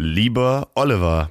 Lieber 0.00 0.68
Oliver, 0.76 1.28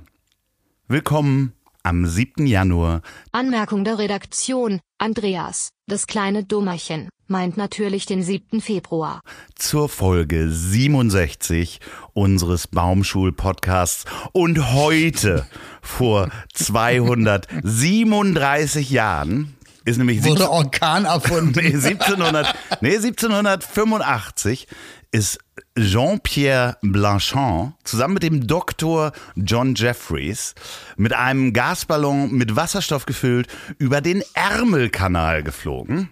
willkommen 0.90 1.54
am 1.84 2.06
7. 2.06 2.46
Januar. 2.46 3.02
Anmerkung 3.32 3.86
der 3.86 3.98
Redaktion. 3.98 4.82
Andreas, 4.98 5.70
das 5.88 6.06
kleine 6.06 6.44
Dummerchen, 6.44 7.08
meint 7.28 7.56
natürlich 7.56 8.06
den 8.06 8.24
7. 8.24 8.60
Februar. 8.60 9.22
Zur 9.56 9.88
Folge 9.88 10.50
67 10.50 11.80
unseres 12.12 12.68
Baumschul-Podcasts. 12.68 14.04
Und 14.34 14.74
heute, 14.74 15.48
vor 15.82 16.28
237 16.54 18.90
Jahren, 18.90 19.58
ist 19.88 19.98
nämlich 19.98 20.24
Wurde 20.26 20.52
Orkan 20.52 21.06
erfunden. 21.06 21.54
nee, 21.56 21.74
1700, 21.74 22.54
nee, 22.82 22.98
1785 22.98 24.68
ist 25.12 25.40
Jean-Pierre 25.78 26.78
Blanchard 26.82 27.74
zusammen 27.84 28.16
mit 28.16 28.24
dem 28.24 28.48
Doktor 28.48 29.12
John 29.36 29.76
Jeffreys 29.76 30.56
mit 30.96 31.14
einem 31.14 31.54
Gasballon 31.54 32.32
mit 32.32 32.56
Wasserstoff 32.56 33.06
gefüllt 33.06 33.48
über 33.78 34.02
den 34.02 34.24
Ärmelkanal 34.34 35.44
geflogen. 35.44 36.10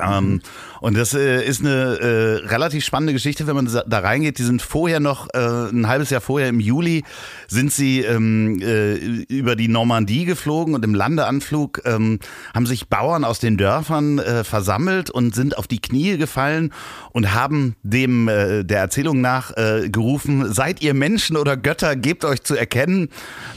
Ähm, 0.00 0.40
und 0.80 0.96
das 0.96 1.14
äh, 1.14 1.44
ist 1.44 1.60
eine 1.60 1.70
äh, 1.70 2.46
relativ 2.46 2.84
spannende 2.84 3.12
Geschichte, 3.12 3.46
wenn 3.46 3.56
man 3.56 3.66
da 3.66 3.98
reingeht. 3.98 4.38
Die 4.38 4.42
sind 4.42 4.60
vorher 4.60 5.00
noch, 5.00 5.28
äh, 5.32 5.38
ein 5.38 5.88
halbes 5.88 6.10
Jahr 6.10 6.20
vorher 6.20 6.48
im 6.48 6.60
Juli, 6.60 7.04
sind 7.48 7.72
sie 7.72 8.00
ähm, 8.00 8.60
äh, 8.60 8.94
über 8.94 9.56
die 9.56 9.68
Normandie 9.68 10.24
geflogen 10.24 10.74
und 10.74 10.84
im 10.84 10.94
Landeanflug 10.94 11.82
ähm, 11.84 12.18
haben 12.54 12.66
sich 12.66 12.88
Bauern 12.88 13.24
aus 13.24 13.38
den 13.38 13.56
Dörfern 13.56 14.18
äh, 14.18 14.44
versammelt 14.44 15.10
und 15.10 15.34
sind 15.34 15.56
auf 15.56 15.66
die 15.66 15.80
Knie 15.80 16.16
gefallen 16.18 16.72
und 17.12 17.32
haben 17.32 17.76
dem 17.82 18.28
äh, 18.28 18.64
der 18.64 18.80
Erzählung 18.80 19.20
nach 19.20 19.54
gerufen, 19.54 20.52
seid 20.52 20.82
ihr 20.82 20.94
Menschen 20.94 21.36
oder 21.36 21.56
Götter, 21.56 21.96
gebt 21.96 22.24
euch 22.24 22.42
zu 22.42 22.56
erkennen. 22.56 23.08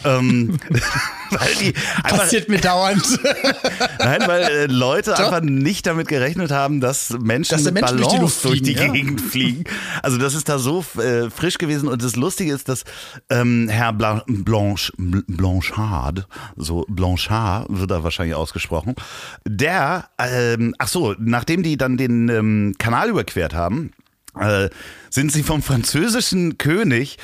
Weil 1.31 1.55
die 1.55 1.73
einfach, 2.03 2.19
Passiert 2.19 2.49
mir 2.49 2.59
dauernd. 2.59 3.03
Nein, 3.99 4.23
weil 4.25 4.43
äh, 4.43 4.65
Leute 4.67 5.17
einfach 5.17 5.41
nicht 5.41 5.85
damit 5.85 6.07
gerechnet 6.07 6.51
haben, 6.51 6.79
dass 6.79 7.11
Menschen 7.19 7.51
Dass 7.51 7.63
da 7.63 7.71
mit 7.71 7.81
Menschen 7.81 7.97
durch 7.97 8.09
die 8.09 8.15
Ballons 8.17 8.41
durch 8.41 8.61
die, 8.61 8.75
fliegen, 8.75 8.87
ja. 8.87 8.93
Gegend 8.93 9.21
fliegen. 9.21 9.63
Also 10.01 10.17
das 10.17 10.33
ist 10.33 10.49
da 10.49 10.59
so 10.59 10.85
äh, 10.97 11.29
frisch 11.29 11.57
gewesen 11.57 11.87
und 11.89 12.03
das 12.03 12.15
Lustige 12.15 12.53
ist, 12.53 12.69
dass 12.69 12.83
ähm, 13.29 13.67
Herr 13.69 13.93
Bla 13.93 14.23
Blanche, 14.27 14.91
Blanchard, 14.97 16.27
so 16.55 16.85
Blanchard 16.87 17.67
wird 17.69 17.91
er 17.91 18.03
wahrscheinlich 18.03 18.35
ausgesprochen, 18.35 18.95
der, 19.45 20.09
ähm, 20.17 20.75
ach 20.77 20.87
so, 20.87 21.15
nachdem 21.19 21.63
die 21.63 21.77
dann 21.77 21.97
den 21.97 22.29
ähm, 22.29 22.75
Kanal 22.77 23.09
überquert 23.09 23.53
haben, 23.53 23.91
äh, 24.39 24.69
sind 25.09 25.31
sie 25.31 25.43
vom 25.43 25.61
französischen 25.61 26.57
König 26.57 27.17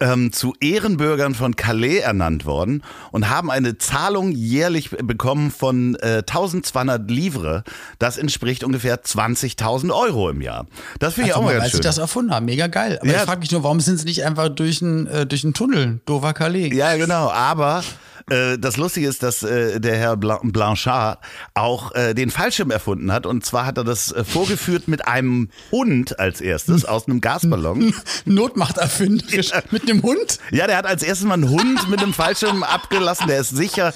ähm, 0.00 0.32
zu 0.32 0.54
Ehrenbürgern 0.60 1.34
von 1.34 1.56
Calais 1.56 1.98
ernannt 1.98 2.44
worden 2.46 2.82
und 3.10 3.28
haben 3.30 3.50
eine 3.50 3.78
Zahlung 3.78 4.30
jährlich 4.32 4.90
bekommen 4.90 5.50
von 5.50 5.96
äh, 5.96 6.18
1200 6.26 7.10
Livre. 7.10 7.64
Das 7.98 8.16
entspricht 8.18 8.62
ungefähr 8.64 9.02
20.000 9.02 9.90
Euro 9.92 10.30
im 10.30 10.40
Jahr. 10.40 10.66
Das 11.00 11.14
finde 11.14 11.30
ich 11.30 11.34
auch 11.36 11.42
mal 11.42 11.52
ganz 11.52 11.64
als 11.64 11.70
schön. 11.72 11.82
sie 11.82 11.86
das 11.88 11.98
erfunden 11.98 12.32
haben. 12.32 12.46
Mega 12.46 12.68
geil. 12.68 12.98
Aber 13.00 13.10
Ja. 13.10 13.16
ich 13.18 13.22
frage 13.22 13.40
mich 13.40 13.50
nur, 13.50 13.62
warum 13.64 13.80
sind 13.80 13.98
sie 13.98 14.04
nicht 14.04 14.24
einfach 14.24 14.48
durch 14.48 14.82
einen 14.82 15.06
äh, 15.08 15.26
durch 15.26 15.44
einen 15.44 15.54
Tunnel? 15.54 16.00
Dover 16.06 16.32
Calais. 16.32 16.70
Ja, 16.72 16.96
genau. 16.96 17.30
Aber 17.30 17.82
äh, 18.30 18.58
das 18.58 18.76
Lustige 18.76 19.08
ist, 19.08 19.22
dass 19.22 19.42
äh, 19.42 19.80
der 19.80 19.96
Herr 19.96 20.16
Bla- 20.16 20.40
Blanchard 20.42 21.18
auch 21.54 21.94
äh, 21.94 22.14
den 22.14 22.30
Fallschirm 22.30 22.70
erfunden 22.70 23.12
hat. 23.12 23.26
Und 23.26 23.44
zwar 23.44 23.66
hat 23.66 23.78
er 23.78 23.84
das 23.84 24.12
äh, 24.12 24.24
vorgeführt 24.24 24.88
mit 24.88 25.06
einem 25.06 25.48
Hund 25.70 26.18
als 26.18 26.40
erstes 26.40 26.84
aus 26.84 27.06
einem 27.06 27.20
Gasballon. 27.20 27.94
Notmacht 28.24 28.78
erfinderisch 28.78 29.50
mit 29.70 29.88
einem 29.88 30.02
Hund. 30.02 30.38
Ja, 30.50 30.66
der 30.66 30.76
hat 30.76 30.86
als 30.86 31.02
erstes 31.02 31.26
mal 31.26 31.34
einen 31.34 31.48
Hund 31.50 31.88
mit 31.88 32.00
dem 32.00 32.12
Fallschirm 32.12 32.62
abgelassen. 32.62 33.26
Der 33.26 33.40
ist 33.40 33.56
sicher 33.56 33.92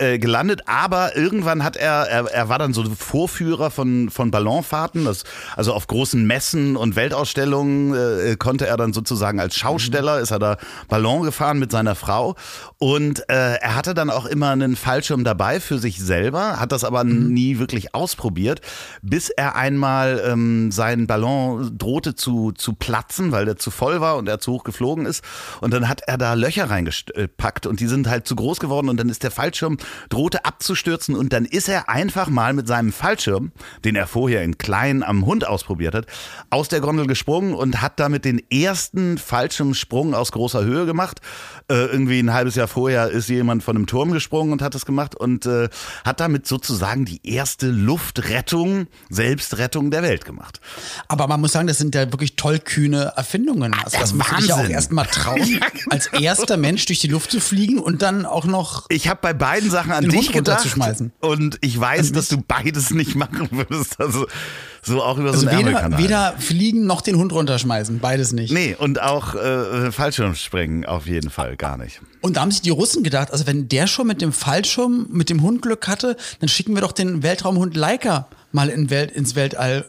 äh, 0.00 0.18
gelandet, 0.18 0.62
aber 0.66 1.16
irgendwann 1.16 1.62
hat 1.62 1.76
er, 1.76 2.08
er, 2.08 2.24
er 2.24 2.48
war 2.48 2.58
dann 2.58 2.72
so 2.72 2.84
Vorführer 2.84 3.70
von, 3.70 4.08
von 4.10 4.30
Ballonfahrten, 4.30 5.04
das, 5.04 5.24
also 5.56 5.74
auf 5.74 5.86
großen 5.86 6.26
Messen 6.26 6.76
und 6.76 6.96
Weltausstellungen 6.96 7.94
äh, 7.94 8.36
konnte 8.36 8.66
er 8.66 8.76
dann 8.76 8.92
sozusagen 8.92 9.40
als 9.40 9.56
Schausteller, 9.56 10.20
ist 10.20 10.30
er 10.30 10.38
da 10.38 10.56
Ballon 10.88 11.22
gefahren 11.22 11.58
mit 11.58 11.70
seiner 11.70 11.94
Frau. 11.94 12.34
Und 12.78 13.28
äh, 13.28 13.56
er 13.56 13.74
hatte 13.74 13.92
dann 13.92 14.08
auch 14.08 14.24
immer 14.24 14.50
einen 14.50 14.74
Fallschirm 14.74 15.22
dabei 15.22 15.60
für 15.60 15.78
sich 15.78 16.00
selber, 16.00 16.58
hat 16.58 16.72
das 16.72 16.84
aber 16.84 17.04
nie 17.04 17.58
wirklich 17.58 17.94
ausprobiert, 17.94 18.62
bis 19.02 19.28
er 19.28 19.54
einmal 19.54 20.22
ähm, 20.26 20.72
seinen 20.72 21.06
Ballon 21.06 21.76
drohte 21.76 22.14
zu, 22.14 22.52
zu 22.52 22.72
platzen, 22.72 23.32
weil 23.32 23.44
der 23.44 23.56
zu 23.56 23.70
voll 23.70 24.00
war 24.00 24.16
und 24.16 24.28
er 24.28 24.40
zu 24.40 24.52
hoch 24.52 24.64
geflogen 24.64 25.04
ist. 25.04 25.22
Und 25.60 25.74
dann 25.74 25.88
hat 25.88 26.00
er 26.06 26.16
da 26.16 26.32
Löcher 26.34 26.70
reingepackt 26.70 27.66
und 27.66 27.80
die 27.80 27.86
sind 27.86 28.08
halt 28.08 28.26
zu 28.26 28.34
groß 28.34 28.60
geworden 28.60 28.88
und 28.88 28.98
dann 28.98 29.10
ist 29.10 29.22
der 29.22 29.30
Fallschirm 29.30 29.76
drohte 30.08 30.44
abzustürzen 30.44 31.14
und 31.14 31.32
dann 31.32 31.44
ist 31.44 31.68
er 31.68 31.88
einfach 31.88 32.28
mal 32.28 32.52
mit 32.52 32.66
seinem 32.66 32.92
Fallschirm, 32.92 33.52
den 33.84 33.96
er 33.96 34.06
vorher 34.06 34.42
in 34.42 34.58
klein 34.58 35.02
am 35.02 35.26
Hund 35.26 35.46
ausprobiert 35.46 35.94
hat, 35.94 36.06
aus 36.50 36.68
der 36.68 36.80
Gondel 36.80 37.06
gesprungen 37.06 37.54
und 37.54 37.82
hat 37.82 38.00
damit 38.00 38.24
den 38.24 38.42
ersten 38.50 39.18
Fallschirmsprung 39.18 40.14
aus 40.14 40.32
großer 40.32 40.64
Höhe 40.64 40.86
gemacht. 40.86 41.20
Äh, 41.68 41.86
irgendwie 41.86 42.20
ein 42.20 42.32
halbes 42.32 42.54
Jahr 42.54 42.68
vorher 42.68 43.10
ist 43.10 43.28
jemand 43.28 43.62
von 43.62 43.76
einem 43.76 43.86
Turm 43.86 44.12
gesprungen 44.12 44.52
und 44.52 44.62
hat 44.62 44.74
das 44.74 44.86
gemacht 44.86 45.14
und 45.14 45.46
äh, 45.46 45.68
hat 46.04 46.20
damit 46.20 46.46
sozusagen 46.46 47.04
die 47.04 47.20
erste 47.24 47.68
Luftrettung, 47.68 48.86
Selbstrettung 49.08 49.90
der 49.90 50.02
Welt 50.02 50.24
gemacht. 50.24 50.60
Aber 51.08 51.26
man 51.26 51.40
muss 51.40 51.52
sagen, 51.52 51.66
das 51.66 51.78
sind 51.78 51.94
ja 51.94 52.10
wirklich 52.12 52.36
tollkühne 52.36 53.12
Erfindungen. 53.16 53.74
Also 53.84 53.98
das 53.98 54.12
muss 54.14 54.26
ich 54.38 54.46
ja 54.46 54.54
auch 54.54 54.58
Wahnsinn. 54.58 54.74
erst 54.74 54.92
mal 54.92 55.06
trauen, 55.06 55.60
als 55.90 56.08
erster 56.08 56.56
Mensch 56.56 56.86
durch 56.86 57.00
die 57.00 57.08
Luft 57.08 57.30
zu 57.30 57.40
fliegen 57.40 57.78
und 57.78 58.02
dann 58.02 58.26
auch 58.26 58.44
noch 58.44 58.86
Ich 58.88 59.08
habe 59.08 59.20
bei 59.22 59.32
beiden 59.32 59.69
Sachen 59.70 59.92
an 59.92 60.04
dich 60.04 60.32
gedacht 60.32 60.36
runterzuschmeißen. 60.36 61.12
und 61.20 61.58
ich 61.60 61.78
weiß, 61.78 62.12
dass 62.12 62.28
du 62.28 62.42
beides 62.46 62.90
nicht 62.90 63.14
machen 63.14 63.48
würdest. 63.50 64.00
Also 64.00 64.26
so 64.82 65.02
auch 65.02 65.18
über 65.18 65.30
also 65.30 65.42
so 65.42 65.48
einen 65.48 65.58
weder, 65.58 65.68
Ärmelkanal. 65.70 66.02
weder 66.02 66.34
fliegen 66.38 66.86
noch 66.86 67.00
den 67.00 67.16
Hund 67.16 67.32
runterschmeißen. 67.32 67.98
Beides 67.98 68.32
nicht. 68.32 68.52
Nee, 68.52 68.74
und 68.78 69.00
auch 69.00 69.34
äh, 69.34 69.92
Fallschirmspringen 69.92 70.86
auf 70.86 71.06
jeden 71.06 71.30
Fall 71.30 71.56
gar 71.56 71.76
nicht. 71.76 72.00
Und 72.20 72.36
da 72.36 72.40
haben 72.42 72.50
sich 72.50 72.62
die 72.62 72.70
Russen 72.70 73.02
gedacht, 73.02 73.30
also 73.30 73.46
wenn 73.46 73.68
der 73.68 73.86
schon 73.86 74.06
mit 74.06 74.20
dem 74.22 74.32
Fallschirm, 74.32 75.06
mit 75.10 75.30
dem 75.30 75.42
Hund 75.42 75.62
Glück 75.62 75.86
hatte, 75.88 76.16
dann 76.40 76.48
schicken 76.48 76.74
wir 76.74 76.82
doch 76.82 76.92
den 76.92 77.22
Weltraumhund 77.22 77.76
Leica 77.76 78.28
mal 78.52 78.68
in 78.68 78.90
Welt, 78.90 79.10
ins 79.10 79.34
Weltall 79.34 79.86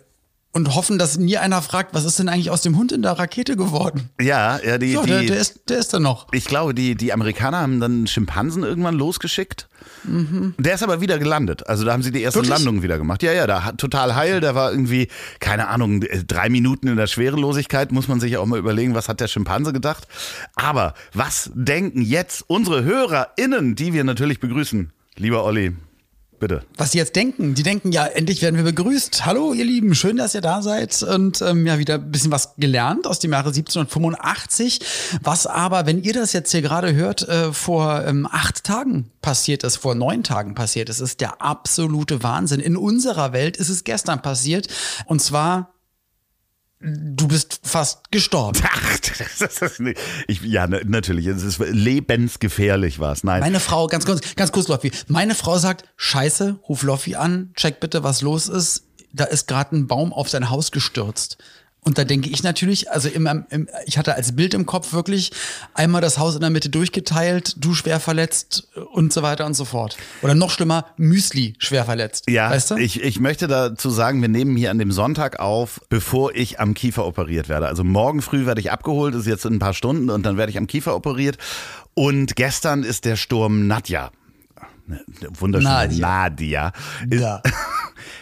und 0.53 0.75
hoffen, 0.75 0.97
dass 0.99 1.17
nie 1.17 1.37
einer 1.37 1.61
fragt, 1.61 1.93
was 1.93 2.03
ist 2.05 2.19
denn 2.19 2.27
eigentlich 2.29 2.49
aus 2.51 2.61
dem 2.61 2.77
Hund 2.77 2.91
in 2.91 3.01
der 3.01 3.13
Rakete 3.13 3.55
geworden? 3.55 4.09
Ja, 4.19 4.59
ja, 4.63 4.77
die, 4.77 4.93
So, 4.93 5.01
die 5.03 5.09
der, 5.09 5.21
der, 5.23 5.37
ist, 5.37 5.61
der 5.69 5.77
ist 5.79 5.93
da 5.93 5.99
noch. 5.99 6.27
ich 6.33 6.45
glaube, 6.45 6.73
die, 6.73 6.95
die 6.95 7.13
Amerikaner 7.13 7.59
haben 7.59 7.79
dann 7.79 7.91
einen 7.91 8.07
Schimpansen 8.07 8.63
irgendwann 8.63 8.95
losgeschickt. 8.95 9.67
Der 10.03 10.75
ist 10.75 10.83
aber 10.83 11.01
wieder 11.01 11.17
gelandet. 11.19 11.67
Also 11.67 11.85
da 11.85 11.93
haben 11.93 12.03
sie 12.03 12.11
die 12.11 12.21
erste 12.21 12.39
Mhm. 12.39 12.43
Wirklich? 12.43 12.65
Landung 12.65 12.83
wieder 12.83 12.97
gemacht. 12.97 13.23
Ja, 13.23 13.31
ja, 13.33 13.47
da 13.47 13.63
hat 13.63 13.77
total 13.77 14.15
heil. 14.15 14.39
Der 14.41 14.55
war 14.55 14.71
irgendwie, 14.71 15.07
keine 15.39 15.67
Ahnung, 15.69 16.03
drei 16.27 16.49
Minuten 16.49 16.87
in 16.87 16.97
der 16.97 17.07
Schwerelosigkeit. 17.07 17.91
Muss 17.91 18.07
man 18.07 18.19
sich 18.19 18.37
auch 18.37 18.45
mal 18.45 18.59
überlegen, 18.59 18.93
was 18.93 19.09
hat 19.09 19.19
der 19.21 19.27
Schimpanse 19.27 19.73
gedacht. 19.73 20.07
Aber 20.55 20.93
was 21.13 21.51
denken 21.53 22.01
jetzt 22.01 22.43
unsere 22.47 22.83
HörerInnen, 22.83 23.75
die 23.75 23.93
wir 23.93 24.03
natürlich 24.03 24.39
begrüßen? 24.39 24.91
Lieber 25.17 25.43
Olli, 25.43 25.75
bitte. 26.41 26.63
Was 26.75 26.91
die 26.91 26.97
jetzt 26.97 27.15
denken, 27.15 27.55
die 27.55 27.63
denken, 27.63 27.93
ja, 27.93 28.05
endlich 28.05 28.41
werden 28.41 28.57
wir 28.57 28.65
begrüßt. 28.65 29.25
Hallo, 29.25 29.53
ihr 29.53 29.63
Lieben, 29.63 29.95
schön, 29.95 30.17
dass 30.17 30.35
ihr 30.35 30.41
da 30.41 30.61
seid 30.61 31.01
und 31.03 31.41
ähm, 31.41 31.65
ja, 31.65 31.79
wieder 31.79 31.95
ein 31.95 32.11
bisschen 32.11 32.31
was 32.31 32.55
gelernt 32.57 33.07
aus 33.07 33.19
dem 33.19 33.31
Jahre 33.31 33.49
1785. 33.49 34.79
Was 35.23 35.47
aber, 35.47 35.85
wenn 35.85 36.03
ihr 36.03 36.13
das 36.13 36.33
jetzt 36.33 36.51
hier 36.51 36.61
gerade 36.61 36.93
hört, 36.93 37.27
äh, 37.29 37.53
vor 37.53 38.03
ähm, 38.05 38.27
acht 38.29 38.65
Tagen 38.65 39.09
passiert 39.21 39.63
ist, 39.63 39.77
vor 39.77 39.95
neun 39.95 40.23
Tagen 40.23 40.55
passiert 40.55 40.89
ist, 40.89 40.99
ist 40.99 41.21
der 41.21 41.41
absolute 41.41 42.23
Wahnsinn. 42.23 42.59
In 42.59 42.75
unserer 42.75 43.31
Welt 43.31 43.55
ist 43.55 43.69
es 43.69 43.85
gestern 43.85 44.21
passiert 44.21 44.67
und 45.05 45.21
zwar 45.21 45.70
Du 46.83 47.27
bist 47.27 47.59
fast 47.63 48.09
gestorben. 48.11 48.59
Ach, 48.63 48.97
das 49.39 49.61
ist 49.61 49.79
nicht, 49.79 49.99
ich, 50.27 50.41
ja, 50.41 50.65
na- 50.67 50.79
natürlich. 50.83 51.27
Es 51.27 51.43
ist 51.43 51.59
lebensgefährlich 51.59 52.99
was. 52.99 53.23
Nein. 53.23 53.41
Meine 53.41 53.59
Frau, 53.59 53.87
ganz 53.87 54.05
kurz, 54.05 54.35
ganz 54.35 54.51
kurz, 54.51 54.67
Loffi. 54.67 54.91
Meine 55.07 55.35
Frau 55.35 55.57
sagt, 55.57 55.85
scheiße, 55.97 56.59
ruf 56.67 56.83
Loffi 56.83 57.15
an, 57.15 57.51
check 57.55 57.79
bitte, 57.79 58.03
was 58.03 58.21
los 58.21 58.47
ist. 58.49 58.85
Da 59.13 59.25
ist 59.25 59.47
gerade 59.47 59.75
ein 59.75 59.87
Baum 59.87 60.11
auf 60.13 60.29
sein 60.29 60.49
Haus 60.49 60.71
gestürzt. 60.71 61.37
Und 61.83 61.97
da 61.97 62.03
denke 62.03 62.29
ich 62.29 62.43
natürlich, 62.43 62.91
also 62.91 63.09
im, 63.09 63.27
im, 63.49 63.67
ich 63.87 63.97
hatte 63.97 64.13
als 64.13 64.35
Bild 64.35 64.53
im 64.53 64.67
Kopf 64.67 64.93
wirklich 64.93 65.31
einmal 65.73 65.99
das 65.99 66.19
Haus 66.19 66.35
in 66.35 66.41
der 66.41 66.51
Mitte 66.51 66.69
durchgeteilt, 66.69 67.55
du 67.57 67.73
schwer 67.73 67.99
verletzt 67.99 68.67
und 68.93 69.11
so 69.11 69.23
weiter 69.23 69.47
und 69.47 69.55
so 69.55 69.65
fort. 69.65 69.97
Oder 70.21 70.35
noch 70.35 70.51
schlimmer, 70.51 70.85
Müsli 70.97 71.55
schwer 71.57 71.85
verletzt. 71.85 72.29
Ja, 72.29 72.51
weißt 72.51 72.71
du? 72.71 72.75
ich, 72.75 73.01
ich 73.01 73.19
möchte 73.19 73.47
dazu 73.47 73.89
sagen, 73.89 74.21
wir 74.21 74.29
nehmen 74.29 74.55
hier 74.55 74.69
an 74.69 74.77
dem 74.77 74.91
Sonntag 74.91 75.39
auf, 75.39 75.81
bevor 75.89 76.35
ich 76.35 76.59
am 76.59 76.75
Kiefer 76.75 77.03
operiert 77.03 77.49
werde. 77.49 77.65
Also 77.65 77.83
morgen 77.83 78.21
früh 78.21 78.45
werde 78.45 78.61
ich 78.61 78.71
abgeholt, 78.71 79.15
ist 79.15 79.25
jetzt 79.25 79.45
in 79.45 79.55
ein 79.55 79.59
paar 79.59 79.73
Stunden 79.73 80.11
und 80.11 80.23
dann 80.23 80.37
werde 80.37 80.51
ich 80.51 80.59
am 80.59 80.67
Kiefer 80.67 80.95
operiert. 80.95 81.39
Und 81.95 82.35
gestern 82.35 82.83
ist 82.83 83.05
der 83.05 83.15
Sturm 83.15 83.65
Nadja. 83.65 84.11
Wunderschöne 85.39 85.73
Nadia. 85.73 86.07
Nadia. 86.07 86.71
Ist, 87.09 87.21
Ja. 87.21 87.41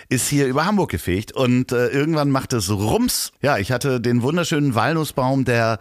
ist 0.10 0.28
hier 0.28 0.48
über 0.48 0.66
Hamburg 0.66 0.90
gefegt 0.90 1.32
und 1.32 1.72
äh, 1.72 1.88
irgendwann 1.88 2.32
macht 2.32 2.54
es 2.54 2.70
Rums. 2.70 3.32
Ja, 3.42 3.58
ich 3.58 3.72
hatte 3.72 4.02
den 4.02 4.22
wunderschönen 4.24 4.74
Walnussbaum, 4.76 5.46
der 5.46 5.80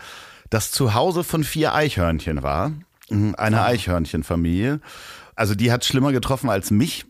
das 0.50 0.70
Zuhause 0.70 1.24
von 1.24 1.44
vier 1.44 1.74
Eichhörnchen 1.74 2.42
war. 2.42 2.72
Mhm, 3.08 3.34
Eine 3.36 3.62
Eichhörnchenfamilie. 3.64 4.80
Also 5.34 5.54
die 5.54 5.72
hat 5.72 5.84
schlimmer 5.84 6.12
getroffen 6.12 6.50
als 6.50 6.70
mich. 6.70 7.06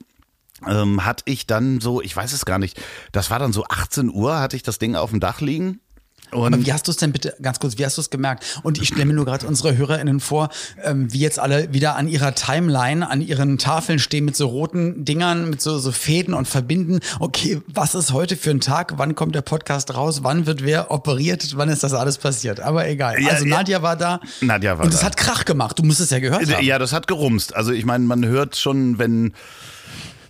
Ähm, 0.67 1.05
hatte 1.05 1.23
ich 1.27 1.47
dann 1.47 1.81
so, 1.81 2.03
ich 2.03 2.17
weiß 2.17 2.33
es 2.33 2.45
gar 2.45 2.59
nicht, 2.59 2.81
das 3.13 3.31
war 3.31 3.39
dann 3.39 3.53
so 3.53 3.65
18 3.69 4.11
Uhr, 4.11 4.41
hatte 4.41 4.57
ich 4.57 4.65
das 4.65 4.79
Ding 4.79 4.97
auf 4.97 5.11
dem 5.11 5.21
Dach 5.21 5.41
liegen. 5.41 5.81
Und 6.31 6.55
Aber 6.55 6.65
wie 6.65 6.73
hast 6.73 6.87
du 6.87 6.91
es 6.91 6.97
denn 6.97 7.13
bitte, 7.13 7.35
ganz 7.43 7.59
kurz, 7.59 7.79
wie 7.79 7.85
hast 7.85 7.97
du 7.97 8.01
es 8.01 8.11
gemerkt? 8.11 8.61
Und 8.63 8.81
ich 8.81 8.89
stelle 8.89 9.07
mir 9.07 9.15
nur 9.15 9.25
gerade 9.25 9.47
unsere 9.47 9.77
HörerInnen 9.77 10.21
vor, 10.21 10.51
ähm, 10.83 11.13
wie 11.13 11.19
jetzt 11.19 11.39
alle 11.39 11.73
wieder 11.73 11.97
an 11.97 12.09
ihrer 12.09 12.35
Timeline, 12.35 13.09
an 13.09 13.21
ihren 13.21 13.59
Tafeln 13.59 13.99
stehen 13.99 14.25
mit 14.25 14.37
so 14.37 14.47
roten 14.47 15.05
Dingern, 15.05 15.49
mit 15.51 15.61
so, 15.63 15.79
so 15.79 15.93
Fäden 15.93 16.35
und 16.35 16.47
verbinden. 16.49 17.01
Okay, 17.21 17.61
was 17.67 17.95
ist 17.95 18.13
heute 18.13 18.37
für 18.37 18.51
ein 18.51 18.61
Tag? 18.61 18.95
Wann 18.97 19.15
kommt 19.15 19.35
der 19.35 19.43
Podcast 19.43 19.95
raus? 19.95 20.21
Wann 20.23 20.47
wird 20.47 20.65
wer 20.65 20.91
operiert? 20.91 21.57
Wann 21.57 21.69
ist 21.69 21.83
das 21.83 21.95
alles 21.95 22.19
passiert? 22.19 22.61
Aber 22.61 22.87
egal. 22.89 23.21
Ja, 23.21 23.31
also 23.31 23.45
ja. 23.45 23.57
Nadja 23.57 23.83
war 23.83 23.97
da. 23.97 24.21
Nadja 24.41 24.79
war 24.79 24.85
Und 24.85 24.93
es 24.95 25.01
da. 25.01 25.07
hat 25.07 25.17
Krach 25.17 25.45
gemacht. 25.45 25.79
Du 25.79 25.83
musst 25.83 26.01
es 26.01 26.11
ja 26.11 26.19
gehört 26.19 26.53
haben. 26.53 26.65
Ja, 26.65 26.79
das 26.79 26.93
hat 26.93 27.07
gerumst. 27.07 27.55
Also 27.55 27.73
ich 27.73 27.85
meine, 27.85 28.05
man 28.05 28.25
hört 28.25 28.57
schon, 28.57 28.99
wenn 28.99 29.33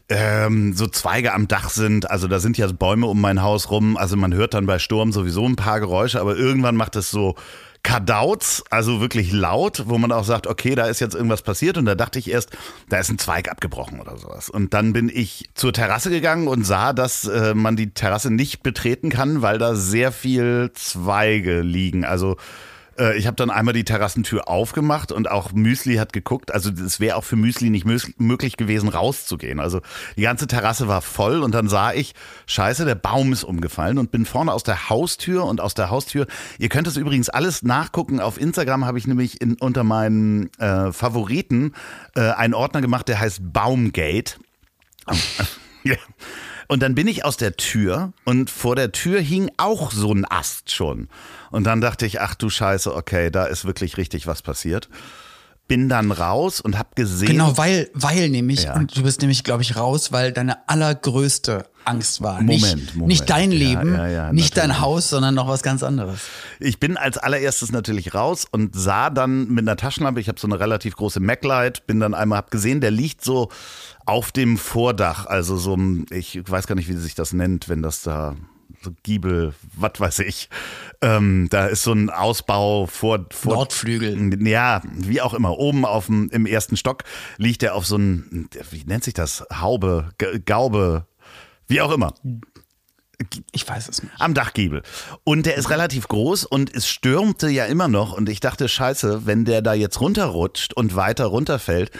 ähm, 0.09 0.73
so 0.75 0.87
Zweige 0.87 1.35
am 1.35 1.49
Dach 1.49 1.71
sind, 1.71 2.11
also 2.11 2.29
da 2.29 2.39
sind 2.39 2.57
ja 2.57 2.67
Bäume 2.69 3.07
um 3.07 3.21
mein 3.21 3.43
Haus 3.43 3.71
rum, 3.71 3.97
also 3.97 4.17
man 4.17 4.33
hört 4.35 4.55
dann 4.55 4.67
bei 4.67 4.79
Sturm 4.79 5.13
sowieso 5.13 5.47
ein 5.47 5.57
paar 5.57 5.81
Geräusche, 5.81 6.21
aber 6.21 6.37
irgendwann 6.37 6.77
macht 6.77 6.97
es 6.97 7.11
so 7.11 7.35
Kadauz, 7.83 8.65
also 8.71 9.01
wirklich 9.01 9.33
laut, 9.33 9.85
wo 9.87 9.99
man 9.99 10.13
auch 10.13 10.25
sagt, 10.25 10.47
okay, 10.47 10.75
da 10.75 10.87
ist 10.87 11.01
jetzt 11.01 11.15
irgendwas 11.15 11.43
passiert 11.43 11.79
und 11.79 11.85
da 11.85 11.95
dachte 11.95 12.19
ich 12.19 12.31
erst, 12.31 12.51
da 12.89 12.99
ist 12.99 13.09
ein 13.09 13.19
Zweig 13.19 13.51
abgebrochen 13.51 14.01
oder 14.01 14.19
sowas. 14.19 14.51
Und 14.51 14.75
dann 14.75 14.93
bin 14.93 15.09
ich 15.09 15.49
zur 15.55 15.73
Terrasse 15.73 16.11
gegangen 16.11 16.49
und 16.49 16.65
sah, 16.65 16.93
dass 16.93 17.25
äh, 17.25 17.55
man 17.55 17.77
die 17.77 17.91
Terrasse 17.91 18.31
nicht 18.31 18.63
betreten 18.63 19.11
kann, 19.11 19.43
weil 19.43 19.59
da 19.59 19.75
sehr 19.75 20.13
viel 20.13 20.71
Zweige 20.75 21.61
liegen. 21.61 22.05
Also 22.05 22.37
äh, 22.99 23.17
ich 23.17 23.27
habe 23.27 23.37
dann 23.37 23.51
einmal 23.51 23.75
die 23.75 23.85
Terrassentür 23.85 24.49
aufgemacht 24.49 25.13
und 25.13 25.31
auch 25.31 25.53
Müsli 25.53 25.97
hat 25.97 26.13
geguckt. 26.13 26.53
Also 26.53 26.71
es 26.71 27.01
wäre 27.01 27.17
auch 27.17 27.25
für 27.25 27.37
Müsli 27.37 27.71
nicht 27.71 27.87
möglich 28.19 28.57
gewesen, 28.57 28.89
rauszugehen. 28.89 29.61
Also 29.61 29.81
die 30.17 30.23
ganze 30.23 30.47
Terrasse 30.47 30.89
war 30.89 31.03
voll 31.03 31.43
und 31.43 31.53
dann 31.53 31.69
sah 31.69 31.93
ich, 31.93 32.15
scheiße, 32.47 32.85
der 32.85 32.95
Baum 32.95 33.33
ist 33.33 33.45
umgefallen 33.45 33.99
und 33.99 34.11
bin 34.11 34.27
vorne 34.27 34.53
aus 34.53 34.63
der 34.63 34.89
Haustür 34.89 35.45
und 35.45 35.61
aus 35.61 35.75
der 35.75 35.91
Haustür. 35.91 36.27
Ihr 36.59 36.69
könnt 36.69 36.87
es 36.87 36.97
übrigens 36.97 37.29
alles 37.29 37.63
nachgucken. 37.63 38.21
Auf 38.21 38.41
Instagram 38.41 38.85
habe 38.85 38.99
ich 38.99 39.07
nämlich 39.07 39.41
in, 39.41 39.55
unter 39.55 39.85
meinen 39.85 40.51
äh, 40.59 40.93
Favoriten 40.93 41.75
äh, 42.15 42.31
einen 42.31 42.55
Ordner 42.55 42.81
gemacht, 42.81 43.09
der 43.09 43.21
heißt 43.21 43.53
Baumgate. 43.53 44.35
Ja. 45.85 45.95
Und 46.67 46.83
dann 46.83 46.95
bin 46.95 47.07
ich 47.07 47.25
aus 47.25 47.39
der 47.39 47.57
Tür 47.57 48.13
und 48.25 48.51
vor 48.51 48.77
der 48.77 48.93
Tür 48.93 49.21
hing 49.21 49.51
auch 49.57 49.91
so 49.91 50.13
ein 50.13 50.27
Ast 50.29 50.71
schon. 50.71 51.09
Und 51.51 51.65
dann 51.65 51.81
dachte 51.81 52.07
ich, 52.07 52.21
ach 52.21 52.35
du 52.35 52.51
Scheiße, 52.51 52.95
okay, 52.95 53.31
da 53.31 53.45
ist 53.47 53.65
wirklich 53.65 53.97
richtig 53.97 54.27
was 54.27 54.43
passiert. 54.43 54.89
Bin 55.67 55.91
dann 55.91 56.13
raus 56.13 56.63
und 56.63 56.79
hab 56.79 56.97
gesehen. 56.97 57.29
Genau, 57.29 57.59
weil, 57.59 57.91
weil 57.93 58.31
nämlich, 58.31 58.63
Ja. 58.65 58.75
und 58.75 58.97
du 58.97 59.03
bist 59.03 59.21
nämlich, 59.21 59.45
glaube 59.45 59.63
ich, 59.63 59.77
raus, 59.77 60.13
weil 60.13 60.33
deine 60.33 60.67
allergrößte 60.67 61.67
Angst 61.85 62.23
war. 62.23 62.41
nicht, 62.43 62.63
Moment, 62.63 62.95
Moment. 62.95 63.09
nicht 63.09 63.29
dein 63.31 63.51
Leben, 63.51 63.95
ja, 63.95 64.07
ja, 64.09 64.33
nicht 64.33 64.57
dein 64.57 64.69
natürlich. 64.69 64.83
Haus, 64.87 65.09
sondern 65.11 65.35
noch 65.35 65.47
was 65.47 65.63
ganz 65.63 65.83
anderes. 65.83 66.21
Ich 66.59 66.81
bin 66.81 66.97
als 66.97 67.19
allererstes 67.19 67.71
natürlich 67.71 68.15
raus 68.15 68.47
und 68.51 68.75
sah 68.75 69.11
dann 69.11 69.49
mit 69.49 69.65
einer 69.65 69.77
Taschenlampe, 69.77 70.21
ich 70.21 70.29
habe 70.29 70.41
so 70.41 70.47
eine 70.47 70.59
relativ 70.59 70.97
große 70.97 71.21
Mac-Light, 71.21 71.87
bin 71.87 72.01
dann 72.01 72.15
einmal, 72.15 72.39
hab 72.39 72.51
gesehen, 72.51 72.81
der 72.81 72.91
liegt 72.91 73.23
so 73.23 73.51
auf 74.07 74.33
dem 74.33 74.57
Vordach, 74.57 75.27
also 75.27 75.59
so 75.59 75.75
ein, 75.77 76.07
ich 76.11 76.41
weiß 76.51 76.67
gar 76.67 76.77
nicht, 76.77 76.89
wie 76.89 76.97
sich 76.97 77.15
das 77.15 77.35
nennt, 77.35 77.69
wenn 77.69 77.83
das 77.83 78.03
da 78.03 78.37
so 78.83 78.93
Giebel, 79.03 79.55
was 79.75 79.93
weiß 79.99 80.19
ich. 80.21 80.49
Ähm, 81.01 81.49
da 81.51 81.67
ist 81.67 81.83
so 81.83 81.93
ein 81.93 82.11
Ausbau 82.11 82.87
vor, 82.87 83.27
vor 83.31 83.55
Nordflügel. 83.55 84.47
Ja, 84.47 84.83
wie 84.93 85.21
auch 85.21 85.35
immer. 85.35 85.59
Oben 85.59 85.85
auf 85.85 86.07
dem, 86.07 86.29
im 86.31 86.47
ersten 86.47 86.77
Stock 86.77 87.05
liegt 87.37 87.63
er 87.63 87.75
auf 87.75 87.87
so 87.87 87.97
ein, 87.97 88.49
wie 88.71 88.85
nennt 88.85 89.05
sich 89.05 89.15
das? 89.15 89.45
Haube, 89.53 90.11
G- 90.19 90.39
Gaube, 90.41 91.07
wie 91.67 91.81
auch 91.81 91.93
immer. 91.93 92.15
Ich 93.53 93.69
weiß 93.69 93.89
es 93.89 94.03
nicht. 94.03 94.15
Am 94.19 94.33
Dachgiebel. 94.33 94.83
Und 95.25 95.45
der 95.47 95.57
ist 95.57 95.71
relativ 95.71 96.07
groß 96.07 96.45
und 96.45 96.73
es 96.73 96.89
stürmte 96.89 97.49
ja 97.49 97.65
immer 97.65 97.89
noch. 97.89 98.13
Und 98.13 98.29
ich 98.29 98.39
dachte, 98.39 98.69
scheiße, 98.69 99.27
wenn 99.27 99.45
der 99.45 99.61
da 99.61 99.75
jetzt 99.75 100.01
runterrutscht 100.01 100.75
und 100.75 100.95
weiter 100.95 101.27
runterfällt, 101.27 101.91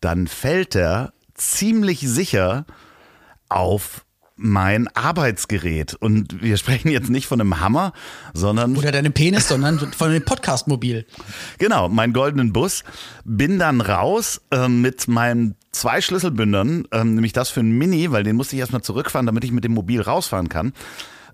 dann 0.00 0.26
fällt 0.26 0.74
er 0.74 1.12
ziemlich 1.34 2.00
sicher 2.00 2.66
auf 3.48 4.03
mein 4.36 4.88
Arbeitsgerät. 4.88 5.94
Und 5.94 6.42
wir 6.42 6.56
sprechen 6.56 6.88
jetzt 6.90 7.10
nicht 7.10 7.26
von 7.26 7.40
einem 7.40 7.60
Hammer, 7.60 7.92
sondern 8.32 8.76
Oder 8.76 8.92
deinem 8.92 9.12
Penis, 9.12 9.48
sondern 9.48 9.78
von 9.78 10.12
dem 10.12 10.24
Podcast-Mobil. 10.24 11.06
Genau, 11.58 11.88
meinen 11.88 12.12
goldenen 12.12 12.52
Bus. 12.52 12.84
Bin 13.24 13.58
dann 13.58 13.80
raus 13.80 14.40
ähm, 14.50 14.80
mit 14.80 15.08
meinen 15.08 15.54
zwei 15.72 16.00
Schlüsselbündern, 16.00 16.88
ähm, 16.92 17.14
nämlich 17.14 17.32
das 17.32 17.50
für 17.50 17.60
einen 17.60 17.76
Mini, 17.78 18.10
weil 18.10 18.24
den 18.24 18.36
musste 18.36 18.56
ich 18.56 18.60
erstmal 18.60 18.82
zurückfahren, 18.82 19.26
damit 19.26 19.44
ich 19.44 19.52
mit 19.52 19.64
dem 19.64 19.72
Mobil 19.72 20.00
rausfahren 20.00 20.48
kann. 20.48 20.72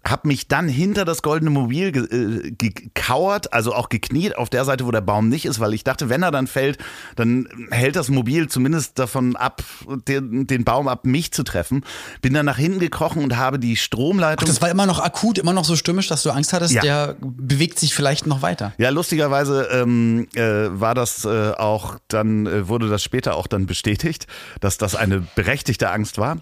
Hab 0.02 0.25
mich 0.25 0.49
dann 0.49 0.67
hinter 0.69 1.05
das 1.05 1.23
goldene 1.23 1.50
Mobil 1.50 1.93
ge 1.93 2.05
äh, 2.05 2.50
gekauert, 2.52 3.52
also 3.52 3.75
auch 3.75 3.88
gekniet 3.91 4.37
auf 4.38 4.49
der 4.49 4.64
Seite, 4.64 4.87
wo 4.87 4.91
der 4.91 5.02
Baum 5.02 5.29
nicht 5.29 5.44
ist, 5.44 5.61
weil 5.61 5.75
ich 5.75 5.85
dachte, 5.85 6.08
wenn 6.08 6.23
er 6.23 6.31
dann 6.31 6.47
fällt, 6.47 6.79
dann 7.17 7.47
hält 7.70 7.97
das 7.97 8.08
Mobil 8.08 8.49
zumindest 8.49 8.99
davon 8.99 9.37
ab, 9.37 9.62
den, 10.08 10.47
den 10.47 10.64
Baum 10.64 10.88
ab 10.88 11.05
mich 11.05 11.32
zu 11.32 11.43
treffen. 11.43 11.85
Bin 12.23 12.32
dann 12.32 12.47
nach 12.47 12.56
hinten 12.56 12.79
gekrochen 12.81 13.23
und 13.23 13.37
habe 13.37 13.58
die 13.58 13.76
Stromleitung. 13.76 14.47
Das 14.47 14.62
war 14.62 14.70
immer 14.70 14.87
noch 14.87 15.00
akut, 15.00 15.37
immer 15.38 15.52
noch 15.52 15.64
so 15.67 15.76
stürmisch, 15.76 16.08
dass 16.08 16.23
du 16.23 16.31
Angst 16.31 16.53
hattest, 16.53 16.73
Ja. 16.75 16.81
der 16.81 17.17
bewegt 17.20 17.79
sich 17.79 17.94
vielleicht 17.94 18.26
noch 18.26 18.41
weiter. 18.43 18.73
Ja, 18.79 18.88
lustigerweise 18.91 19.69
ähm, 19.73 20.29
äh, 20.35 20.41
war 20.70 20.94
das 20.94 21.25
äh, 21.26 21.53
auch 21.53 21.98
dann, 22.08 22.46
äh, 22.46 22.69
wurde 22.69 22.89
das 22.89 23.03
später 23.03 23.36
auch 23.36 23.46
dann 23.46 23.67
bestätigt, 23.67 24.27
dass 24.60 24.79
das 24.79 24.94
eine 24.94 25.20
berechtigte 25.34 25.91
Angst 25.91 26.17
war. 26.19 26.39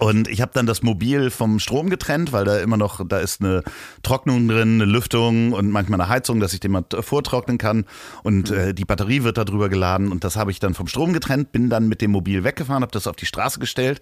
Und 0.00 0.28
ich 0.28 0.40
habe 0.40 0.50
dann 0.54 0.66
das 0.66 0.82
Mobil 0.82 1.30
vom 1.30 1.60
Strom 1.60 1.88
getrennt, 1.88 2.32
weil 2.32 2.44
da 2.44 2.58
immer 2.58 2.76
noch, 2.76 3.06
da 3.06 3.18
ist 3.18 3.40
eine 3.40 3.62
Trocknung 4.02 4.48
drin, 4.48 4.74
eine 4.74 4.84
Lüftung 4.84 5.52
und 5.52 5.70
manchmal 5.70 6.00
eine 6.00 6.08
Heizung, 6.08 6.40
dass 6.40 6.52
ich 6.52 6.60
den 6.60 6.72
mal 6.72 6.84
vortrocknen 7.00 7.58
kann. 7.58 7.84
Und 8.22 8.50
äh, 8.50 8.74
die 8.74 8.84
Batterie 8.84 9.22
wird 9.22 9.38
da 9.38 9.44
drüber 9.44 9.68
geladen 9.68 10.10
und 10.10 10.24
das 10.24 10.36
habe 10.36 10.50
ich 10.50 10.58
dann 10.58 10.74
vom 10.74 10.88
Strom 10.88 11.12
getrennt, 11.12 11.52
bin 11.52 11.70
dann 11.70 11.88
mit 11.88 12.00
dem 12.00 12.10
Mobil 12.10 12.42
weggefahren, 12.42 12.82
habe 12.82 12.92
das 12.92 13.06
auf 13.06 13.16
die 13.16 13.26
Straße 13.26 13.60
gestellt 13.60 14.00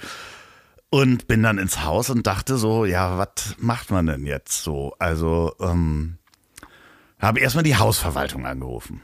und 0.89 1.29
bin 1.29 1.43
dann 1.43 1.59
ins 1.59 1.85
Haus 1.85 2.09
und 2.09 2.27
dachte 2.27 2.57
so, 2.57 2.85
ja, 2.85 3.19
was 3.19 3.57
macht 3.59 3.91
man 3.91 4.07
denn 4.07 4.25
jetzt 4.25 4.63
so? 4.63 4.95
Also, 4.99 5.55
ähm, 5.61 6.17
habe 7.19 7.41
erstmal 7.41 7.65
die 7.65 7.77
Hausverwaltung 7.77 8.47
angerufen. 8.47 9.03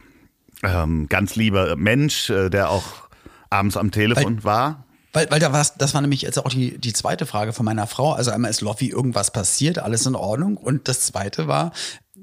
Ähm, 0.63 1.09
ganz 1.09 1.37
lieber 1.37 1.77
Mensch, 1.77 2.31
äh, 2.31 2.49
der 2.49 2.71
auch 2.71 3.09
abends 3.51 3.77
am 3.77 3.91
Telefon 3.91 4.45
war. 4.45 4.85
Weil, 5.13 5.31
weil 5.31 5.41
da 5.41 5.53
war's, 5.53 5.75
das 5.77 5.93
war 5.95 6.01
nämlich 6.01 6.23
jetzt 6.23 6.39
auch 6.39 6.49
die, 6.49 6.79
die 6.79 6.93
zweite 6.93 7.27
Frage 7.27 7.53
von 7.53 7.65
meiner 7.67 7.87
Frau. 7.87 8.13
Also 8.13 8.31
einmal 8.31 8.51
ist 8.51 8.61
Loffi 8.63 8.89
irgendwas 8.89 9.31
passiert, 9.31 9.79
alles 9.79 10.07
in 10.07 10.15
Ordnung. 10.15 10.57
Und 10.57 10.89
das 10.89 11.01
zweite 11.03 11.49
war, 11.49 11.73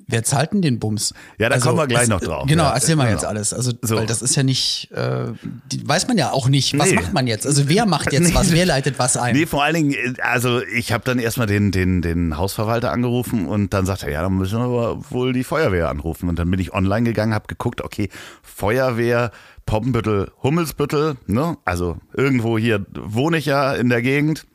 wer 0.08 0.24
zahlt 0.24 0.54
denn 0.54 0.64
den 0.64 0.80
Bums? 0.80 1.14
Ja, 1.38 1.50
da 1.50 1.56
also, 1.56 1.68
kommen 1.70 1.78
wir 1.82 1.86
gleich 1.88 2.08
noch 2.08 2.20
drauf. 2.20 2.48
Genau, 2.48 2.64
Ja, 2.64 2.74
erzähl 2.74 2.96
mal 2.96 3.04
genau. 3.04 3.16
jetzt 3.18 3.26
alles. 3.26 3.54
Also, 3.54 3.74
So. 3.84 3.96
weil 3.98 4.08
das 4.08 4.24
ist 4.24 4.36
ja 4.36 4.42
nicht, 4.42 4.90
äh, 4.92 5.26
die, 5.72 5.88
weiß 5.88 6.08
man 6.08 6.18
ja 6.18 6.32
auch 6.32 6.50
nicht. 6.50 6.80
Was 6.80 6.90
Nee. 6.90 6.96
macht 6.96 7.14
man 7.14 7.28
jetzt? 7.28 7.46
Also 7.46 7.70
wer 7.70 7.86
macht 7.86 8.12
jetzt 8.12 8.34
was? 8.34 8.52
Wer 8.52 8.66
leitet 8.66 8.98
was 8.98 9.18
ein? 9.18 9.36
Nee, 9.36 9.46
vor 9.46 9.64
allen 9.64 9.76
Dingen, 9.76 9.92
äh, 9.94 10.20
also 10.24 10.64
ich 10.64 10.92
habe 10.92 11.04
dann 11.04 11.20
erstmal 11.20 11.46
den, 11.46 11.72
den, 11.72 12.02
den 12.02 12.38
Hausverwalter 12.38 12.92
angerufen 12.92 13.46
und 13.48 13.72
dann 13.72 13.86
sagte 13.86 14.08
er, 14.08 14.14
ja, 14.14 14.22
dann 14.24 14.34
müssen 14.36 14.58
wir 14.58 15.00
wohl 15.12 15.32
die 15.32 15.44
Feuerwehr 15.44 15.90
anrufen. 15.90 16.28
Und 16.28 16.40
dann 16.40 16.50
bin 16.50 16.60
ich 16.60 16.74
online 16.74 17.04
gegangen, 17.04 17.36
habe 17.36 17.46
geguckt, 17.46 17.82
okay, 17.82 18.10
Feuerwehr, 18.42 19.32
Poppenbüttel, 19.70 20.32
Hummelsbüttel, 20.42 21.18
ne? 21.28 21.56
Also 21.64 21.98
irgendwo 22.14 22.58
hier 22.58 22.84
wohne 22.92 23.38
ich 23.38 23.46
ja 23.46 23.74
in 23.74 23.90
der 23.90 24.02
Gegend. 24.02 24.48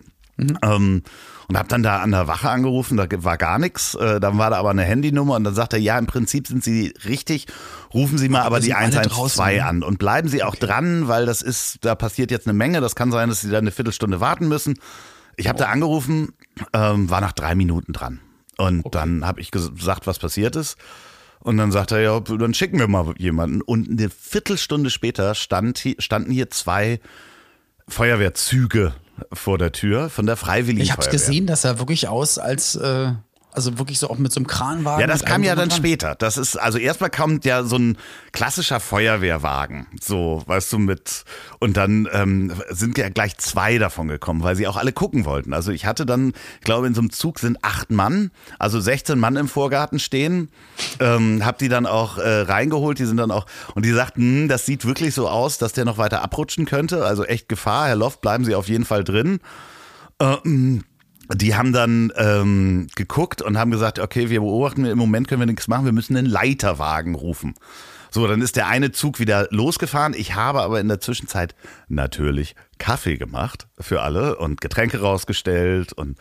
Ähm, 0.63 1.05
und 1.47 1.57
habe 1.57 1.69
dann 1.69 1.85
da 1.85 2.01
an 2.01 2.11
der 2.11 2.27
Wache 2.27 2.51
angerufen, 2.51 2.97
da 2.97 3.07
war 3.23 3.37
gar 3.37 3.61
nichts. 3.61 3.95
Äh, 3.95 4.19
dann 4.19 4.39
war 4.39 4.51
da 4.51 4.57
aber 4.57 4.71
eine 4.71 4.83
Handynummer 4.83 5.37
und 5.37 5.45
dann 5.45 5.55
sagte 5.55 5.77
er, 5.77 5.83
ja, 5.83 5.99
im 5.99 6.07
Prinzip 6.07 6.49
sind 6.49 6.65
Sie 6.65 6.93
richtig, 7.05 7.47
rufen 7.93 8.19
Sie 8.19 8.29
mal 8.29 8.43
aber 8.43 8.59
die 8.59 8.67
sind 8.67 8.75
alle 8.75 8.87
112 8.87 9.15
draußen, 9.15 9.45
ne? 9.47 9.65
an 9.65 9.83
und 9.85 9.99
bleiben 10.01 10.29
Sie 10.29 10.43
auch 10.43 10.57
dran, 10.57 11.07
weil 11.07 11.27
das 11.27 11.43
ist, 11.43 11.85
da 11.85 11.95
passiert 11.95 12.33
jetzt 12.33 12.49
eine 12.49 12.55
Menge. 12.55 12.81
Das 12.81 12.97
kann 12.97 13.13
sein, 13.13 13.29
dass 13.29 13.43
Sie 13.43 13.51
da 13.51 13.59
eine 13.59 13.71
Viertelstunde 13.71 14.21
warten 14.21 14.49
müssen. 14.49 14.75
Ich 15.37 15.47
habe 15.47 15.59
da 15.59 15.67
angerufen, 15.67 16.33
ähm, 16.73 17.09
war 17.09 17.21
nach 17.21 17.33
drei 17.33 17.55
Minuten 17.55 17.93
dran. 17.93 18.19
Und 18.57 18.95
dann 18.95 19.25
habe 19.25 19.41
ich 19.41 19.53
gesagt, 19.53 20.09
was 20.09 20.19
passiert 20.19 20.57
ist. 20.57 20.77
Und 21.45 21.59
dann 21.59 21.71
sagt 21.71 21.93
er, 21.93 22.01
ja, 22.01 22.19
dann 22.21 22.55
schicken 22.55 22.79
wir 22.79 22.89
mal 22.89 23.15
jemanden. 23.19 23.61
Und 23.61 23.89
eine 23.89 24.09
Viertelstunde 24.09 24.89
später 24.89 25.35
stand, 25.35 25.85
standen 25.99 26.33
hier 26.33 26.49
zwei 26.51 27.01
Feuerwehrzüge 27.87 28.95
vor 29.31 29.59
der 29.59 29.71
Tür 29.71 30.09
von 30.09 30.25
der 30.27 30.37
Freiwilligen 30.37 30.83
Ich 30.83 30.91
hab's 30.93 31.05
Feuerwehr. 31.05 31.21
gesehen, 31.21 31.47
das 31.47 31.63
sah 31.63 31.79
wirklich 31.79 32.09
aus 32.09 32.39
als, 32.39 32.77
äh, 32.77 33.13
also 33.55 33.79
wirklich 33.79 33.99
so 33.99 34.11
auch 34.11 34.19
mit 34.19 34.33
so 34.33 34.41
einem 34.41 34.47
Kranwagen. 34.47 35.01
Ja, 35.01 35.07
das 35.07 35.25
kam 35.25 35.43
ja 35.45 35.55
dann 35.55 35.69
dran. 35.69 35.79
später. 35.79 36.15
Das 36.17 36.37
ist, 36.37 36.57
also 36.57 36.79
erstmal 36.79 37.11
kommt 37.11 37.45
ja 37.45 37.63
so 37.63 37.77
ein 37.77 37.97
klassischer 38.33 38.81
Feuerwehrwagen. 38.81 39.87
So, 40.03 40.43
weißt 40.47 40.73
du, 40.73 40.79
mit, 40.79 41.25
und 41.61 41.77
dann 41.77 42.09
ähm, 42.13 42.53
sind 42.71 42.99
ja 42.99 43.09
gleich 43.09 43.39
zwei 43.39 43.79
davon 43.79 44.09
gekommen, 44.09 44.43
weil 44.43 44.57
sie 44.57 44.67
auch 44.67 44.77
alle 44.77 44.93
gucken 44.93 45.25
wollten. 45.25 45.55
Also 45.55 45.71
ich 45.71 45.87
hatte 45.87 46.05
dann, 46.05 46.33
ich 46.59 46.65
glaube, 46.65 46.89
in 46.89 46.95
so 46.95 47.01
einem 47.01 47.11
Zug 47.11 47.39
sind 47.39 47.59
acht 47.63 47.91
Mann, 47.91 48.33
also 48.59 48.81
16 48.81 49.19
Mann 49.19 49.37
im 49.37 49.47
Vorgarten 49.47 50.01
stehen. 50.01 50.51
Ähm, 50.99 51.45
hab 51.45 51.59
die 51.59 51.69
dann 51.69 51.87
auch 51.87 52.19
äh, 52.19 52.41
reingeholt, 52.41 52.99
die 52.99 53.07
sind 53.07 53.19
dann 53.19 53.31
auch, 53.31 53.47
und 53.75 53.85
die 53.85 53.93
sagten, 53.93 54.23
hm, 54.23 54.49
das 54.49 54.67
sieht 54.67 54.85
wirklich 54.85 55.15
so 55.15 55.29
aus, 55.29 55.59
dass 55.59 55.73
der 55.73 55.85
noch 55.85 55.99
weiter 55.99 56.23
abrutschen 56.23 56.67
könnte. 56.67 57.05
Also 57.05 57.25
echt 57.25 57.49
Gefahr, 57.49 57.87
Herr 57.87 57.97
Loft, 57.97 58.21
bleiben 58.21 58.45
Sie 58.45 58.57
auf 58.57 58.69
jeden 58.69 58.85
Fall 58.85 59.05
drin. 59.05 59.39
Ähm, 60.21 60.85
die 61.33 61.55
haben 61.55 61.73
dann 61.73 62.13
ähm, 62.17 62.89
geguckt 62.95 63.43
und 63.43 63.59
haben 63.59 63.71
gesagt, 63.71 63.99
okay, 63.99 64.31
wir 64.31 64.41
beobachten, 64.41 64.85
im 64.85 64.99
Moment 64.99 65.29
können 65.29 65.41
wir 65.41 65.47
nichts 65.47 65.69
machen, 65.69 65.85
wir 65.85 65.93
müssen 65.93 66.17
einen 66.17 66.27
Leiterwagen 66.27 67.15
rufen. 67.15 67.55
So, 68.11 68.29
dann 68.29 68.43
ist 68.43 68.55
der 68.55 68.69
eine 68.69 68.93
Zug 68.93 69.19
wieder 69.19 69.49
losgefahren. 69.51 70.15
Ich 70.15 70.37
habe 70.37 70.63
aber 70.63 70.79
in 70.79 70.87
der 70.87 71.01
Zwischenzeit 71.01 71.57
natürlich 71.89 72.55
Kaffee 72.79 73.17
gemacht 73.17 73.67
für 73.81 74.03
alle 74.03 74.37
und 74.37 74.61
Getränke 74.61 75.01
rausgestellt 75.01 75.93
und 75.93 76.17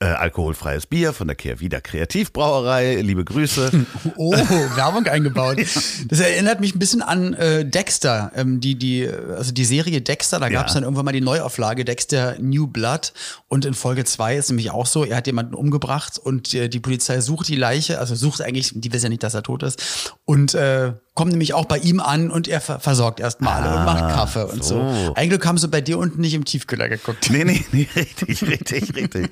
äh, 0.00 0.04
alkoholfreies 0.06 0.86
Bier 0.86 1.12
von 1.12 1.26
der 1.26 1.34
Kehrwieder 1.36 1.80
Kreativbrauerei. 1.80 2.96
Liebe 3.02 3.24
Grüße. 3.24 3.70
Oh, 4.16 4.32
Werbung 4.32 5.06
eingebaut. 5.06 5.58
Das 6.08 6.20
erinnert 6.20 6.60
mich 6.60 6.74
ein 6.74 6.78
bisschen 6.78 7.02
an 7.02 7.34
äh, 7.34 7.64
Dexter, 7.64 8.30
ähm, 8.34 8.60
die, 8.60 8.76
die, 8.76 9.08
also 9.08 9.52
die 9.52 9.64
Serie 9.64 10.00
Dexter, 10.00 10.38
da 10.38 10.48
gab 10.48 10.66
es 10.68 10.72
Ja. 10.72 10.74
dann 10.80 10.84
irgendwann 10.84 11.04
mal 11.04 11.12
die 11.12 11.20
Neuauflage 11.20 11.84
Dexter 11.84 12.36
New 12.38 12.66
Blood 12.66 13.12
und 13.48 13.64
in 13.64 13.74
Folge 13.74 14.04
2 14.04 14.36
ist 14.36 14.48
nämlich 14.50 14.70
auch 14.70 14.86
so, 14.86 15.04
er 15.04 15.16
hat 15.16 15.26
jemanden 15.26 15.54
umgebracht 15.54 16.18
und 16.18 16.54
äh, 16.54 16.68
die 16.68 16.80
Polizei 16.80 17.20
sucht 17.20 17.48
die 17.48 17.56
Leiche, 17.56 17.98
also 17.98 18.14
sucht 18.14 18.40
eigentlich, 18.42 18.72
die 18.74 18.92
wissen 18.92 19.06
ja 19.06 19.08
nicht, 19.10 19.22
dass 19.22 19.34
er 19.34 19.42
tot 19.42 19.62
ist 19.62 20.14
und 20.24 20.54
äh, 20.54 20.92
kommt 21.18 21.32
nämlich 21.32 21.52
auch 21.52 21.64
bei 21.64 21.78
ihm 21.78 21.98
an 21.98 22.30
und 22.30 22.46
er 22.46 22.60
ver 22.60 22.78
versorgt 22.78 23.18
erstmal 23.18 23.60
alle 23.60 23.76
und 23.76 23.84
macht 23.84 24.14
Kaffee 24.14 24.46
und 24.46 24.62
so. 24.62 24.88
so. 24.88 25.14
Ein 25.16 25.28
Glück 25.28 25.44
haben 25.44 25.58
sie 25.58 25.66
bei 25.66 25.80
dir 25.80 25.98
unten 25.98 26.20
nicht 26.20 26.34
im 26.34 26.44
Tiefkühler 26.44 26.88
geguckt. 26.88 27.28
Nee, 27.32 27.42
nee, 27.42 27.64
nee, 27.72 27.88
richtig, 27.96 28.40
richtig, 28.42 28.94
richtig. 28.94 29.28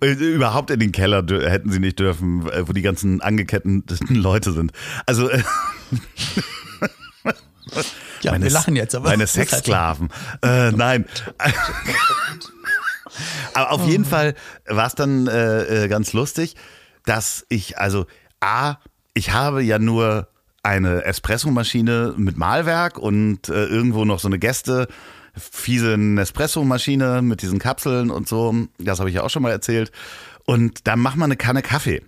Und 0.00 0.20
Überhaupt 0.20 0.72
in 0.72 0.80
den 0.80 0.90
Keller 0.90 1.24
hätten 1.48 1.70
sie 1.70 1.78
nicht 1.78 2.00
dürfen, 2.00 2.50
wo 2.66 2.72
die 2.72 2.82
ganzen 2.82 3.20
angeketteten 3.20 3.84
Leute 4.08 4.50
sind. 4.50 4.72
Also 5.06 5.30
äh, 5.30 5.40
Ja, 8.22 8.42
wir 8.42 8.50
lachen 8.50 8.74
jetzt, 8.74 8.96
aber 8.96 9.10
meine 9.10 9.20
halt. 9.20 9.30
Sexsklaven. 9.30 10.08
Äh, 10.42 10.72
nein. 10.72 11.04
aber 13.54 13.70
auf 13.70 13.86
jeden 13.86 14.04
Fall 14.04 14.34
war 14.66 14.88
es 14.88 14.96
dann 14.96 15.28
äh, 15.28 15.84
äh, 15.84 15.88
ganz 15.88 16.12
lustig, 16.12 16.56
dass 17.06 17.46
ich, 17.48 17.78
also 17.78 18.06
A, 18.40 18.78
ich 19.14 19.30
habe 19.30 19.62
ja 19.62 19.78
nur 19.78 20.26
eine 20.62 21.04
Espressomaschine 21.04 22.14
mit 22.16 22.36
Mahlwerk 22.36 22.98
und 22.98 23.48
äh, 23.48 23.64
irgendwo 23.66 24.04
noch 24.04 24.20
so 24.20 24.28
eine 24.28 24.38
Gäste, 24.38 24.88
fiese 25.38 25.96
Nespresso-Maschine 25.96 27.22
mit 27.22 27.42
diesen 27.42 27.58
Kapseln 27.58 28.10
und 28.10 28.28
so. 28.28 28.54
Das 28.78 28.98
habe 28.98 29.08
ich 29.10 29.16
ja 29.16 29.22
auch 29.22 29.30
schon 29.30 29.42
mal 29.42 29.50
erzählt. 29.52 29.90
Und 30.44 30.86
dann 30.86 30.98
mach 31.00 31.14
mal 31.14 31.26
eine 31.26 31.36
Kanne 31.36 31.62
Kaffee. 31.62 32.02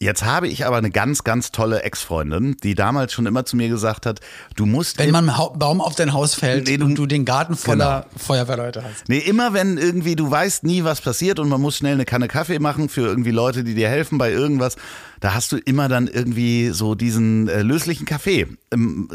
Jetzt 0.00 0.24
habe 0.24 0.46
ich 0.46 0.64
aber 0.64 0.76
eine 0.76 0.92
ganz, 0.92 1.24
ganz 1.24 1.50
tolle 1.50 1.82
Ex-Freundin, 1.82 2.56
die 2.62 2.76
damals 2.76 3.12
schon 3.12 3.26
immer 3.26 3.44
zu 3.44 3.56
mir 3.56 3.68
gesagt 3.68 4.06
hat, 4.06 4.20
du 4.54 4.64
musst 4.64 4.96
Wenn 5.00 5.10
man 5.10 5.28
ein 5.28 5.36
Hau- 5.36 5.50
Baum 5.58 5.80
auf 5.80 5.96
dein 5.96 6.12
Haus 6.12 6.36
fällt 6.36 6.68
Nee, 6.68 6.76
du- 6.76 6.84
und 6.84 6.94
du 6.94 7.06
den 7.06 7.24
Garten 7.24 7.56
voller 7.56 8.06
Feuerwehrleute 8.16 8.84
hast. 8.84 9.08
Nee, 9.08 9.18
immer 9.18 9.54
wenn 9.54 9.76
irgendwie 9.76 10.14
du 10.14 10.30
weißt 10.30 10.62
nie, 10.62 10.84
was 10.84 11.00
passiert 11.00 11.40
und 11.40 11.48
man 11.48 11.60
muss 11.60 11.78
schnell 11.78 11.94
eine 11.94 12.04
Kanne 12.04 12.28
Kaffee 12.28 12.60
machen 12.60 12.88
für 12.88 13.00
irgendwie 13.00 13.32
Leute, 13.32 13.64
die 13.64 13.74
dir 13.74 13.88
helfen 13.88 14.18
bei 14.18 14.30
irgendwas, 14.30 14.76
da 15.20 15.34
hast 15.34 15.52
du 15.52 15.56
immer 15.56 15.88
dann 15.88 16.06
irgendwie 16.06 16.70
so 16.70 16.94
diesen 16.94 17.48
äh, 17.48 17.62
löslichen 17.62 18.06
Kaffee 18.06 18.46
im, 18.70 19.08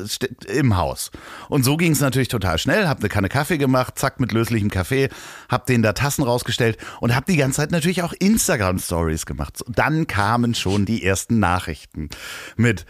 im 0.48 0.78
Haus. 0.78 1.12
Und 1.50 1.64
so 1.64 1.78
ging 1.78 1.92
es 1.92 2.02
natürlich 2.02 2.28
total 2.28 2.58
schnell, 2.58 2.88
hab 2.88 3.00
eine 3.00 3.10
Kanne 3.10 3.30
Kaffee 3.30 3.58
gemacht, 3.58 3.98
zack 3.98 4.20
mit 4.20 4.32
löslichem 4.32 4.70
Kaffee, 4.70 5.10
hab 5.50 5.66
den 5.66 5.82
da 5.82 5.94
Tassen 5.94 6.24
rausgestellt 6.24 6.78
und 7.00 7.16
hab 7.16 7.26
die 7.26 7.38
ganze 7.38 7.58
Zeit 7.58 7.72
natürlich 7.72 8.04
auch 8.04 8.14
Instagram 8.14 8.80
Stories 8.80 9.26
gemacht. 9.26 9.58
So, 9.58 9.66
Dann 9.68 10.08
kamen 10.08 10.56
schon 10.56 10.86
die 10.86 11.04
ersten 11.04 11.40
Nachrichten 11.40 12.10
mit 12.56 12.86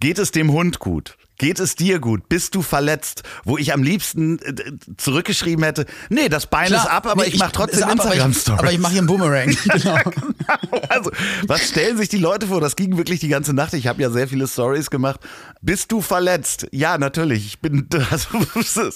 Geht 0.00 0.18
es 0.18 0.30
dem 0.30 0.52
Hund 0.52 0.78
gut? 0.78 1.16
Geht 1.38 1.60
es 1.60 1.74
dir 1.74 1.98
gut? 1.98 2.28
Bist 2.30 2.54
du 2.54 2.62
verletzt? 2.62 3.22
Wo 3.44 3.58
ich 3.58 3.74
am 3.74 3.82
liebsten 3.82 4.38
äh, 4.38 4.54
zurückgeschrieben 4.96 5.62
hätte, 5.64 5.84
nee, 6.08 6.28
das 6.30 6.46
Bein 6.46 6.72
ist 6.72 6.86
ab, 6.86 7.06
aber 7.06 7.24
nee, 7.24 7.28
ich 7.28 7.38
mache 7.38 7.52
trotzdem 7.52 7.82
ab, 7.82 7.90
aber 8.00 8.14
ich- 8.14 8.20
Instagram-Stories. 8.24 8.72
Ich 8.72 8.78
mache 8.78 8.92
hier 8.92 9.00
einen 9.00 9.06
Boomerang. 9.06 9.48
genau. 9.64 9.96
Also, 10.88 11.10
was 11.46 11.68
stellen 11.68 11.98
sich 11.98 12.08
die 12.08 12.18
Leute 12.18 12.46
vor? 12.46 12.60
Das 12.60 12.74
ging 12.74 12.96
wirklich 12.96 13.20
die 13.20 13.28
ganze 13.28 13.52
Nacht. 13.52 13.74
Ich 13.74 13.86
habe 13.86 14.00
ja 14.00 14.08
sehr 14.10 14.28
viele 14.28 14.46
Stories 14.48 14.88
gemacht. 14.90 15.20
Bist 15.60 15.92
du 15.92 16.00
verletzt? 16.00 16.68
Ja, 16.72 16.96
natürlich. 16.98 17.46
Ich 17.46 17.60
bin. 17.60 17.86
Also, 18.10 18.88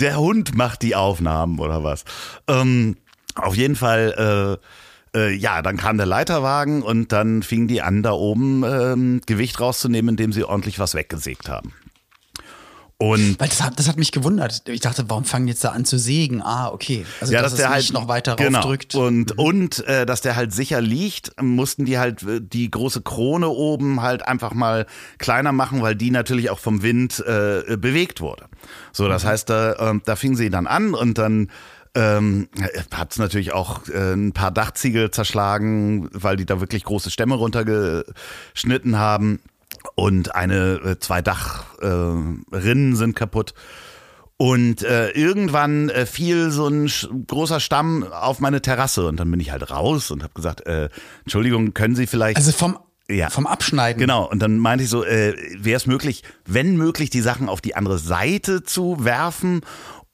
der 0.00 0.18
Hund 0.18 0.54
macht 0.56 0.82
die 0.82 0.94
Aufnahmen 0.94 1.58
oder 1.58 1.82
was? 1.82 2.04
Ähm, 2.46 2.96
auf 3.34 3.56
jeden 3.56 3.76
Fall. 3.76 4.58
Äh, 4.60 4.81
äh, 5.14 5.32
ja, 5.34 5.62
dann 5.62 5.76
kam 5.76 5.96
der 5.96 6.06
Leiterwagen 6.06 6.82
und 6.82 7.12
dann 7.12 7.42
fingen 7.42 7.68
die 7.68 7.82
an, 7.82 8.02
da 8.02 8.12
oben 8.12 8.64
ähm, 8.64 9.20
Gewicht 9.26 9.60
rauszunehmen, 9.60 10.10
indem 10.10 10.32
sie 10.32 10.44
ordentlich 10.44 10.78
was 10.78 10.94
weggesägt 10.94 11.48
haben. 11.48 11.72
Und 13.02 13.40
Weil 13.40 13.48
das 13.48 13.60
hat, 13.60 13.80
das 13.80 13.88
hat 13.88 13.96
mich 13.96 14.12
gewundert. 14.12 14.62
Ich 14.68 14.80
dachte, 14.80 15.06
warum 15.08 15.24
fangen 15.24 15.46
die 15.46 15.52
jetzt 15.52 15.64
da 15.64 15.70
an 15.70 15.84
zu 15.84 15.98
sägen? 15.98 16.40
Ah, 16.40 16.68
okay. 16.68 17.04
Also, 17.20 17.32
ja, 17.32 17.42
dass, 17.42 17.50
dass 17.50 17.58
der 17.58 17.70
halt 17.70 17.92
noch 17.92 18.06
weiter 18.06 18.36
genau. 18.36 18.60
raufdrückt. 18.60 18.94
und 18.94 19.36
und 19.36 19.84
äh, 19.88 20.06
dass 20.06 20.20
der 20.20 20.36
halt 20.36 20.52
sicher 20.52 20.80
liegt, 20.80 21.32
mussten 21.42 21.84
die 21.84 21.98
halt 21.98 22.22
äh, 22.22 22.40
die 22.40 22.70
große 22.70 23.02
Krone 23.02 23.48
oben 23.48 24.02
halt 24.02 24.28
einfach 24.28 24.54
mal 24.54 24.86
kleiner 25.18 25.50
machen, 25.50 25.82
weil 25.82 25.96
die 25.96 26.12
natürlich 26.12 26.50
auch 26.50 26.60
vom 26.60 26.84
Wind 26.84 27.18
äh, 27.26 27.76
bewegt 27.76 28.20
wurde. 28.20 28.44
So, 28.92 29.08
das 29.08 29.24
heißt, 29.24 29.50
da, 29.50 29.90
ähm, 29.90 30.02
da 30.04 30.14
fingen 30.14 30.36
sie 30.36 30.48
dann 30.48 30.68
an 30.68 30.94
und 30.94 31.18
dann 31.18 31.50
ähm, 31.94 32.48
hat 32.92 33.12
es 33.12 33.18
natürlich 33.18 33.52
auch 33.52 33.86
äh, 33.88 34.14
ein 34.14 34.32
paar 34.32 34.50
Dachziegel 34.50 35.10
zerschlagen, 35.10 36.08
weil 36.12 36.36
die 36.36 36.46
da 36.46 36.60
wirklich 36.60 36.84
große 36.84 37.10
Stämme 37.10 37.34
runtergeschnitten 37.34 38.98
haben. 38.98 39.40
Und 39.94 40.34
eine, 40.34 40.80
äh, 40.84 40.98
zwei 40.98 41.22
Dachrinnen 41.22 42.92
äh, 42.92 42.96
sind 42.96 43.16
kaputt. 43.16 43.54
Und 44.36 44.82
äh, 44.82 45.10
irgendwann 45.10 45.88
äh, 45.88 46.04
fiel 46.06 46.50
so 46.50 46.66
ein 46.66 46.90
großer 47.28 47.60
Stamm 47.60 48.04
auf 48.04 48.40
meine 48.40 48.60
Terrasse 48.60 49.06
und 49.06 49.20
dann 49.20 49.30
bin 49.30 49.38
ich 49.38 49.52
halt 49.52 49.70
raus 49.70 50.10
und 50.10 50.22
habe 50.22 50.34
gesagt, 50.34 50.66
äh, 50.66 50.88
Entschuldigung, 51.24 51.74
können 51.74 51.94
Sie 51.94 52.08
vielleicht 52.08 52.38
also 52.38 52.50
vom, 52.50 52.76
Ja. 53.08 53.30
vom 53.30 53.46
Abschneiden. 53.46 54.00
Genau, 54.00 54.28
und 54.28 54.40
dann 54.40 54.58
meinte 54.58 54.82
ich 54.84 54.90
so, 54.90 55.04
äh, 55.04 55.34
wäre 55.58 55.76
es 55.76 55.86
möglich, 55.86 56.24
wenn 56.44 56.76
möglich, 56.76 57.10
die 57.10 57.20
Sachen 57.20 57.48
auf 57.48 57.60
die 57.60 57.76
andere 57.76 57.98
Seite 57.98 58.64
zu 58.64 59.04
werfen? 59.04 59.60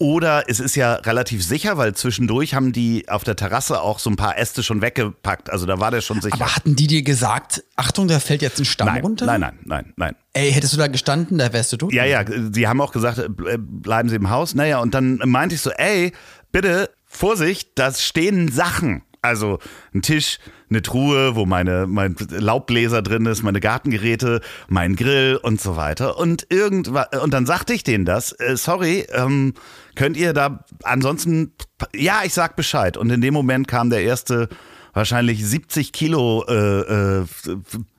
Oder 0.00 0.44
es 0.46 0.60
ist 0.60 0.76
ja 0.76 0.94
relativ 0.94 1.44
sicher, 1.44 1.76
weil 1.76 1.92
zwischendurch 1.92 2.54
haben 2.54 2.72
die 2.72 3.08
auf 3.08 3.24
der 3.24 3.34
Terrasse 3.34 3.80
auch 3.80 3.98
so 3.98 4.10
ein 4.10 4.14
paar 4.14 4.38
Äste 4.38 4.62
schon 4.62 4.80
weggepackt. 4.80 5.50
Also 5.50 5.66
da 5.66 5.80
war 5.80 5.90
der 5.90 6.02
schon 6.02 6.20
sicher. 6.20 6.34
Aber 6.34 6.54
hatten 6.54 6.76
die 6.76 6.86
dir 6.86 7.02
gesagt, 7.02 7.64
Achtung, 7.74 8.06
da 8.06 8.20
fällt 8.20 8.40
jetzt 8.40 8.60
ein 8.60 8.64
Stamm 8.64 8.86
nein, 8.86 9.02
runter? 9.02 9.26
nein, 9.26 9.40
nein, 9.40 9.58
nein, 9.64 9.92
nein. 9.96 10.14
Ey, 10.34 10.52
hättest 10.52 10.74
du 10.74 10.76
da 10.76 10.86
gestanden, 10.86 11.38
da 11.38 11.52
wärst 11.52 11.72
du 11.72 11.78
tot. 11.78 11.92
Ja, 11.92 12.04
ja, 12.04 12.24
sie 12.52 12.68
haben 12.68 12.80
auch 12.80 12.92
gesagt, 12.92 13.18
äh, 13.18 13.58
bleiben 13.58 14.08
Sie 14.08 14.14
im 14.14 14.30
Haus. 14.30 14.54
Naja, 14.54 14.78
und 14.78 14.94
dann 14.94 15.20
meinte 15.24 15.56
ich 15.56 15.62
so, 15.62 15.70
ey, 15.70 16.12
bitte, 16.52 16.90
Vorsicht, 17.04 17.70
da 17.74 17.92
stehen 17.92 18.52
Sachen. 18.52 19.02
Also 19.22 19.58
ein 19.94 20.02
Tisch, 20.02 20.38
eine 20.70 20.82
Truhe, 20.82 21.34
wo 21.34 21.46
meine 21.46 21.86
mein 21.86 22.14
Laubbläser 22.30 23.02
drin 23.02 23.26
ist, 23.26 23.42
meine 23.42 23.60
Gartengeräte, 23.60 24.40
mein 24.68 24.96
Grill 24.96 25.38
und 25.42 25.60
so 25.60 25.76
weiter. 25.76 26.18
Und 26.18 26.46
irgendwann 26.50 27.06
und 27.22 27.32
dann 27.32 27.46
sagte 27.46 27.72
ich 27.74 27.82
denen 27.82 28.04
das. 28.04 28.32
Äh, 28.32 28.56
sorry, 28.56 29.06
ähm, 29.12 29.54
könnt 29.94 30.16
ihr 30.16 30.32
da 30.32 30.64
ansonsten? 30.84 31.52
Ja, 31.94 32.20
ich 32.24 32.34
sag 32.34 32.56
Bescheid. 32.56 32.96
Und 32.96 33.10
in 33.10 33.20
dem 33.20 33.34
Moment 33.34 33.68
kam 33.68 33.90
der 33.90 34.02
erste 34.02 34.48
wahrscheinlich 34.92 35.44
70 35.44 35.92
Kilo 35.92 36.44
äh, 36.48 37.20
äh, 37.20 37.26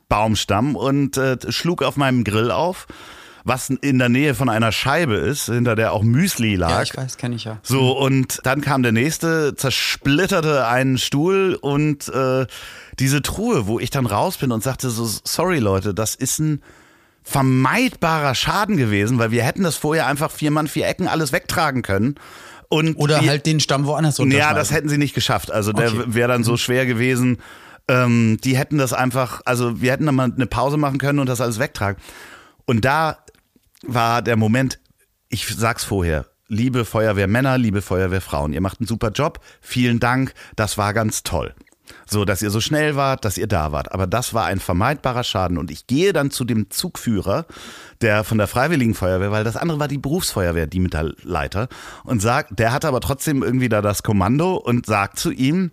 Baumstamm 0.10 0.76
und 0.76 1.18
äh, 1.18 1.38
schlug 1.50 1.84
auf 1.84 1.96
meinem 1.96 2.24
Grill 2.24 2.52
auf, 2.52 2.88
was 3.44 3.70
in 3.70 4.00
der 4.00 4.10
Nähe 4.10 4.36
von 4.36 4.50
einer 4.50 4.72
Scheibe 4.72 5.16
ist, 5.16 5.46
hinter 5.46 5.76
der 5.76 5.94
auch 5.94 6.04
Müsli 6.04 6.56
lag. 6.56 6.70
Ja, 6.70 6.82
ich 6.84 6.96
weiß, 6.96 7.18
kenne 7.18 7.36
ich 7.36 7.46
ja. 7.46 7.60
So, 7.64 7.92
und 7.98 8.40
dann 8.44 8.62
kam 8.62 8.84
der 8.84 8.92
nächste, 8.92 9.56
zersplitterte 9.56 10.68
einen 10.68 10.98
Stuhl 10.98 11.58
und 11.60 12.08
äh, 12.10 12.46
diese 13.00 13.22
Truhe, 13.22 13.68
wo 13.68 13.80
ich 13.80 13.90
dann 13.90 14.06
raus 14.06 14.38
bin 14.38 14.52
und 14.52 14.64
sagte 14.64 14.90
so, 14.90 15.10
sorry 15.24 15.60
Leute, 15.60 15.94
das 15.94 16.16
ist 16.16 16.40
ein 16.40 16.62
vermeidbarer 17.24 18.34
Schaden 18.36 18.78
gewesen, 18.78 19.20
weil 19.20 19.32
wir 19.32 19.44
hätten 19.44 19.64
das 19.64 19.76
vorher 19.76 20.08
einfach 20.08 20.32
vier 20.32 20.52
Mann, 20.52 20.68
vier 20.68 20.88
Ecken 20.88 21.08
alles 21.08 21.32
wegtragen 21.32 21.82
können. 21.82 22.16
Und 22.70 22.96
Oder 22.96 23.22
wir, 23.22 23.30
halt 23.30 23.46
den 23.46 23.60
Stamm 23.60 23.86
woanders 23.86 24.18
ja, 24.18 24.24
runterschneiden. 24.24 24.56
das 24.56 24.72
hätten 24.72 24.90
sie 24.90 24.98
nicht 24.98 25.16
geschafft. 25.16 25.52
Also 25.52 25.74
der 25.74 25.88
Okay. 25.92 26.04
wäre 26.08 26.28
dann 26.28 26.44
so 26.44 26.56
schwer 26.58 26.86
gewesen. 26.86 27.38
Ähm, 27.88 28.38
die 28.44 28.58
hätten 28.58 28.78
das 28.78 28.94
einfach, 28.94 29.42
also 29.46 29.82
wir 29.82 29.92
hätten 29.92 30.06
da 30.06 30.12
mal 30.12 30.32
eine 30.32 30.46
Pause 30.46 30.78
machen 30.78 31.00
können 31.00 31.18
und 31.20 31.28
das 31.28 31.42
alles 31.42 31.58
wegtragen. 31.58 32.00
Und 32.66 32.86
da 32.86 33.18
war 33.86 34.22
der 34.22 34.36
Moment, 34.36 34.80
ich 35.30 35.48
sag's 35.48 35.84
vorher, 35.84 36.26
liebe 36.48 36.86
Feuerwehrmänner, 36.86 37.58
liebe 37.58 37.82
Feuerwehrfrauen, 37.82 38.54
ihr 38.54 38.62
macht 38.62 38.80
einen 38.80 38.88
super 38.88 39.12
Job, 39.12 39.40
vielen 39.62 40.00
Dank, 40.00 40.34
das 40.56 40.78
war 40.78 40.94
ganz 40.94 41.24
toll. 41.24 41.54
So, 42.06 42.26
dass 42.26 42.42
ihr 42.42 42.52
so 42.52 42.62
schnell 42.62 42.96
wart, 42.96 43.26
dass 43.26 43.38
ihr 43.38 43.48
da 43.48 43.72
wart. 43.72 43.92
Aber 43.92 44.08
das 44.08 44.34
war 44.34 44.46
ein 44.46 44.60
vermeidbarer 44.60 45.24
Schaden. 45.24 45.58
Und 45.58 45.72
ich 45.72 45.88
gehe 45.88 46.14
dann 46.14 46.30
zu 46.30 46.46
dem 46.46 46.70
Zugführer, 46.70 47.46
der 48.02 48.24
von 48.24 48.38
der 48.38 48.48
Freiwilligen 48.48 48.94
Feuerwehr, 48.94 49.32
weil 49.32 49.44
das 49.44 49.58
andere 49.58 49.80
war 49.80 49.88
die 49.88 49.98
Berufsfeuerwehr, 49.98 50.68
die 50.68 50.80
Mitleiter, 50.80 51.68
und 52.04 52.22
sagt, 52.22 52.60
der 52.60 52.74
hat 52.74 52.86
aber 52.86 53.02
trotzdem 53.02 53.42
irgendwie 53.42 53.70
da 53.70 53.82
das 53.82 54.04
Kommando 54.04 54.56
und 54.56 54.86
sagt 54.86 55.18
zu 55.18 55.32
ihm, 55.32 55.72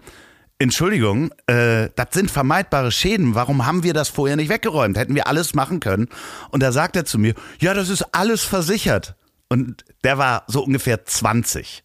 Entschuldigung, 0.58 1.30
äh, 1.46 1.90
das 1.96 2.08
sind 2.12 2.30
vermeidbare 2.30 2.90
Schäden. 2.90 3.34
Warum 3.34 3.66
haben 3.66 3.82
wir 3.82 3.92
das 3.92 4.08
vorher 4.08 4.36
nicht 4.36 4.48
weggeräumt? 4.48 4.96
Hätten 4.96 5.14
wir 5.14 5.26
alles 5.26 5.54
machen 5.54 5.80
können. 5.80 6.08
Und 6.50 6.62
da 6.62 6.72
sagt 6.72 6.96
er 6.96 7.04
zu 7.04 7.18
mir, 7.18 7.34
ja, 7.60 7.74
das 7.74 7.90
ist 7.90 8.14
alles 8.14 8.42
versichert. 8.42 9.16
Und 9.48 9.84
der 10.02 10.16
war 10.16 10.44
so 10.46 10.64
ungefähr 10.64 11.04
20. 11.04 11.84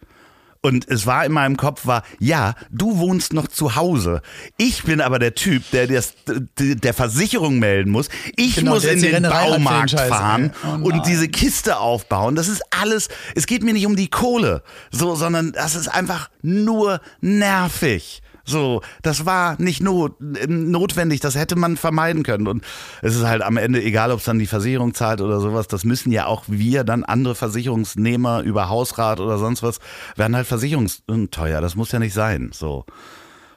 Und 0.64 0.88
es 0.88 1.08
war 1.08 1.26
in 1.26 1.32
meinem 1.32 1.58
Kopf 1.58 1.88
war, 1.88 2.04
ja, 2.20 2.54
du 2.70 3.00
wohnst 3.00 3.34
noch 3.34 3.48
zu 3.48 3.76
Hause. 3.76 4.22
Ich 4.58 4.84
bin 4.84 5.02
aber 5.02 5.18
der 5.18 5.34
Typ, 5.34 5.64
der 5.72 5.88
das, 5.88 6.14
der 6.28 6.94
Versicherung 6.94 7.58
melden 7.58 7.92
muss. 7.92 8.10
Ich 8.36 8.56
Genau, 8.56 8.76
muss 8.76 8.86
in 8.86 9.02
den 9.02 9.16
Rennerei 9.16 9.50
Baumarkt 9.50 10.00
fahren. 10.00 10.52
Oh 10.64 10.86
und 10.86 11.08
diese 11.08 11.28
Kiste 11.30 11.78
aufbauen. 11.78 12.36
Das 12.36 12.48
ist 12.48 12.62
alles, 12.70 13.10
es 13.36 13.48
geht 13.48 13.64
mir 13.64 13.74
nicht 13.74 13.88
um 13.88 13.96
die 13.96 14.10
Kohle, 14.10 14.62
so, 14.92 15.16
sondern 15.16 15.52
das 15.52 15.74
ist 15.76 15.88
einfach 15.88 16.30
nur 16.44 17.02
nervig. 17.22 18.22
So, 18.52 18.82
das 19.02 19.26
war 19.26 19.56
nicht 19.62 19.82
not, 19.82 20.16
notwendig, 20.20 21.22
das 21.22 21.36
hätte 21.36 21.56
man 21.56 21.78
vermeiden 21.78 22.24
können. 22.24 22.48
Und 22.48 22.64
es 23.02 23.16
ist 23.16 23.24
halt 23.24 23.42
am 23.42 23.56
Ende, 23.56 23.82
egal 23.82 24.12
ob 24.12 24.20
es 24.20 24.26
dann 24.26 24.40
die 24.40 24.48
Versicherung 24.48 24.94
zahlt 24.94 25.22
oder 25.22 25.40
sowas, 25.40 25.68
das 25.68 25.86
müssen 25.86 26.12
ja 26.12 26.26
auch 26.26 26.44
wir 26.48 26.84
dann 26.84 27.04
andere 27.06 27.34
Versicherungsnehmer 27.34 28.42
über 28.42 28.68
Hausrat 28.68 29.22
oder 29.22 29.38
sonst 29.38 29.64
was, 29.64 29.80
werden 30.18 30.36
halt 30.36 30.48
versicherungsteuer. 30.48 31.62
Das 31.62 31.76
muss 31.76 31.92
ja 31.94 32.00
nicht 32.00 32.14
sein. 32.14 32.52
So. 32.54 32.86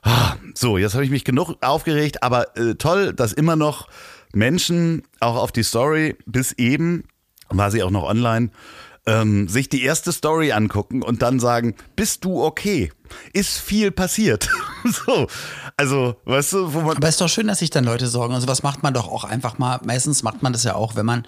Ah, 0.03 0.37
So, 0.55 0.79
jetzt 0.79 0.95
habe 0.95 1.05
ich 1.05 1.11
mich 1.11 1.25
genug 1.25 1.57
aufgeregt, 1.61 2.23
aber 2.23 2.57
äh, 2.57 2.75
toll, 2.77 3.13
dass 3.13 3.33
immer 3.33 3.57
noch 3.57 3.89
Menschen 4.33 5.03
auch 5.21 5.37
auf 5.37 5.51
die 5.51 5.63
Story 5.63 6.17
bis 6.27 6.53
eben, 6.53 7.05
war 7.49 7.71
sie 7.71 7.83
auch 7.83 7.91
noch 7.91 8.05
online, 8.05 8.51
ähm, 9.07 9.49
sich 9.49 9.69
die 9.69 9.83
erste 9.83 10.13
Story 10.13 10.53
angucken 10.53 11.03
und 11.03 11.23
dann 11.23 11.39
sagen, 11.41 11.75
bist 11.97 12.25
du 12.25 12.43
okay? 12.43 12.91
Ist 13.33 13.59
viel 13.59 13.91
passiert. 13.91 14.49
so, 14.85 15.27
also, 15.77 16.17
weißt 16.25 16.53
du, 16.55 16.73
wo 16.75 16.81
man 16.81 16.97
Aber 16.97 17.09
ist 17.09 17.21
doch 17.21 17.29
schön, 17.29 17.47
dass 17.47 17.59
sich 17.59 17.71
dann 17.71 17.85
Leute 17.85 18.07
sorgen. 18.07 18.35
Also 18.35 18.49
was 18.49 18.63
macht 18.63 18.83
man 18.83 18.95
doch 18.95 19.09
auch 19.09 19.25
einfach 19.25 19.59
mal. 19.59 19.81
Meistens 19.85 20.23
macht 20.23 20.43
man 20.43 20.53
das 20.53 20.65
ja 20.65 20.75
auch, 20.75 20.97
wenn 20.97 21.07
man 21.07 21.27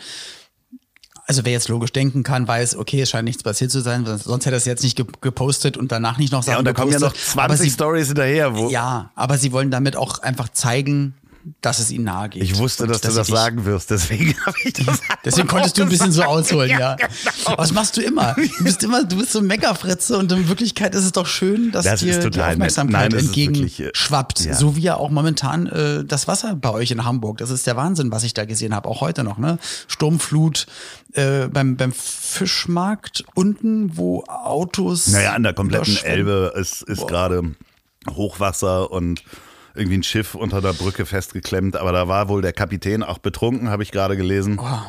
also 1.28 1.44
wer 1.44 1.50
jetzt 1.52 1.66
logisch 1.68 1.90
denken 1.92 2.22
kann, 2.22 2.46
weiß, 2.46 2.76
okay, 2.76 3.00
es 3.00 3.10
scheint 3.10 3.24
nichts 3.24 3.42
passiert 3.42 3.72
zu 3.72 3.80
sein, 3.80 4.06
sonst 4.06 4.46
hätte 4.46 4.54
er 4.54 4.58
es 4.58 4.64
jetzt 4.64 4.84
nicht 4.84 4.96
ge- 4.96 5.06
gepostet 5.20 5.76
und 5.76 5.90
danach 5.90 6.18
nicht 6.18 6.30
noch 6.32 6.44
Sachen 6.44 6.52
ja, 6.52 6.58
und 6.60 6.64
da 6.66 6.72
kommen 6.72 6.92
ja 6.92 7.00
noch 7.00 7.12
gepostet. 7.12 7.38
Aber 7.38 7.48
20 7.56 7.68
sie, 7.68 7.74
Stories 7.74 8.06
hinterher, 8.06 8.56
wo 8.56 8.68
Ja, 8.70 9.10
aber 9.16 9.36
sie 9.36 9.50
wollen 9.50 9.72
damit 9.72 9.96
auch 9.96 10.20
einfach 10.20 10.48
zeigen, 10.50 11.14
dass 11.60 11.78
es 11.78 11.90
ihnen 11.90 12.04
nahe 12.04 12.28
geht. 12.28 12.42
ich 12.42 12.56
wusste, 12.58 12.84
Und 12.84 12.90
dass 12.90 13.00
du 13.00 13.12
das 13.12 13.26
sagen 13.28 13.64
wirst, 13.64 13.90
deswegen 13.90 14.34
habe 14.46 14.56
ich 14.64 14.72
das 14.72 15.00
Deswegen 15.24 15.48
konntest 15.48 15.78
du 15.78 15.82
ein 15.82 15.88
bisschen 15.88 16.12
so 16.12 16.22
ausholen, 16.22 16.70
ja. 16.78 16.96
genau. 16.96 17.58
Was 17.58 17.72
machst 17.72 17.96
du 17.96 18.00
immer? 18.00 18.34
Du 18.34 18.64
bist 18.64 18.82
immer, 18.82 19.04
du 19.04 19.16
bist 19.16 19.32
so 19.32 19.38
ein 19.38 19.46
Meckerfritze 19.46 20.18
und 20.18 20.32
in 20.32 20.48
Wirklichkeit 20.48 20.94
ist 20.94 21.04
es 21.04 21.12
doch 21.12 21.26
schön, 21.26 21.70
dass 21.72 21.84
Das 21.84 22.00
dir 22.00 22.30
die. 22.30 22.40
Aufmerksamkeit 22.40 23.14
äh, 23.14 23.18
entgegenschwappt. 23.18 24.40
ja. 24.40 24.54
So 24.54 24.76
wie 24.76 24.80
ja 24.80 24.96
auch 24.96 25.10
momentan 25.10 25.66
äh, 25.66 26.04
das 26.04 26.26
Wasser 26.28 26.56
bei 26.56 26.70
euch 26.70 26.90
in 26.90 27.04
Hamburg. 27.04 27.38
Das 27.38 27.50
ist 27.50 27.66
der 27.66 27.76
Wahnsinn, 27.76 28.10
was 28.10 28.24
ich 28.24 28.34
da 28.34 28.44
gesehen 28.44 28.74
habe, 28.74 28.88
auch 28.88 29.00
heute 29.00 29.22
noch. 29.24 29.38
Ne? 29.38 29.58
Sturmflut 29.88 30.66
äh, 31.12 31.48
beim, 31.48 31.76
beim 31.76 31.92
Fischmarkt 31.92 33.24
unten, 33.34 33.96
wo 33.96 34.24
Autos. 34.24 35.08
Naja, 35.08 35.32
an 35.32 35.42
der 35.42 35.54
kompletten. 35.54 35.96
Elbe 36.02 36.52
ist, 36.56 36.82
ist 36.82 37.06
gerade 37.06 37.54
Hochwasser 38.10 38.90
und 38.90 39.22
irgendwie 39.76 39.98
ein 39.98 40.02
Schiff 40.02 40.34
unter 40.34 40.60
der 40.60 40.72
Brücke 40.72 41.06
festgeklemmt, 41.06 41.76
aber 41.76 41.92
da 41.92 42.08
war 42.08 42.28
wohl 42.28 42.42
der 42.42 42.52
Kapitän 42.52 43.02
auch 43.02 43.18
betrunken, 43.18 43.68
habe 43.68 43.82
ich 43.82 43.92
gerade 43.92 44.16
gelesen. 44.16 44.58
Oh, 44.60 44.82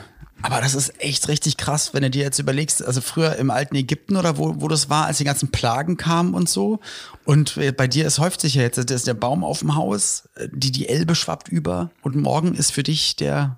aber 0.43 0.62
das 0.62 0.76
ist 0.76 1.02
echt 1.02 1.28
richtig 1.28 1.58
krass, 1.58 1.93
wenn 1.93 2.04
du 2.04 2.10
dir 2.10 2.23
jetzt 2.23 2.39
überlegst, 2.39 2.86
also 2.86 3.02
früher 3.02 3.36
im 3.38 3.50
alten 3.50 3.76
Ägypten 3.76 4.15
oder 4.15 4.38
wo, 4.38 4.62
wo 4.62 4.67
das 4.67 4.89
war, 4.89 5.06
als 5.06 5.17
die 5.17 5.23
ganzen 5.23 5.50
Plagen 5.50 5.97
kamen 5.97 6.34
und 6.34 6.47
so. 6.47 6.80
Und 7.26 7.60
bei 7.76 7.88
dir, 7.88 8.06
es 8.06 8.19
häuft 8.19 8.41
sich 8.41 8.56
ja 8.56 8.62
jetzt, 8.62 8.78
das 8.78 8.86
ist 8.91 9.08
der 9.08 9.15
Baum 9.15 9.43
auf 9.43 9.60
dem 9.60 9.76
Haus, 9.76 10.30
die, 10.52 10.71
die 10.71 10.88
Elbe 10.88 11.15
schwappt 11.15 11.50
über 11.50 11.89
und 12.02 12.15
morgen 12.15 12.54
ist 12.54 12.71
für 12.71 12.84
dich 12.84 13.15
der, 13.15 13.58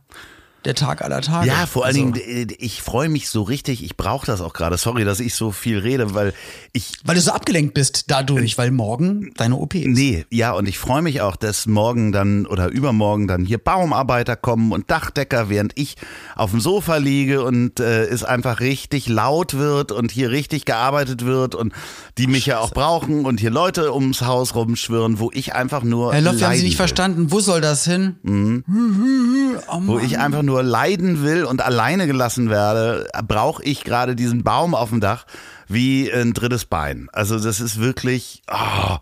der 0.65 0.76
Tag 0.76 1.02
aller 1.02 1.22
Tage. 1.22 1.48
Ja, 1.48 1.65
vor 1.65 1.86
allen 1.86 1.95
Also, 2.13 2.26
Dingen, 2.26 2.50
äh, 2.50 2.54
ich 2.60 2.82
freue 2.82 3.10
mich 3.10 3.30
so 3.30 3.43
richtig, 3.43 3.84
ich 3.84 3.95
brauche 3.98 4.26
das 4.26 4.41
auch 4.41 4.54
gerade. 4.54 4.78
Sorry, 4.78 5.06
dass 5.06 5.19
ich 5.19 5.34
so 5.34 5.52
viel 5.52 5.80
rede, 5.80 6.13
weil 6.13 6.34
ich 6.74 6.93
Weil 7.06 7.15
du 7.15 7.22
so 7.22 7.32
abgelenkt 7.32 7.74
bist 7.74 8.06
dadurch, 8.12 8.58
weil 8.58 8.72
morgen 8.72 9.32
deine 9.38 9.56
OP 9.56 9.76
ist. 9.76 9.88
Nee, 9.88 10.26
ja, 10.30 10.52
und 10.52 10.67
ich 10.67 10.78
freue 10.78 11.02
mich 11.02 11.22
auch, 11.22 11.36
dass 11.36 11.65
morgen 11.65 12.12
dann 12.12 12.45
oder 12.45 12.67
übermorgen 12.69 13.28
dann 13.28 13.45
hier 13.45 13.58
Baumarbeiter 13.58 14.36
kommen 14.36 14.72
und 14.72 14.89
Dachdecker, 14.91 15.50
während 15.50 15.72
ich 15.76 15.95
auf 16.36 16.52
dem 16.52 16.60
Sofa 16.60 16.98
liege 16.98 17.43
und 17.43 17.80
äh, 17.80 18.06
es 18.06 18.24
einfach 18.24 18.60
richtig 18.60 19.08
laut 19.08 19.54
wird 19.56 19.91
und 19.91 20.12
hier 20.12 20.30
richtig 20.32 20.65
gearbeitet 20.65 21.26
wird 21.26 21.56
und 21.56 21.74
die 22.17 22.28
mich 22.28 22.45
ja 22.45 22.60
auch 22.60 22.72
brauchen 22.72 23.26
und 23.26 23.39
hier 23.39 23.52
Leute 23.52 23.93
ums 23.93 24.22
Haus 24.24 24.56
rumschwirren, 24.56 25.19
wo 25.19 25.32
ich 25.34 25.54
einfach 25.54 25.84
nur 25.84 26.13
Herr 26.13 26.22
Loff, 26.22 26.38
wir 26.39 26.48
haben 26.48 26.56
Sie 26.56 26.63
nicht 26.63 26.72
will. 26.74 26.78
verstanden. 26.78 27.32
Wo 27.32 27.39
soll 27.39 27.62
das 27.62 27.86
hin? 27.86 28.15
Oh 29.67 29.82
Wo 29.86 30.00
ich 30.00 30.17
einfach 30.19 30.41
nur 30.41 30.49
leiden 30.58 31.24
will 31.24 31.46
und 31.46 31.62
alleine 31.62 32.08
gelassen 32.08 32.50
werde, 32.50 33.08
brauche 33.28 33.64
ich 33.64 33.84
gerade 33.84 34.16
diesen 34.16 34.44
Baum 34.44 34.76
auf 34.76 34.90
dem 34.90 35.00
Dach 35.00 35.26
wie 35.68 36.12
ein 36.12 36.34
drittes 36.34 36.66
Bein. 36.66 37.08
Also 37.14 37.40
das 37.40 37.60
ist 37.60 37.80
wirklich, 37.80 38.42
oh, 38.52 38.98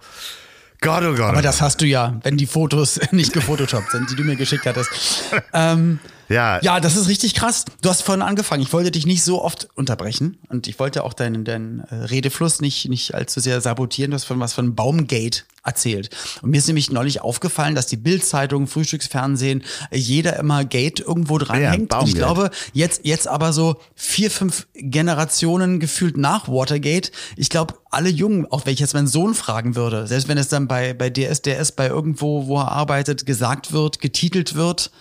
Gott, 0.81 1.03
oh 1.03 1.13
Gott. 1.15 1.31
Aber 1.31 1.41
das 1.41 1.61
hast 1.61 1.81
du 1.81 1.85
ja, 1.85 2.19
wenn 2.23 2.37
die 2.37 2.45
Fotos 2.45 2.99
nicht 3.11 3.33
gefotoshoppt 3.33 3.91
sind, 3.91 4.11
die 4.11 4.15
du 4.15 4.23
mir 4.23 4.35
geschickt 4.35 4.65
hattest. 4.65 4.89
Ähm, 5.53 5.99
Ja. 6.29 6.59
ja, 6.61 6.79
das 6.81 6.97
ist 6.97 7.07
richtig 7.07 7.33
krass. 7.33 7.63
Du 7.81 7.89
hast 7.89 8.01
vorhin 8.03 8.21
angefangen. 8.21 8.61
Ich 8.61 8.73
wollte 8.73 8.91
dich 8.91 9.05
nicht 9.05 9.23
so 9.23 9.41
oft 9.43 9.69
unterbrechen 9.75 10.37
und 10.49 10.67
ich 10.67 10.77
wollte 10.77 11.03
auch 11.03 11.13
deinen, 11.13 11.45
deinen 11.45 11.79
äh, 11.89 11.95
Redefluss 11.95 12.59
nicht, 12.59 12.89
nicht 12.89 13.15
allzu 13.15 13.39
sehr 13.39 13.61
sabotieren. 13.61 14.11
Du 14.11 14.15
hast 14.15 14.25
von 14.25 14.39
was 14.39 14.53
von 14.53 14.75
Baumgate 14.75 15.43
erzählt. 15.67 16.09
Und 16.41 16.51
mir 16.51 16.57
ist 16.57 16.67
nämlich 16.67 16.91
neulich 16.91 17.21
aufgefallen, 17.21 17.75
dass 17.75 17.87
die 17.87 17.97
Bildzeitung, 17.97 18.67
Frühstücksfernsehen, 18.67 19.63
jeder 19.91 20.37
immer 20.37 20.65
Gate 20.65 21.01
irgendwo 21.01 21.37
dranhängt. 21.37 21.93
und 21.93 22.07
ich 22.07 22.15
glaube, 22.15 22.49
jetzt, 22.73 23.01
jetzt 23.03 23.27
aber 23.27 23.53
so 23.53 23.75
vier, 23.93 24.31
fünf 24.31 24.67
Generationen 24.73 25.79
gefühlt 25.79 26.17
nach 26.17 26.47
Watergate. 26.47 27.11
Ich 27.35 27.49
glaube, 27.49 27.75
alle 27.91 28.09
Jungen, 28.09 28.45
auch 28.49 28.65
wenn 28.65 28.73
ich 28.73 28.79
jetzt 28.79 28.93
meinen 28.93 29.07
Sohn 29.07 29.33
fragen 29.33 29.75
würde, 29.75 30.07
selbst 30.07 30.27
wenn 30.27 30.37
es 30.37 30.47
dann 30.47 30.67
bei, 30.67 30.93
bei 30.93 31.09
DSDS, 31.09 31.73
bei 31.73 31.87
irgendwo, 31.87 32.47
wo 32.47 32.59
er 32.59 32.71
arbeitet, 32.71 33.25
gesagt 33.25 33.73
wird, 33.73 33.99
getitelt 33.99 34.55
wird, 34.55 34.91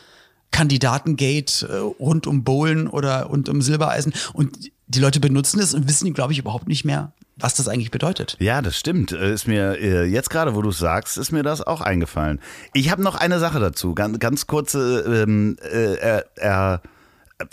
Kandidatengate 0.50 1.66
äh, 1.66 1.76
rund 2.02 2.26
um 2.26 2.44
Bowlen 2.44 2.88
oder 2.88 3.24
rund 3.24 3.48
um 3.48 3.62
Silbereisen 3.62 4.14
und 4.32 4.70
die 4.88 5.00
Leute 5.00 5.20
benutzen 5.20 5.60
es 5.60 5.74
und 5.74 5.88
wissen, 5.88 6.14
glaube 6.14 6.32
ich, 6.32 6.38
überhaupt 6.38 6.68
nicht 6.68 6.84
mehr, 6.84 7.12
was 7.36 7.54
das 7.54 7.68
eigentlich 7.68 7.90
bedeutet. 7.90 8.36
Ja, 8.40 8.62
das 8.62 8.78
stimmt. 8.78 9.12
Äh, 9.12 9.32
Ist 9.32 9.46
mir 9.46 9.78
äh, 9.78 10.04
jetzt 10.04 10.30
gerade, 10.30 10.54
wo 10.54 10.62
du 10.62 10.70
es 10.70 10.78
sagst, 10.78 11.18
ist 11.18 11.32
mir 11.32 11.42
das 11.42 11.60
auch 11.60 11.80
eingefallen. 11.82 12.40
Ich 12.72 12.90
habe 12.90 13.02
noch 13.02 13.14
eine 13.14 13.38
Sache 13.38 13.60
dazu, 13.60 13.94
ganz, 13.94 14.18
ganz 14.18 14.46
kurze. 14.46 15.24
Ähm, 15.26 15.56
äh, 15.62 16.18
äh, 16.18 16.22
äh, 16.36 16.78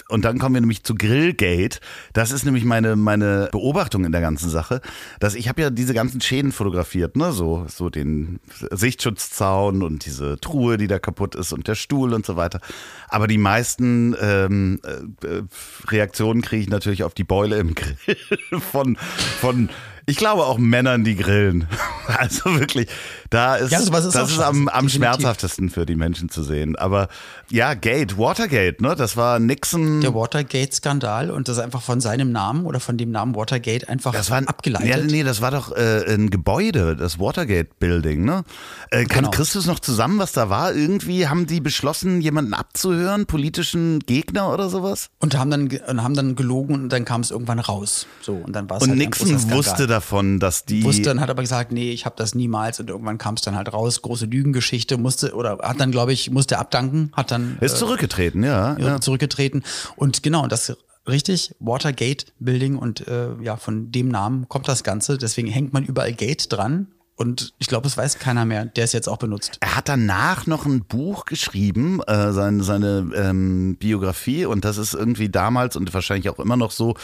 und 0.07 0.23
dann 0.23 0.39
kommen 0.39 0.55
wir 0.55 0.61
nämlich 0.61 0.83
zu 0.83 0.95
Grillgate. 0.95 1.81
Das 2.13 2.31
ist 2.31 2.45
nämlich 2.45 2.63
meine 2.63 2.95
meine 2.95 3.49
Beobachtung 3.51 4.05
in 4.05 4.13
der 4.13 4.21
ganzen 4.21 4.49
Sache, 4.49 4.81
dass 5.19 5.35
ich 5.35 5.49
habe 5.49 5.61
ja 5.61 5.69
diese 5.69 5.93
ganzen 5.93 6.21
Schäden 6.21 6.53
fotografiert, 6.53 7.17
ne, 7.17 7.33
so 7.33 7.65
so 7.67 7.89
den 7.89 8.39
Sichtschutzzaun 8.71 9.83
und 9.83 10.05
diese 10.05 10.39
Truhe, 10.39 10.77
die 10.77 10.87
da 10.87 10.99
kaputt 10.99 11.35
ist 11.35 11.51
und 11.51 11.67
der 11.67 11.75
Stuhl 11.75 12.13
und 12.13 12.25
so 12.25 12.37
weiter. 12.37 12.61
Aber 13.09 13.27
die 13.27 13.37
meisten 13.37 14.15
ähm, 14.21 14.79
äh, 14.83 15.27
äh, 15.27 15.43
Reaktionen 15.87 16.41
kriege 16.41 16.63
ich 16.63 16.69
natürlich 16.69 17.03
auf 17.03 17.13
die 17.13 17.25
Beule 17.25 17.57
im 17.57 17.75
Grill 17.75 18.27
von 18.71 18.95
von 19.41 19.69
ich 20.05 20.17
glaube 20.17 20.43
auch 20.45 20.57
Männern, 20.57 21.03
die 21.03 21.15
grillen. 21.15 21.67
Also 22.05 22.59
wirklich, 22.59 22.89
da 23.29 23.55
ist, 23.55 23.71
Ja, 23.71 23.79
sowas 23.79 24.03
ist 24.03 24.13
das 24.13 24.29
ist 24.31 24.39
am, 24.39 24.67
am 24.67 24.89
schmerzhaftesten 24.89 25.69
für 25.69 25.85
die 25.85 25.95
Menschen 25.95 26.27
zu 26.27 26.43
sehen. 26.43 26.75
Aber 26.75 27.07
ja, 27.49 27.75
Gate, 27.75 28.17
Watergate, 28.17 28.81
ne? 28.81 28.93
Das 28.97 29.15
war 29.15 29.39
Nixon. 29.39 30.01
Der 30.01 30.13
Watergate-Skandal 30.13 31.31
und 31.31 31.47
das 31.47 31.57
ist 31.57 31.63
einfach 31.63 31.81
von 31.81 32.01
seinem 32.01 32.33
Namen 32.33 32.65
oder 32.65 32.81
von 32.81 32.97
dem 32.97 33.09
Namen 33.11 33.35
Watergate 33.35 33.87
einfach 33.87 34.11
Das 34.11 34.29
war 34.29 34.39
abgeleitet. 34.47 34.89
Ja, 34.89 34.97
nee, 34.97 35.23
das 35.23 35.39
war 35.41 35.51
doch 35.51 35.71
äh, 35.71 36.13
ein 36.13 36.29
Gebäude, 36.29 36.97
das 36.97 37.19
Watergate 37.19 37.69
Building, 37.79 38.25
ne? 38.25 38.43
Äh, 38.91 39.05
kann 39.05 39.23
Genau. 39.23 39.31
Christus 39.31 39.65
noch 39.65 39.79
zusammen, 39.79 40.19
was 40.19 40.33
da 40.33 40.49
war? 40.49 40.73
Irgendwie 40.73 41.27
haben 41.29 41.47
die 41.47 41.61
beschlossen, 41.61 42.19
jemanden 42.19 42.53
abzuhören, 42.53 43.25
politischen 43.27 43.99
Gegner 44.01 44.51
oder 44.53 44.69
sowas? 44.69 45.09
Und 45.19 45.37
haben 45.37 45.49
dann, 45.49 45.69
und 45.87 46.03
haben 46.03 46.15
dann 46.15 46.35
gelogen 46.35 46.75
und 46.75 46.89
dann 46.89 47.05
kam 47.05 47.21
es 47.21 47.31
irgendwann 47.31 47.59
raus. 47.59 48.07
So, 48.21 48.33
und 48.33 48.53
dann 48.53 48.69
war 48.69 48.77
es 48.77 48.83
Und 48.83 48.89
halt 48.89 48.99
Nixon 48.99 49.51
wusste 49.51 49.87
davon, 49.93 50.39
dass 50.39 50.65
die. 50.65 50.83
Wusste 50.83 51.03
dann, 51.03 51.21
hat 51.21 51.29
aber 51.29 51.41
gesagt, 51.41 51.71
nee, 51.71 51.91
ich 51.91 52.05
habe 52.05 52.15
das 52.17 52.35
niemals. 52.35 52.79
Und 52.79 52.89
irgendwann 52.89 53.17
kam 53.17 53.35
es 53.35 53.41
dann 53.41 53.55
halt 53.55 53.71
raus, 53.71 54.01
große 54.01 54.25
Lügengeschichte, 54.25 54.97
musste, 54.97 55.33
oder 55.33 55.59
hat 55.61 55.79
dann, 55.79 55.91
glaube 55.91 56.11
ich, 56.13 56.29
musste 56.31 56.59
abdanken, 56.59 57.11
hat 57.13 57.31
dann. 57.31 57.57
Ist 57.61 57.77
zurückgetreten, 57.77 58.43
ja. 58.43 58.77
ja. 58.77 58.99
zurückgetreten. 58.99 59.63
Und 59.95 60.23
genau, 60.23 60.47
das 60.47 60.75
richtig, 61.07 61.55
Watergate 61.59 62.25
Building 62.39 62.77
und 62.77 63.07
äh, 63.07 63.29
ja, 63.41 63.57
von 63.57 63.91
dem 63.91 64.09
Namen 64.09 64.47
kommt 64.49 64.67
das 64.67 64.83
Ganze. 64.83 65.17
Deswegen 65.17 65.47
hängt 65.47 65.73
man 65.73 65.83
überall 65.83 66.13
Gate 66.13 66.51
dran. 66.51 66.87
Und 67.15 67.53
ich 67.59 67.67
glaube, 67.67 67.87
es 67.87 67.95
weiß 67.95 68.17
keiner 68.17 68.43
mehr, 68.43 68.65
der 68.65 68.85
es 68.85 68.91
jetzt 68.91 69.07
auch 69.07 69.17
benutzt. 69.17 69.57
Er 69.59 69.75
hat 69.75 69.87
danach 69.87 70.47
noch 70.47 70.65
ein 70.65 70.83
Buch 70.83 71.25
geschrieben, 71.25 72.01
äh, 72.07 72.31
seine, 72.31 72.63
seine 72.63 73.11
ähm, 73.15 73.75
Biografie, 73.75 74.45
und 74.45 74.65
das 74.65 74.77
ist 74.77 74.95
irgendwie 74.95 75.29
damals 75.29 75.75
und 75.75 75.93
wahrscheinlich 75.93 76.29
auch 76.29 76.39
immer 76.39 76.57
noch 76.57 76.71
so, 76.71 76.95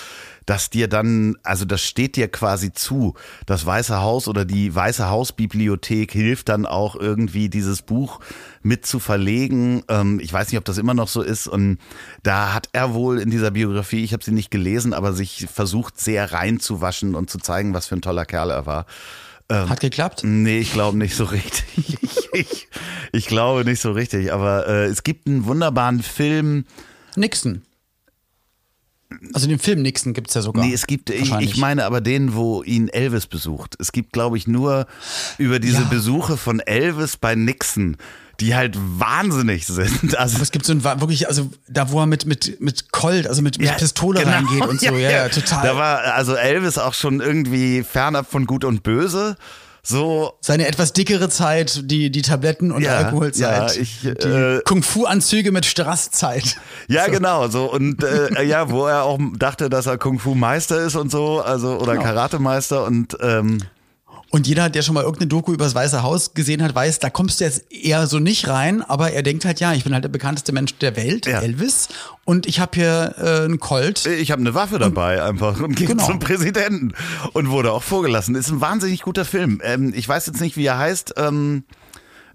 dass 0.48 0.72
dir 0.72 0.88
dann, 0.88 1.36
also 1.44 1.64
das 1.64 1.84
steht 1.84 2.16
dir 2.16 2.28
quasi 2.28 2.74
zu. 2.74 3.14
Das 3.46 3.68
Weiße 3.68 4.02
Haus 4.02 4.28
oder 4.28 4.46
die 4.46 4.74
Weiße 4.74 5.08
Hausbibliothek 5.08 6.12
hilft 6.12 6.50
dann 6.50 6.66
auch 6.66 6.96
irgendwie 6.96 7.50
dieses 7.50 7.84
Buch 7.84 8.20
mit 8.64 8.88
zu 8.88 8.98
verlegen. 8.98 9.84
Ähm, 9.90 10.20
ich 10.20 10.34
weiß 10.34 10.52
nicht, 10.52 10.58
ob 10.58 10.66
das 10.66 10.80
immer 10.80 10.96
noch 10.96 11.08
so 11.08 11.22
ist. 11.22 11.48
Und 11.48 11.78
da 12.24 12.52
hat 12.56 12.70
er 12.72 12.96
wohl 12.96 13.20
in 13.20 13.30
dieser 13.30 13.52
Biografie, 13.52 14.04
ich 14.04 14.14
habe 14.14 14.24
sie 14.24 14.32
nicht 14.32 14.50
gelesen, 14.50 14.96
aber 14.96 15.14
sich 15.14 15.46
versucht 15.54 16.00
sehr 16.00 16.32
reinzuwaschen 16.32 17.14
und 17.14 17.30
zu 17.30 17.38
zeigen, 17.38 17.76
was 17.76 17.86
für 17.86 17.98
ein 17.98 18.02
toller 18.02 18.26
Kerl 18.26 18.50
er 18.50 18.66
war. 18.66 18.88
Ähm, 19.50 19.70
Hat 19.70 19.80
geklappt? 19.80 20.22
Nee, 20.24 20.60
ich 20.60 20.74
glaube 20.74 20.98
nicht 20.98 21.16
so 21.16 21.24
richtig. 21.26 21.98
ich, 22.34 22.68
ich, 23.12 23.26
glaube 23.26 23.66
nicht 23.66 23.82
so 23.82 23.92
richtig. 23.92 24.32
Aber 24.32 24.68
äh, 24.68 24.86
es 24.86 25.04
gibt 25.04 25.28
einen 25.28 25.46
wunderbaren 25.46 26.04
Film. 26.04 26.66
Nixon. 27.16 27.64
Also 29.34 29.48
den 29.48 29.58
Film 29.58 29.82
Nixon 29.82 30.14
gibt 30.14 30.28
es 30.28 30.36
ja 30.36 30.42
sogar. 30.42 30.64
Nee, 30.64 30.72
es 30.72 30.86
gibt, 30.86 31.10
ich, 31.10 31.34
ich, 31.34 31.58
meine 31.58 31.86
aber 31.86 32.00
den, 32.00 32.36
wo 32.36 32.62
ihn 32.62 32.90
Elvis 32.90 33.26
besucht. 33.26 33.76
Es 33.80 33.92
gibt, 33.92 34.14
glaube 34.14 34.38
ich, 34.38 34.48
nur 34.48 34.86
über 35.40 35.60
diese 35.60 35.82
ja. 35.82 35.88
Besuche 35.90 36.38
von 36.38 36.60
Elvis 36.60 37.18
bei 37.18 37.34
Nixon 37.34 37.98
die 38.40 38.56
halt 38.56 38.78
wahnsinnig 38.78 39.68
sind. 39.68 40.18
Also 40.18 40.36
Aber 40.36 40.44
es 40.44 40.52
gibt 40.52 40.66
so 40.66 40.74
ein 40.74 40.84
wirklich, 40.84 41.28
also 41.28 41.50
da 41.68 41.92
wo 41.92 42.00
er 42.00 42.06
mit 42.06 42.26
mit 42.26 42.60
mit 42.62 42.92
Colt, 42.92 43.28
also 43.28 43.42
mit, 43.42 43.58
mit 43.58 43.68
ja, 43.68 43.74
Pistole 43.74 44.22
genau. 44.22 44.32
reingeht 44.32 44.66
und 44.66 44.80
so, 44.82 44.86
ja, 44.88 44.98
ja, 44.98 45.10
ja, 45.10 45.30
total. 45.30 45.66
Da 45.66 45.76
war 45.76 46.00
also 46.14 46.36
Elvis 46.36 46.78
auch 46.78 46.94
schon 46.94 47.20
irgendwie 47.20 47.84
fernab 47.84 48.30
von 48.30 48.46
Gut 48.46 48.64
und 48.64 48.84
Böse. 48.84 49.38
So 49.82 50.34
seine 50.42 50.68
etwas 50.68 50.94
dickere 50.94 51.30
Zeit, 51.30 51.90
die 51.90 52.12
die 52.12 52.22
Tabletten 52.22 52.72
und 52.72 52.84
ja, 52.84 52.98
Alkoholzeit, 52.98 53.76
ja, 53.76 53.82
ich, 53.82 54.02
die 54.02 54.08
äh, 54.10 54.62
Kung 54.66 54.84
Fu 54.84 55.06
Anzüge 55.06 55.52
mit 55.52 55.66
Strasszeit. 55.66 56.58
Ja, 56.88 57.06
so. 57.06 57.12
genau, 57.12 57.48
so 57.48 57.72
und 57.72 58.04
äh, 58.04 58.44
ja, 58.44 58.70
wo 58.70 58.86
er 58.88 59.04
auch 59.04 59.18
dachte, 59.38 59.70
dass 59.70 59.86
er 59.86 59.98
Kung 59.98 60.20
Fu 60.20 60.36
Meister 60.36 60.82
ist 60.82 60.96
und 60.96 61.12
so, 61.12 61.42
also 61.42 61.80
oder 61.80 61.94
genau. 61.94 62.04
Karate 62.04 62.40
Meister 62.40 62.84
und 62.84 63.18
ähm, 63.22 63.60
und 64.32 64.46
jeder, 64.46 64.70
der 64.70 64.84
schon 64.84 64.94
mal 64.94 65.04
irgendeine 65.04 65.28
Doku 65.28 65.54
über 65.54 65.64
das 65.64 65.74
Weiße 65.74 66.04
Haus 66.04 66.34
gesehen 66.34 66.62
hat, 66.62 66.76
weiß, 66.76 67.00
da 67.00 67.10
kommst 67.10 67.40
du 67.40 67.46
jetzt 67.46 67.72
eher 67.72 68.06
so 68.06 68.20
nicht 68.20 68.48
rein, 68.48 68.84
aber 68.84 69.12
er 69.12 69.24
denkt 69.24 69.44
halt, 69.44 69.60
ja, 69.60 69.74
ich 69.74 69.84
bin 69.84 69.94
halt 69.94 70.04
der 70.04 70.10
bekannteste 70.10 70.52
Mensch 70.52 70.76
der 70.78 70.96
Welt, 70.96 71.26
ja. 71.26 71.40
Elvis, 71.40 71.88
und 72.26 72.46
ich 72.46 72.60
habe 72.60 72.72
hier 72.76 73.16
äh, 73.18 73.46
einen 73.46 73.60
Colt. 73.60 74.06
Ich 74.06 74.30
habe 74.30 74.42
eine 74.42 74.54
Waffe 74.54 74.78
dabei 74.78 75.16
und, 75.16 75.30
einfach 75.30 75.60
und 75.60 75.76
ging 75.76 75.88
genau. 75.88 76.06
zum 76.06 76.20
Präsidenten 76.20 76.94
und 77.34 77.50
wurde 77.50 77.72
auch 77.72 77.82
vorgelassen. 77.82 78.36
Ist 78.36 78.52
ein 78.52 78.62
wahnsinnig 78.62 79.02
guter 79.02 79.26
Film. 79.26 79.62
Ähm, 79.64 79.94
ich 79.96 80.08
weiß 80.08 80.28
jetzt 80.28 80.42
nicht, 80.42 80.56
wie 80.56 80.66
er 80.66 80.78
heißt. 80.78 81.16
Ähm, 81.18 81.64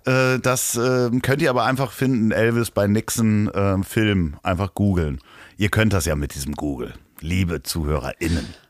äh, 0.05 0.41
das 0.41 0.77
äh, 0.77 1.11
könnt 1.23 1.43
ihr 1.43 1.51
aber 1.51 1.65
einfach 1.65 1.93
finden, 1.93 2.33
Elvis 2.33 2.73
bei 2.73 2.89
Nixon 2.89 3.49
äh, 3.49 3.83
Film. 3.85 4.37
Einfach 4.43 4.75
googeln. 4.75 5.21
Ihr 5.57 5.69
könnt 5.69 5.93
das 5.93 6.07
ja 6.07 6.17
mit 6.17 6.35
diesem 6.35 6.55
Google, 6.55 6.95
liebe 7.21 7.63
ZuhörerInnen. 7.63 8.64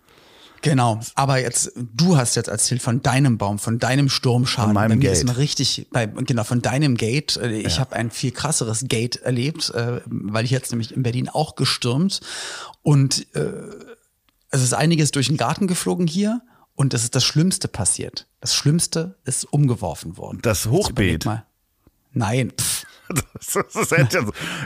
Genau, 0.65 0.99
aber 1.15 1.41
jetzt, 1.41 1.73
du 1.77 2.17
hast 2.17 2.37
jetzt 2.37 2.49
erzählt 2.49 2.81
von 2.81 3.03
deinem 3.03 3.37
Baum, 3.37 3.59
von 3.59 3.79
deinem 3.79 4.09
Sturmschaden. 4.09 4.69
Von 4.71 4.75
meinem 4.75 4.99
bei 4.99 5.09
Gate. 5.09 5.13
Ist 5.13 5.25
mal 5.25 5.33
richtig, 5.33 5.89
bei, 5.93 6.07
genau, 6.07 6.43
von 6.43 6.63
deinem 6.63 6.97
Gate. 6.97 7.37
Äh, 7.37 7.59
ich 7.59 7.75
ja. 7.75 7.81
habe 7.81 7.95
ein 7.95 8.11
viel 8.11 8.31
krasseres 8.31 8.87
Gate 8.89 9.17
erlebt, 9.17 9.69
äh, 9.75 10.01
weil 10.07 10.47
ich 10.47 10.51
jetzt 10.51 10.73
nämlich 10.73 10.97
in 10.97 11.03
Berlin 11.03 11.29
auch 11.29 11.55
gestürmt. 11.55 12.21
Und 12.81 13.27
äh, 13.37 13.53
es 14.51 14.63
ist 14.63 14.73
einiges 14.73 15.11
durch 15.11 15.27
den 15.27 15.37
Garten 15.37 15.67
geflogen 15.67 16.07
hier. 16.07 16.41
Und 16.75 16.95
es 16.95 17.05
ist 17.05 17.15
das 17.15 17.25
Schlimmste 17.25 17.69
passiert. 17.69 18.27
Das 18.41 18.55
Schlimmste 18.55 19.17
ist 19.25 19.45
umgeworfen 19.45 20.17
worden. 20.17 20.39
Das 20.41 20.67
Hochbeet. 20.67 21.27
Nein. 22.13 22.53
Pff. 22.59 22.74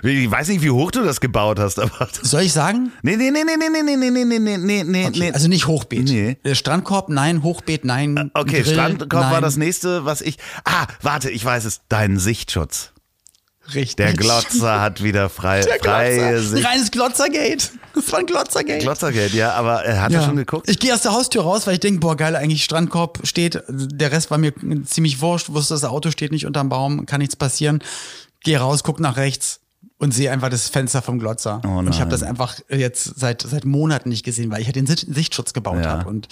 Ich 0.02 0.30
weiß 0.30 0.48
nicht, 0.48 0.62
wie 0.62 0.70
hoch 0.70 0.90
du 0.90 1.02
das 1.04 1.20
gebaut 1.20 1.58
hast, 1.58 1.78
aber. 1.78 2.08
Soll 2.22 2.42
ich 2.42 2.52
sagen? 2.52 2.92
Nee, 3.02 3.16
nee, 3.16 3.30
nee, 3.30 3.42
nee, 3.44 3.56
nee, 3.56 3.82
nee, 3.82 3.96
nee, 3.96 4.24
nee, 4.24 4.24
nee, 4.24 4.56
nee, 4.58 4.84
nee, 4.84 5.06
okay, 5.06 5.18
nee. 5.18 5.32
Also 5.32 5.48
nicht 5.48 5.66
Hochbeet. 5.66 6.04
Nee. 6.04 6.54
Strandkorb, 6.54 7.08
nein, 7.08 7.42
Hochbeet, 7.42 7.84
nein. 7.84 8.30
Okay, 8.34 8.62
Grill, 8.62 8.72
Strandkorb 8.74 9.24
nein. 9.24 9.32
war 9.32 9.40
das 9.40 9.56
nächste, 9.56 10.04
was 10.04 10.20
ich. 10.20 10.38
Ah, 10.64 10.86
warte, 11.02 11.30
ich 11.30 11.44
weiß 11.44 11.64
es. 11.64 11.80
Dein 11.88 12.18
Sichtschutz. 12.18 12.92
Richtig. 13.74 13.96
Der 13.96 14.14
Glotzer 14.14 14.80
hat 14.80 15.02
wieder 15.02 15.28
frei, 15.28 15.60
Der 15.60 15.78
freie 15.78 16.40
Sicht. 16.40 16.64
Ein 16.64 16.72
reines 16.72 16.90
Glotzergate. 16.90 17.70
Das 17.94 18.12
war 18.12 18.20
ein 18.20 18.26
Glotzergate. 18.26 18.78
Glotzergate, 18.78 19.36
ja, 19.36 19.52
aber 19.52 19.84
er 19.84 20.02
hat 20.02 20.12
ja. 20.12 20.24
schon 20.24 20.36
geguckt. 20.36 20.70
Ich 20.70 20.78
gehe 20.78 20.94
aus 20.94 21.02
der 21.02 21.12
Haustür 21.12 21.42
raus, 21.42 21.66
weil 21.66 21.74
ich 21.74 21.80
denke, 21.80 22.00
boah, 22.00 22.16
geil, 22.16 22.34
eigentlich 22.36 22.64
Strandkorb 22.64 23.20
steht. 23.24 23.62
Der 23.68 24.10
Rest 24.12 24.30
war 24.30 24.38
mir 24.38 24.54
ziemlich 24.84 25.20
wurscht, 25.20 25.50
wusste, 25.50 25.74
das 25.74 25.84
Auto 25.84 26.10
steht 26.10 26.32
nicht 26.32 26.46
unterm 26.46 26.68
Baum, 26.68 27.04
kann 27.04 27.20
nichts 27.20 27.36
passieren 27.36 27.82
gehe 28.42 28.58
raus, 28.58 28.82
guck 28.82 29.00
nach 29.00 29.16
rechts 29.16 29.60
und 29.98 30.14
sehe 30.14 30.30
einfach 30.30 30.48
das 30.48 30.68
Fenster 30.68 31.02
vom 31.02 31.18
Glotzer. 31.18 31.60
Oh 31.64 31.78
und 31.78 31.88
ich 31.88 32.00
habe 32.00 32.10
das 32.10 32.22
einfach 32.22 32.60
jetzt 32.68 33.18
seit 33.18 33.42
seit 33.42 33.64
Monaten 33.64 34.08
nicht 34.08 34.24
gesehen, 34.24 34.50
weil 34.50 34.60
ich 34.60 34.68
ja 34.68 34.72
den 34.72 34.86
Sichtschutz 34.86 35.52
gebaut 35.52 35.84
ja. 35.84 35.90
habe 35.90 36.08
und 36.08 36.28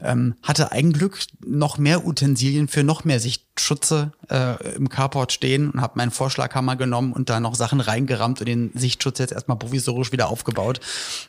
ähm, 0.00 0.34
hatte 0.42 0.72
eigentlich 0.72 1.28
noch 1.46 1.78
mehr 1.78 2.04
Utensilien 2.06 2.66
für 2.66 2.82
noch 2.82 3.04
mehr 3.04 3.20
Sichtschutze 3.20 4.12
äh, 4.28 4.74
im 4.74 4.88
Carport 4.88 5.32
stehen 5.32 5.70
und 5.70 5.80
habe 5.80 5.96
meinen 5.96 6.10
Vorschlaghammer 6.10 6.74
genommen 6.74 7.12
und 7.12 7.30
da 7.30 7.38
noch 7.38 7.54
Sachen 7.54 7.80
reingerammt 7.80 8.40
und 8.40 8.46
den 8.46 8.72
Sichtschutz 8.74 9.20
jetzt 9.20 9.32
erstmal 9.32 9.58
provisorisch 9.58 10.10
wieder 10.10 10.28
aufgebaut. 10.28 10.80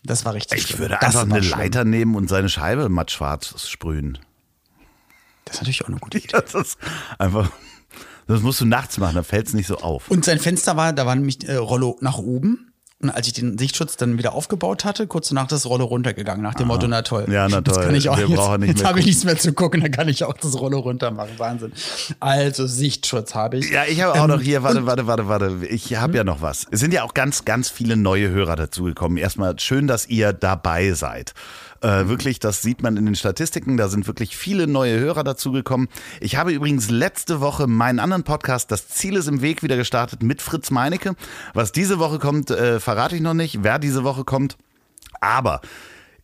Das 0.04 0.26
war 0.26 0.34
richtig. 0.34 0.60
Ich 0.60 0.68
schlimm. 0.68 0.80
würde 0.80 0.98
das 1.00 1.16
einfach 1.16 1.36
eine 1.36 1.44
schlimm. 1.44 1.60
Leiter 1.60 1.84
nehmen 1.86 2.16
und 2.16 2.30
seine 2.30 2.50
Scheibe 2.50 2.90
mattschwarz 2.90 3.68
sprühen. 3.68 4.18
Das 5.46 5.56
ist 5.56 5.62
natürlich 5.62 5.84
auch 5.84 5.90
eine 5.90 5.98
gute 5.98 6.18
Idee. 6.18 6.30
Ja, 6.34 6.42
das 6.42 6.54
ist 6.56 6.78
einfach 7.20 7.52
das 8.28 8.42
musst 8.42 8.62
du 8.62 8.66
nachts 8.66 8.98
machen, 8.98 9.16
da 9.16 9.24
fällt 9.24 9.48
es 9.48 9.54
nicht 9.54 9.68
so 9.68 9.78
auf. 9.78 10.10
Und 10.10 10.26
sein 10.26 10.40
Fenster 10.40 10.78
war, 10.78 10.94
da 10.94 11.06
war 11.06 11.16
nämlich 11.16 11.48
äh, 11.48 11.56
Rollo 11.56 11.98
nach 12.02 12.18
oben. 12.18 12.72
Und 13.02 13.10
als 13.10 13.28
ich 13.28 13.34
den 13.34 13.58
Sichtschutz 13.58 13.98
dann 13.98 14.18
wieder 14.18 14.34
aufgebaut 14.34 14.86
hatte, 14.86 15.06
kurz 15.06 15.28
danach 15.28 15.48
das 15.48 15.66
Rollo 15.66 15.84
runtergegangen, 15.84 16.42
nach 16.42 16.56
dem 16.56 16.72
Aha. 16.72 16.76
Motto, 16.76 16.88
na 16.88 17.02
toll. 17.02 17.26
Ja, 17.30 17.48
na 17.50 17.62
toll. 17.62 17.76
Jetzt 17.76 17.86
kann 17.86 17.96
ich 17.96 18.10
auch 18.10 18.18
Wir 18.18 18.28
jetzt, 18.28 18.60
nicht 18.60 18.70
jetzt 18.70 18.86
habe 18.86 19.00
ich 19.00 19.06
nichts 19.06 19.26
mehr 19.26 19.38
zu 19.38 19.52
gucken, 19.52 19.82
dann 19.82 19.92
kann 19.92 20.08
ich 20.08 20.24
auch 20.24 20.34
das 20.34 20.58
Rollo 20.58 20.80
runter 20.80 21.12
machen. 21.12 21.32
Wahnsinn. 21.38 21.74
Also 22.22 22.66
Sichtschutz 22.66 23.36
habe 23.36 23.58
ich. 23.58 23.70
Ja, 23.70 23.84
ich 23.86 24.02
habe 24.02 24.14
auch 24.14 24.24
ähm, 24.24 24.32
noch 24.32 24.42
hier, 24.42 24.64
warte, 24.64 24.86
warte, 24.86 25.08
warte, 25.08 25.28
warte. 25.28 25.68
Ich 25.70 25.96
habe 25.98 26.16
ja 26.16 26.24
noch 26.24 26.42
was. 26.42 26.68
Es 26.72 26.80
sind 26.80 26.94
ja 26.94 27.04
auch 27.04 27.14
ganz, 27.14 27.44
ganz 27.44 27.70
viele 27.70 27.98
neue 27.98 28.30
Hörer 28.30 28.56
dazugekommen. 28.56 29.18
Erstmal 29.18 29.60
schön, 29.60 29.88
dass 29.88 30.08
ihr 30.08 30.32
dabei 30.32 30.94
seid. 30.94 31.34
Äh, 31.86 32.08
wirklich, 32.08 32.40
das 32.40 32.64
sieht 32.64 32.82
man 32.82 32.98
in 32.98 33.06
den 33.06 33.14
Statistiken. 33.14 33.78
Da 33.78 33.90
sind 33.90 34.08
wirklich 34.08 34.36
viele 34.36 34.66
neue 34.66 35.00
Hörer 35.00 35.24
dazugekommen. 35.24 35.88
Ich 36.20 36.36
habe 36.36 36.52
übrigens 36.52 36.90
letzte 36.90 37.42
Woche 37.42 37.68
meinen 37.68 38.00
anderen 38.00 38.24
Podcast, 38.24 38.72
Das 38.72 38.88
Ziel 38.88 39.16
ist 39.16 39.28
im 39.28 39.44
Weg, 39.44 39.62
wieder 39.62 39.78
gestartet 39.78 40.24
mit 40.24 40.42
Fritz 40.42 40.72
Meinecke. 40.72 41.16
Was 41.54 41.72
diese 41.72 42.00
Woche 42.00 42.18
kommt, 42.18 42.50
äh, 42.50 42.80
verrate 42.80 43.16
ich 43.16 43.22
noch 43.22 43.36
nicht. 43.36 43.60
Wer 43.62 43.78
diese 43.78 44.04
Woche 44.04 44.24
kommt. 44.24 44.58
Aber 45.22 45.62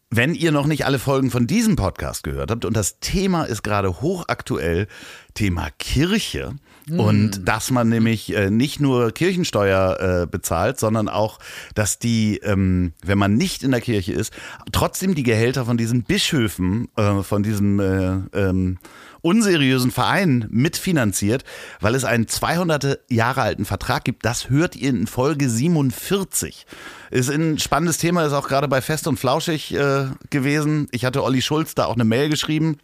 wenn 0.09 0.33
ihr 0.33 0.51
noch 0.51 0.65
nicht 0.65 0.87
alle 0.87 0.97
Folgen 0.97 1.29
von 1.29 1.45
diesem 1.45 1.75
Podcast 1.75 2.23
gehört 2.23 2.49
habt 2.49 2.65
und 2.65 2.75
das 2.75 2.99
Thema 2.99 3.43
ist 3.43 3.61
gerade 3.61 4.01
hochaktuell, 4.01 4.87
Thema 5.35 5.69
Kirche, 5.77 6.55
und 6.89 7.35
hm. 7.35 7.45
dass 7.45 7.71
man 7.71 7.89
nämlich 7.89 8.35
äh, 8.35 8.49
nicht 8.49 8.79
nur 8.79 9.11
Kirchensteuer 9.11 10.23
äh, 10.23 10.27
bezahlt, 10.27 10.79
sondern 10.79 11.09
auch, 11.09 11.39
dass 11.75 11.99
die, 11.99 12.37
ähm, 12.37 12.93
wenn 13.03 13.17
man 13.17 13.35
nicht 13.35 13.63
in 13.63 13.71
der 13.71 13.81
Kirche 13.81 14.13
ist, 14.13 14.33
trotzdem 14.71 15.15
die 15.15 15.23
Gehälter 15.23 15.65
von 15.65 15.77
diesen 15.77 16.03
Bischöfen, 16.03 16.87
äh, 16.95 17.21
von 17.23 17.43
diesem 17.43 17.79
äh, 17.79 18.37
ähm, 18.37 18.79
unseriösen 19.21 19.91
Verein 19.91 20.47
mitfinanziert, 20.49 21.43
weil 21.79 21.95
es 21.95 22.05
einen 22.05 22.27
200 22.27 22.99
Jahre 23.09 23.41
alten 23.41 23.65
Vertrag 23.65 24.03
gibt. 24.03 24.25
Das 24.25 24.49
hört 24.49 24.75
ihr 24.75 24.89
in 24.89 25.07
Folge 25.07 25.49
47. 25.49 26.65
Ist 27.11 27.29
ein 27.29 27.59
spannendes 27.59 27.97
Thema, 27.97 28.25
ist 28.25 28.33
auch 28.33 28.47
gerade 28.47 28.67
bei 28.67 28.81
Fest 28.81 29.07
und 29.07 29.17
Flauschig 29.17 29.73
äh, 29.73 30.05
gewesen. 30.29 30.87
Ich 30.91 31.05
hatte 31.05 31.23
Olli 31.23 31.41
Schulz 31.41 31.75
da 31.75 31.85
auch 31.85 31.95
eine 31.95 32.05
Mail 32.05 32.29
geschrieben. 32.29 32.77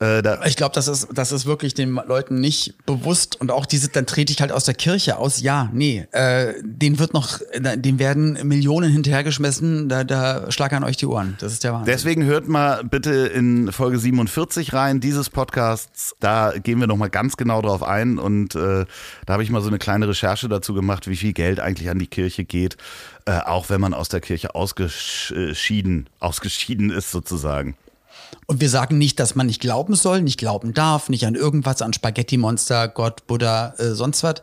Äh, 0.00 0.48
ich 0.48 0.56
glaube, 0.56 0.74
das 0.74 0.86
ist, 0.86 1.08
das 1.12 1.32
ist 1.32 1.46
wirklich 1.46 1.74
den 1.74 1.94
Leuten 2.06 2.40
nicht 2.40 2.74
bewusst 2.86 3.40
und 3.40 3.50
auch 3.50 3.66
diese, 3.66 3.88
dann 3.88 4.06
trete 4.06 4.32
ich 4.32 4.40
halt 4.40 4.52
aus 4.52 4.64
der 4.64 4.74
Kirche 4.74 5.16
aus. 5.16 5.40
Ja, 5.40 5.70
nee, 5.72 6.06
äh, 6.12 6.54
den 6.62 6.98
wird 6.98 7.14
noch, 7.14 7.40
dem 7.56 7.98
werden 7.98 8.38
Millionen 8.46 8.92
hinterhergeschmissen, 8.92 9.88
da, 9.88 10.04
da 10.04 10.50
schlagern 10.52 10.84
euch 10.84 10.96
die 10.96 11.06
Ohren. 11.06 11.36
Das 11.40 11.52
ist 11.52 11.64
der 11.64 11.72
Wahnsinn. 11.72 11.92
Deswegen 11.92 12.24
hört 12.24 12.46
mal 12.46 12.84
bitte 12.84 13.10
in 13.10 13.72
Folge 13.72 13.98
47 13.98 14.72
rein, 14.72 15.00
dieses 15.00 15.30
Podcasts. 15.30 16.14
Da 16.20 16.52
gehen 16.56 16.78
wir 16.78 16.86
nochmal 16.86 17.10
ganz 17.10 17.36
genau 17.36 17.60
drauf 17.60 17.82
ein 17.82 18.18
und 18.18 18.54
äh, 18.54 18.84
da 19.26 19.32
habe 19.32 19.42
ich 19.42 19.50
mal 19.50 19.62
so 19.62 19.68
eine 19.68 19.78
kleine 19.78 20.08
Recherche 20.08 20.48
dazu 20.48 20.74
gemacht, 20.74 21.08
wie 21.08 21.16
viel 21.16 21.32
Geld 21.32 21.58
eigentlich 21.58 21.90
an 21.90 21.98
die 21.98 22.06
Kirche 22.06 22.44
geht, 22.44 22.76
äh, 23.24 23.38
auch 23.38 23.68
wenn 23.68 23.80
man 23.80 23.94
aus 23.94 24.08
der 24.08 24.20
Kirche 24.20 24.54
ausgeschieden, 24.54 26.08
ausgeschieden 26.20 26.90
ist 26.90 27.10
sozusagen. 27.10 27.76
Und 28.50 28.62
wir 28.62 28.70
sagen 28.70 28.96
nicht, 28.96 29.20
dass 29.20 29.34
man 29.34 29.46
nicht 29.46 29.60
glauben 29.60 29.94
soll, 29.94 30.22
nicht 30.22 30.38
glauben 30.38 30.72
darf, 30.72 31.10
nicht 31.10 31.26
an 31.26 31.34
irgendwas, 31.34 31.82
an 31.82 31.92
Spaghetti-Monster, 31.92 32.88
Gott, 32.88 33.26
Buddha, 33.26 33.74
äh, 33.76 33.90
sonst 33.90 34.22
was. 34.22 34.36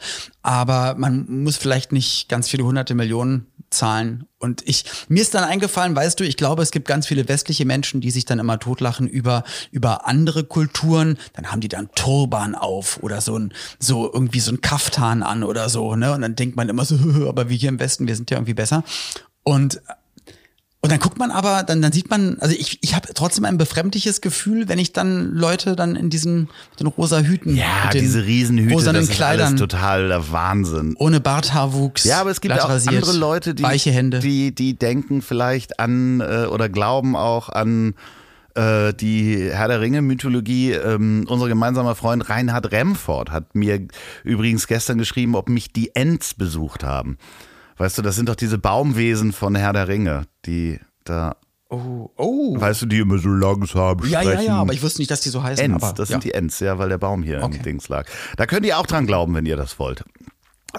Aber 0.43 0.93
man 0.95 1.25
muss 1.41 1.57
vielleicht 1.57 1.91
nicht 1.91 2.29
ganz 2.29 2.47
viele 2.47 2.65
hunderte 2.65 2.93
Millionen 2.93 3.47
zahlen. 3.71 4.27
Und 4.37 4.61
ich, 4.69 4.85
mir 5.07 5.23
ist 5.23 5.33
dann 5.33 5.43
eingefallen, 5.43 5.95
weißt 5.95 6.19
du, 6.19 6.23
ich 6.23 6.37
glaube, 6.37 6.61
es 6.61 6.69
gibt 6.69 6.87
ganz 6.87 7.07
viele 7.07 7.27
westliche 7.27 7.65
Menschen, 7.65 7.99
die 7.99 8.11
sich 8.11 8.25
dann 8.25 8.37
immer 8.37 8.59
totlachen 8.59 9.07
über, 9.07 9.43
über 9.71 10.05
andere 10.05 10.43
Kulturen. 10.43 11.17
Dann 11.33 11.51
haben 11.51 11.61
die 11.61 11.67
dann 11.67 11.89
Turban 11.95 12.53
auf 12.53 13.01
oder 13.01 13.21
so 13.21 13.39
ein, 13.39 13.55
so 13.79 14.13
irgendwie 14.13 14.39
so 14.39 14.51
ein 14.51 14.61
Kaftan 14.61 15.23
an 15.23 15.43
oder 15.43 15.67
so, 15.67 15.95
ne? 15.95 16.13
Und 16.13 16.21
dann 16.21 16.35
denkt 16.35 16.55
man 16.55 16.69
immer 16.69 16.85
so, 16.85 16.95
aber 17.27 17.49
wir 17.49 17.57
hier 17.57 17.69
im 17.69 17.79
Westen, 17.79 18.05
wir 18.05 18.15
sind 18.15 18.29
ja 18.29 18.37
irgendwie 18.37 18.53
besser. 18.53 18.83
Und 19.41 19.81
und 20.85 20.91
dann 20.91 20.99
guckt 20.99 21.17
man 21.19 21.31
aber, 21.31 21.63
dann, 21.63 21.81
dann 21.81 21.91
sieht 21.91 22.09
man, 22.09 22.37
also 22.39 22.55
ich, 22.57 22.77
ich 22.81 22.95
habe 22.95 23.07
trotzdem 23.13 23.45
ein 23.45 23.57
befremdliches 23.57 24.21
Gefühl, 24.21 24.69
wenn 24.69 24.79
ich 24.79 24.93
dann 24.93 25.33
Leute 25.33 25.75
dann 25.75 25.95
in 25.95 26.09
diesen 26.09 26.49
den 26.79 26.87
rosa 26.87 27.19
Hüten, 27.19 27.55
Ja, 27.55 27.89
den 27.91 28.01
diese 28.01 28.23
Riesenhüte, 28.25 28.73
rosanen 28.73 29.01
das 29.01 29.09
ist 29.09 29.15
Kleidern, 29.15 29.47
alles 29.47 29.59
total 29.59 30.07
der 30.07 30.31
Wahnsinn. 30.31 30.95
ohne 30.97 31.19
Barthaarwuchs. 31.19 32.03
Ja, 32.03 32.21
aber 32.21 32.31
es 32.31 32.39
gibt 32.39 32.59
auch 32.59 32.69
rasiert, 32.69 32.95
andere 32.95 33.17
Leute, 33.17 33.55
die, 33.55 33.63
weiche 33.63 33.91
Hände. 33.91 34.19
die, 34.19 34.53
die 34.53 34.77
denken 34.77 35.21
vielleicht 35.21 35.79
an 35.79 36.21
äh, 36.21 36.45
oder 36.45 36.69
glauben 36.69 37.15
auch 37.15 37.49
an 37.49 37.95
äh, 38.55 38.93
die 38.93 39.49
Herr 39.51 39.67
der 39.67 39.81
Ringe-Mythologie. 39.81 40.71
Ähm, 40.71 41.25
unser 41.27 41.47
gemeinsamer 41.47 41.95
Freund 41.95 42.29
Reinhard 42.29 42.71
Remford 42.71 43.31
hat 43.31 43.55
mir 43.55 43.87
übrigens 44.23 44.67
gestern 44.67 44.97
geschrieben, 44.97 45.35
ob 45.35 45.49
mich 45.49 45.73
die 45.73 45.95
Ents 45.95 46.33
besucht 46.33 46.83
haben. 46.83 47.17
Weißt 47.77 47.97
du, 47.97 48.01
das 48.01 48.15
sind 48.15 48.29
doch 48.29 48.35
diese 48.35 48.57
Baumwesen 48.57 49.33
von 49.33 49.55
Herr 49.55 49.73
der 49.73 49.87
Ringe, 49.87 50.23
die 50.45 50.79
da, 51.03 51.35
oh, 51.69 52.09
oh. 52.17 52.59
weißt 52.59 52.83
du, 52.83 52.85
die 52.85 52.99
immer 52.99 53.17
so 53.19 53.29
langsam 53.29 53.99
Ja, 54.05 54.21
sprechen. 54.21 54.41
ja, 54.41 54.47
ja, 54.47 54.55
aber 54.61 54.73
ich 54.73 54.81
wusste 54.81 54.99
nicht, 55.01 55.11
dass 55.11 55.21
die 55.21 55.29
so 55.29 55.43
heißen. 55.43 55.63
Ents, 55.63 55.83
aber, 55.83 55.93
das 55.93 56.09
ja. 56.09 56.13
sind 56.13 56.23
die 56.23 56.33
Ents, 56.33 56.59
ja, 56.59 56.77
weil 56.77 56.89
der 56.89 56.97
Baum 56.97 57.21
hier 57.23 57.43
Okay. 57.43 57.57
im 57.57 57.63
Dings 57.63 57.89
lag. 57.89 58.07
Da 58.37 58.45
könnt 58.45 58.65
ihr 58.65 58.77
auch 58.79 58.85
dran 58.87 59.05
glauben, 59.05 59.33
wenn 59.35 59.45
ihr 59.45 59.57
das 59.57 59.77
wollt. 59.79 60.03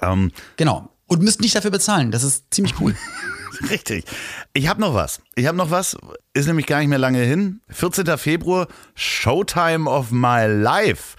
Ähm, 0.03 0.33
Genau. 0.57 0.89
Und 1.07 1.23
müsst 1.23 1.41
nicht 1.41 1.55
dafür 1.55 1.71
bezahlen. 1.71 2.11
Das 2.11 2.25
ist 2.25 2.47
ziemlich 2.53 2.81
cool. 2.81 2.95
Richtig. 3.71 4.05
Ich 4.55 4.67
habe 4.69 4.81
noch 4.81 4.93
was. 4.95 5.21
Ich 5.37 5.47
habe 5.47 5.57
noch 5.57 5.71
was. 5.71 5.97
Ist 6.35 6.47
nämlich 6.47 6.67
gar 6.67 6.81
nicht 6.81 6.89
mehr 6.89 6.99
lange 6.99 7.21
hin. 7.21 7.61
14. 7.69 8.19
Februar, 8.19 8.67
Showtime 8.97 9.89
of 9.89 10.11
My 10.11 10.47
Life. 10.47 11.17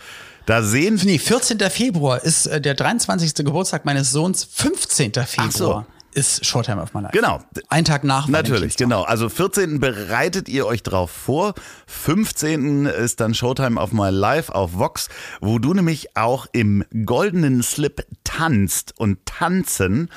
Da 0.47 0.63
sehen 0.63 0.99
nee, 1.03 1.19
14. 1.19 1.59
Februar 1.69 2.23
ist 2.23 2.45
äh, 2.47 2.59
der 2.61 2.73
23. 2.73 3.35
Geburtstag 3.45 3.83
meines 3.85 4.11
Sohns. 4.11 4.43
15. 4.45 5.11
Februar 5.25 5.85
ist 6.13 6.45
Showtime 6.45 6.81
of 6.81 6.93
My 6.95 7.01
Life. 7.01 7.11
Genau. 7.15 7.41
Ein 7.69 7.83
Tag 7.85 8.03
nach 8.03 8.27
Natürlich, 8.27 8.75
genau. 8.77 9.03
Also 9.03 9.29
14. 9.29 9.79
bereitet 9.79 10.47
ihr 10.49 10.65
euch 10.65 10.81
drauf 10.83 11.11
vor. 11.11 11.53
15. 11.85 12.85
ist 12.85 13.19
dann 13.19 13.33
Showtime 13.33 13.79
of 13.79 13.91
My 13.91 14.09
Life 14.09 14.55
auf 14.55 14.73
Vox, 14.73 15.09
wo 15.41 15.59
du 15.59 15.73
nämlich 15.73 16.15
auch 16.15 16.47
im 16.53 16.83
goldenen 17.05 17.61
Slip 17.61 18.05
tanzt 18.23 18.93
und 18.97 19.25
tanzen. 19.25 20.09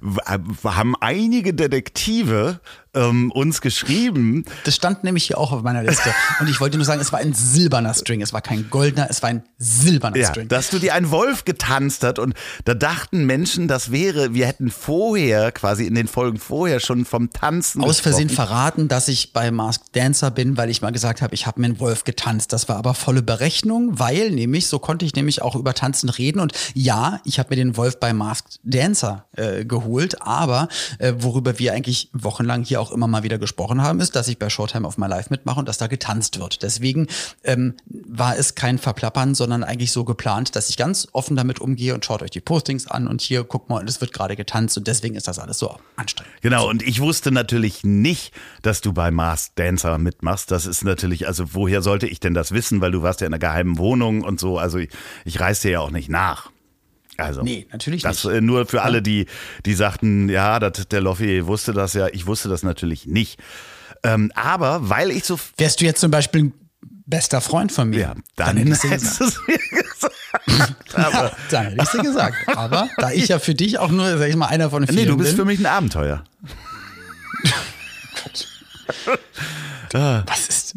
w- 0.00 0.20
Haben 0.64 0.96
einige 1.00 1.54
Detektive 1.54 2.60
ähm, 2.94 3.30
uns 3.32 3.60
geschrieben, 3.60 4.44
Das 4.64 4.74
stand 4.74 5.04
nämlich 5.04 5.24
hier 5.24 5.38
auch 5.38 5.52
auf 5.52 5.62
meiner 5.62 5.82
Liste. 5.82 6.14
Und 6.40 6.48
ich 6.48 6.60
wollte 6.60 6.76
nur 6.76 6.86
sagen, 6.86 7.00
es 7.00 7.12
war 7.12 7.18
ein 7.20 7.32
silberner 7.34 7.94
String. 7.94 8.22
Es 8.22 8.32
war 8.32 8.40
kein 8.40 8.70
goldener, 8.70 9.06
es 9.10 9.22
war 9.22 9.30
ein 9.30 9.42
silberner 9.58 10.16
Ja, 10.16 10.28
String. 10.30 10.48
dass 10.48 10.70
du 10.70 10.78
dir 10.78 10.94
ein 10.94 11.10
Wolf 11.10 11.44
getanzt 11.44 12.02
hat 12.04 12.18
und 12.18 12.34
da 12.64 12.74
dachten 12.74 13.24
Menschen, 13.26 13.68
das 13.68 13.90
wäre, 13.90 14.34
wir 14.34 14.46
hätten 14.46 14.70
vorher, 14.70 15.52
quasi 15.52 15.84
in 15.86 15.94
den 15.94 16.08
Folgen 16.08 16.38
vorher 16.38 16.80
schon 16.80 17.04
vom 17.04 17.30
Tanzen 17.30 17.82
Aus 17.82 18.00
Versehen 18.00 18.28
gesprochen. 18.28 18.48
verraten, 18.48 18.88
dass 18.88 19.08
ich 19.08 19.32
bei 19.32 19.50
Masked 19.50 19.94
Dancer 19.96 20.30
bin, 20.30 20.56
weil 20.56 20.70
ich 20.70 20.82
mal 20.82 20.90
gesagt 20.90 21.22
habe, 21.22 21.34
ich 21.34 21.46
habe 21.46 21.60
mir 21.60 21.66
einen 21.66 21.80
Wolf 21.80 22.04
getanzt. 22.04 22.52
Das 22.52 22.68
war 22.68 22.76
aber 22.76 22.94
volle 22.94 23.22
Berechnung, 23.22 23.98
weil 23.98 24.30
nämlich, 24.30 24.66
so 24.66 24.78
konnte 24.78 25.04
ich 25.04 25.14
nämlich 25.14 25.42
auch 25.42 25.54
über 25.56 25.74
Tanzen 25.74 26.08
reden. 26.08 26.40
Und 26.40 26.52
ja, 26.74 27.20
ich 27.24 27.38
habe 27.38 27.50
mir 27.50 27.56
den 27.56 27.76
Wolf 27.76 28.00
bei 28.00 28.12
Masked 28.12 28.60
Dancer 28.64 29.26
äh, 29.36 29.64
geholt, 29.64 30.22
aber 30.22 30.68
äh, 30.98 31.12
worüber 31.18 31.58
wir 31.58 31.72
eigentlich 31.74 32.10
wochenlang 32.12 32.64
hier 32.64 32.77
auch 32.78 32.92
immer 32.92 33.06
mal 33.06 33.22
wieder 33.22 33.38
gesprochen 33.38 33.82
haben, 33.82 34.00
ist, 34.00 34.16
dass 34.16 34.28
ich 34.28 34.38
bei 34.38 34.48
Showtime 34.48 34.86
of 34.86 34.98
My 34.98 35.06
Life 35.06 35.28
mitmache 35.30 35.60
und 35.60 35.68
dass 35.68 35.78
da 35.78 35.86
getanzt 35.86 36.38
wird. 36.38 36.62
Deswegen 36.62 37.08
ähm, 37.44 37.74
war 37.86 38.36
es 38.36 38.54
kein 38.54 38.78
Verplappern, 38.78 39.34
sondern 39.34 39.64
eigentlich 39.64 39.92
so 39.92 40.04
geplant, 40.04 40.56
dass 40.56 40.70
ich 40.70 40.76
ganz 40.76 41.08
offen 41.12 41.36
damit 41.36 41.60
umgehe 41.60 41.94
und 41.94 42.04
schaut 42.04 42.22
euch 42.22 42.30
die 42.30 42.40
Postings 42.40 42.86
an 42.86 43.06
und 43.08 43.20
hier, 43.20 43.44
guck 43.44 43.68
mal, 43.68 43.80
und 43.80 43.88
es 43.88 44.00
wird 44.00 44.12
gerade 44.12 44.36
getanzt 44.36 44.78
und 44.78 44.86
deswegen 44.86 45.14
ist 45.14 45.28
das 45.28 45.38
alles 45.38 45.58
so 45.58 45.76
anstrengend. 45.96 46.32
Genau, 46.40 46.68
und 46.68 46.82
ich 46.82 47.00
wusste 47.00 47.30
natürlich 47.30 47.84
nicht, 47.84 48.32
dass 48.62 48.80
du 48.80 48.92
bei 48.92 49.10
Mars 49.10 49.52
Dancer 49.54 49.98
mitmachst. 49.98 50.50
Das 50.50 50.66
ist 50.66 50.84
natürlich, 50.84 51.26
also 51.26 51.54
woher 51.54 51.82
sollte 51.82 52.06
ich 52.06 52.20
denn 52.20 52.34
das 52.34 52.52
wissen, 52.52 52.80
weil 52.80 52.92
du 52.92 53.02
warst 53.02 53.20
ja 53.20 53.26
in 53.26 53.34
einer 53.34 53.40
geheimen 53.40 53.78
Wohnung 53.78 54.22
und 54.22 54.40
so. 54.40 54.58
Also 54.58 54.78
ich, 54.78 54.90
ich 55.24 55.40
reise 55.40 55.62
dir 55.62 55.70
ja 55.72 55.80
auch 55.80 55.90
nicht 55.90 56.08
nach. 56.08 56.50
Also, 57.18 57.42
Nee, 57.42 57.66
natürlich 57.72 58.02
das, 58.02 58.24
nicht. 58.24 58.34
äh, 58.36 58.40
Nur 58.40 58.64
für 58.66 58.82
alle, 58.82 59.02
die, 59.02 59.26
die 59.66 59.74
sagten, 59.74 60.28
ja, 60.28 60.58
das, 60.60 60.88
der 60.88 61.00
Loffi 61.00 61.46
wusste 61.46 61.72
das 61.72 61.92
ja. 61.94 62.06
Ich 62.12 62.26
wusste 62.26 62.48
das 62.48 62.62
natürlich 62.62 63.06
nicht. 63.06 63.40
Ähm, 64.04 64.30
aber 64.34 64.88
weil 64.88 65.10
ich 65.10 65.24
so 65.24 65.38
Wärst 65.56 65.80
du 65.80 65.84
jetzt 65.84 66.00
zum 66.00 66.12
Beispiel 66.12 66.44
ein 66.44 66.54
bester 67.06 67.40
Freund 67.40 67.72
von 67.72 67.90
mir, 67.90 67.98
Ja, 67.98 68.14
dann, 68.36 68.56
dir 68.56 68.64
hättest 68.64 69.20
du 69.20 69.24
es 69.24 69.40
mir 69.46 69.58
gesagt. 69.58 70.14
Aber, 70.94 71.32
Dann 71.50 71.66
hätte 71.66 71.82
ich 71.82 71.88
dir 71.90 72.02
gesagt. 72.02 72.36
Aber 72.56 72.88
da 72.98 73.10
ich 73.10 73.28
ja 73.28 73.38
für 73.38 73.54
dich 73.54 73.78
auch 73.78 73.90
nur, 73.90 74.16
sag 74.18 74.28
ich 74.28 74.36
mal, 74.36 74.46
einer 74.46 74.70
von 74.70 74.86
vielen 74.86 74.98
nee, 74.98 75.06
du 75.06 75.16
bist 75.16 75.30
bin, 75.30 75.36
für 75.38 75.44
mich 75.44 75.58
ein 75.58 75.66
Abenteuer. 75.66 76.22
was 79.92 80.48
ist? 80.48 80.74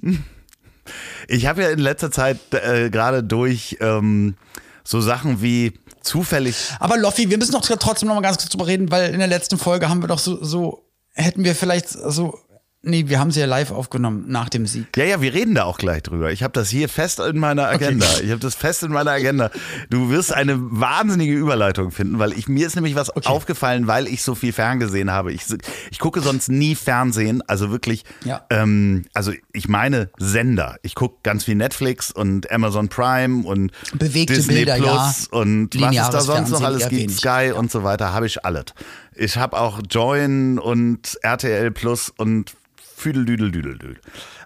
Ich 1.27 1.45
habe 1.45 1.63
ja 1.63 1.69
in 1.69 1.79
letzter 1.79 2.11
Zeit 2.11 2.39
äh, 2.51 2.89
gerade 2.89 3.23
durch 3.23 3.77
ähm, 3.79 4.35
so 4.83 5.01
Sachen 5.01 5.41
wie 5.41 5.73
zufällig. 6.01 6.55
Aber 6.79 6.97
Loffi, 6.97 7.29
wir 7.29 7.37
müssen 7.37 7.53
doch 7.53 7.61
trotzdem 7.61 8.07
noch 8.07 8.15
mal 8.15 8.21
ganz 8.21 8.37
kurz 8.37 8.49
drüber 8.49 8.67
reden, 8.67 8.91
weil 8.91 9.13
in 9.13 9.19
der 9.19 9.27
letzten 9.27 9.57
Folge 9.57 9.89
haben 9.89 10.01
wir 10.01 10.07
doch 10.07 10.19
so, 10.19 10.43
so 10.43 10.83
hätten 11.13 11.43
wir 11.43 11.55
vielleicht 11.55 11.89
so, 11.89 12.37
nee, 12.83 13.05
wir 13.07 13.19
haben 13.19 13.31
sie 13.31 13.39
ja 13.39 13.45
live 13.45 13.71
aufgenommen 13.71 14.25
nach 14.27 14.49
dem 14.49 14.65
Sieg. 14.65 14.85
Ja, 14.95 15.05
ja, 15.05 15.21
wir 15.21 15.33
reden 15.33 15.55
da 15.55 15.63
auch 15.65 15.77
gleich 15.77 16.03
drüber. 16.03 16.31
Ich 16.31 16.43
habe 16.43 16.53
das 16.53 16.69
hier 16.69 16.89
fest 16.89 17.19
in 17.19 17.37
meiner 17.37 17.67
Agenda. 17.67 18.05
Ich 18.23 18.31
habe 18.31 18.39
das 18.39 18.55
fest 18.55 18.83
in 18.83 18.91
meiner 18.91 19.11
Agenda. 19.11 19.51
Du 19.89 20.09
wirst 20.09 20.33
eine 20.33 20.57
wahnsinnige 20.59 21.33
Überleitung 21.33 21.91
finden, 21.91 22.19
weil 22.19 22.33
ich 22.33 22.47
mir 22.47 22.65
ist 22.67 22.75
nämlich 22.75 22.95
was 22.95 23.09
aufgefallen, 23.09 23.87
weil 23.87 24.07
ich 24.07 24.23
so 24.23 24.35
viel 24.35 24.53
Fernsehen 24.53 25.11
habe. 25.11 25.31
Ich, 25.31 25.43
ich 25.91 25.99
gucke 25.99 26.21
sonst 26.21 26.49
nie 26.49 26.75
Fernsehen, 26.75 27.41
also 27.47 27.71
wirklich. 27.71 28.03
Ja. 28.25 28.45
Ähm, 28.49 29.05
also 29.13 29.31
ich 29.53 29.67
meine 29.67 30.09
Sender. 30.17 30.77
Ich 30.81 30.95
gucke 30.95 31.17
ganz 31.23 31.45
viel 31.45 31.55
Netflix 31.55 32.11
und 32.11 32.51
Amazon 32.51 32.89
Prime 32.89 33.45
und 33.45 33.71
Bewegte 33.93 34.33
Disney 34.33 34.55
Bilder, 34.55 34.75
Plus 34.75 35.29
ja. 35.31 35.39
und 35.39 35.79
was 35.79 35.95
es 35.95 36.09
da 36.09 36.21
sonst 36.21 36.49
noch 36.49 36.61
alles 36.61 36.89
gibt. 36.89 37.11
Sky 37.11 37.51
und 37.55 37.71
so 37.71 37.83
weiter, 37.83 38.13
habe 38.13 38.25
ich 38.25 38.43
alles. 38.45 38.65
Ich 39.13 39.37
habe 39.37 39.59
auch 39.59 39.81
Join 39.89 40.57
und 40.57 41.17
RTL 41.21 41.71
Plus 41.71 42.11
und 42.15 42.53
Füdeldüdeldüdeldüdel. 43.01 43.99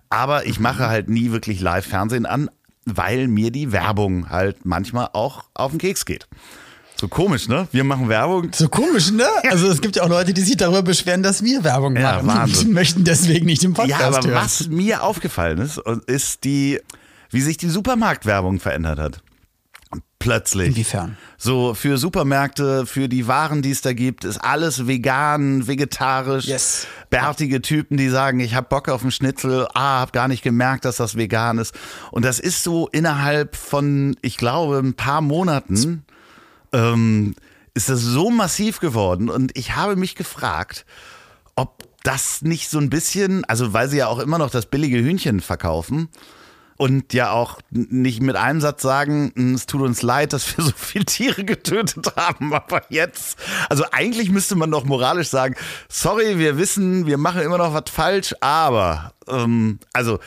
Aber 0.09 0.45
ich 0.45 0.59
mache 0.59 0.87
halt 0.87 1.09
nie 1.09 1.31
wirklich 1.31 1.61
Live-Fernsehen 1.61 2.25
an, 2.25 2.49
weil 2.85 3.27
mir 3.27 3.51
die 3.51 3.71
Werbung 3.71 4.29
halt 4.29 4.65
manchmal 4.65 5.09
auch 5.13 5.43
auf 5.53 5.71
den 5.71 5.79
Keks 5.79 6.05
geht. 6.05 6.27
So 6.97 7.09
komisch, 7.09 7.49
ne? 7.49 7.67
Wir 7.73 7.83
machen 7.83 8.07
Werbung. 8.07 8.51
So 8.53 8.69
komisch, 8.69 9.11
ne? 9.11 9.25
Also 9.49 9.67
es 9.67 9.81
gibt 9.81 9.97
ja 9.97 10.03
auch 10.03 10.09
Leute, 10.09 10.33
die 10.33 10.41
sich 10.41 10.55
darüber 10.55 10.81
beschweren, 10.81 11.23
dass 11.23 11.43
wir 11.43 11.63
Werbung 11.65 11.97
Ja, 11.97 12.21
machen. 12.21 12.27
Wahnsinn. 12.27 12.67
Die 12.67 12.73
möchten 12.73 13.03
deswegen 13.03 13.45
nicht 13.47 13.63
im 13.65 13.73
Podcast 13.73 13.99
Ja, 13.99 14.07
aber 14.07 14.25
hören. 14.25 14.35
was 14.35 14.67
mir 14.69 15.03
aufgefallen 15.03 15.57
ist, 15.57 15.77
ist 16.07 16.45
die, 16.45 16.79
wie 17.31 17.41
sich 17.41 17.57
die 17.57 17.67
Supermarktwerbung 17.69 18.61
verändert 18.61 18.99
hat. 18.99 19.21
Plötzlich. 20.25 20.69
Inwiefern? 20.69 21.17
So 21.37 21.75
für 21.75 21.99
Supermärkte, 21.99 22.87
für 22.87 23.07
die 23.07 23.27
Waren, 23.27 23.61
die 23.61 23.69
es 23.69 23.81
da 23.81 23.93
gibt, 23.93 24.23
ist 24.25 24.39
alles 24.39 24.87
vegan, 24.87 25.67
vegetarisch. 25.67 26.45
Yes. 26.45 26.87
Bärtige 27.11 27.61
Typen, 27.61 27.95
die 27.97 28.09
sagen, 28.09 28.39
ich 28.39 28.55
hab 28.55 28.69
Bock 28.69 28.89
auf 28.89 29.03
einen 29.03 29.11
Schnitzel, 29.11 29.67
ah, 29.75 29.99
hab 29.99 30.13
gar 30.13 30.27
nicht 30.27 30.41
gemerkt, 30.41 30.83
dass 30.85 30.95
das 30.95 31.15
vegan 31.15 31.59
ist. 31.59 31.75
Und 32.09 32.25
das 32.25 32.39
ist 32.39 32.63
so 32.63 32.87
innerhalb 32.87 33.55
von, 33.55 34.17
ich 34.23 34.37
glaube, 34.37 34.79
ein 34.79 34.95
paar 34.95 35.21
Monaten 35.21 36.03
ähm, 36.73 37.35
ist 37.75 37.89
das 37.89 38.01
so 38.01 38.31
massiv 38.31 38.79
geworden. 38.79 39.29
Und 39.29 39.55
ich 39.55 39.75
habe 39.75 39.95
mich 39.95 40.15
gefragt, 40.15 40.87
ob 41.55 41.83
das 42.01 42.41
nicht 42.41 42.71
so 42.71 42.79
ein 42.79 42.89
bisschen, 42.89 43.45
also 43.45 43.73
weil 43.73 43.89
sie 43.89 43.97
ja 43.97 44.07
auch 44.07 44.17
immer 44.17 44.39
noch 44.39 44.49
das 44.49 44.65
billige 44.65 44.97
Hühnchen 44.97 45.39
verkaufen 45.39 46.09
und 46.77 47.13
ja 47.13 47.31
auch 47.31 47.59
nicht 47.71 48.21
mit 48.21 48.35
einem 48.35 48.61
Satz 48.61 48.81
sagen, 48.81 49.31
"Mm, 49.35 49.53
es 49.55 49.65
tut 49.65 49.81
uns 49.81 50.01
leid, 50.01 50.33
dass 50.33 50.57
wir 50.57 50.63
so 50.65 50.71
viele 50.75 51.05
Tiere 51.05 51.43
getötet 51.43 52.15
haben, 52.15 52.53
aber 52.53 52.83
jetzt, 52.89 53.37
also 53.69 53.85
eigentlich 53.91 54.29
müsste 54.31 54.55
man 54.55 54.71
doch 54.71 54.83
moralisch 54.85 55.29
sagen, 55.29 55.55
sorry, 55.89 56.37
wir 56.37 56.57
wissen, 56.57 57.05
wir 57.05 57.17
machen 57.17 57.41
immer 57.41 57.57
noch 57.57 57.73
was 57.73 57.89
falsch, 57.89 58.35
aber 58.41 59.13
Ähm, 59.27 59.79
also, 59.93 60.19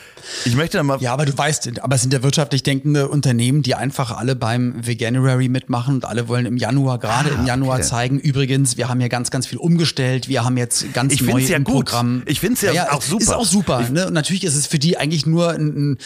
ich 0.45 0.55
möchte 0.55 0.77
da 0.77 0.83
mal. 0.83 0.99
Ja, 1.01 1.13
aber 1.13 1.25
du 1.25 1.37
weißt, 1.37 1.79
aber 1.81 1.95
es 1.95 2.01
sind 2.01 2.13
ja 2.13 2.21
wirtschaftlich 2.23 2.63
denkende 2.63 3.07
Unternehmen, 3.07 3.61
die 3.61 3.75
einfach 3.75 4.11
alle 4.11 4.35
beim 4.35 4.85
Veganuary 4.85 5.49
mitmachen 5.49 5.95
und 5.95 6.05
alle 6.05 6.27
wollen 6.27 6.45
im 6.45 6.57
Januar, 6.57 6.99
gerade 6.99 7.31
Ah, 7.31 7.39
im 7.39 7.45
Januar 7.45 7.77
okay. 7.77 7.87
zeigen, 7.87 8.19
übrigens, 8.19 8.77
wir 8.77 8.89
haben 8.89 8.99
hier 8.99 9.09
ganz, 9.09 9.31
ganz 9.31 9.47
viel 9.47 9.57
umgestellt, 9.57 10.27
wir 10.27 10.43
haben 10.43 10.57
jetzt 10.57 10.93
ganz 10.93 11.13
Ich 11.13 11.21
neu 11.21 11.39
ja 11.39 11.55
im 11.57 11.63
gut. 11.63 11.85
Programm. 11.85 12.23
Ich 12.25 12.39
find's 12.39 12.61
ja 12.61 12.91
auch 12.91 13.01
super. 13.01 13.23
Ist 13.23 13.33
auch 13.33 13.45
super. 13.45 13.89
Ne? 13.89 14.07
Und 14.07 14.13
natürlich 14.13 14.43
ist 14.43 14.55
es 14.55 14.67
für 14.67 14.79
die 14.79 14.97
eigentlich 14.97 15.25
nur 15.25 15.51
ein, 15.51 15.93
ein 15.93 15.97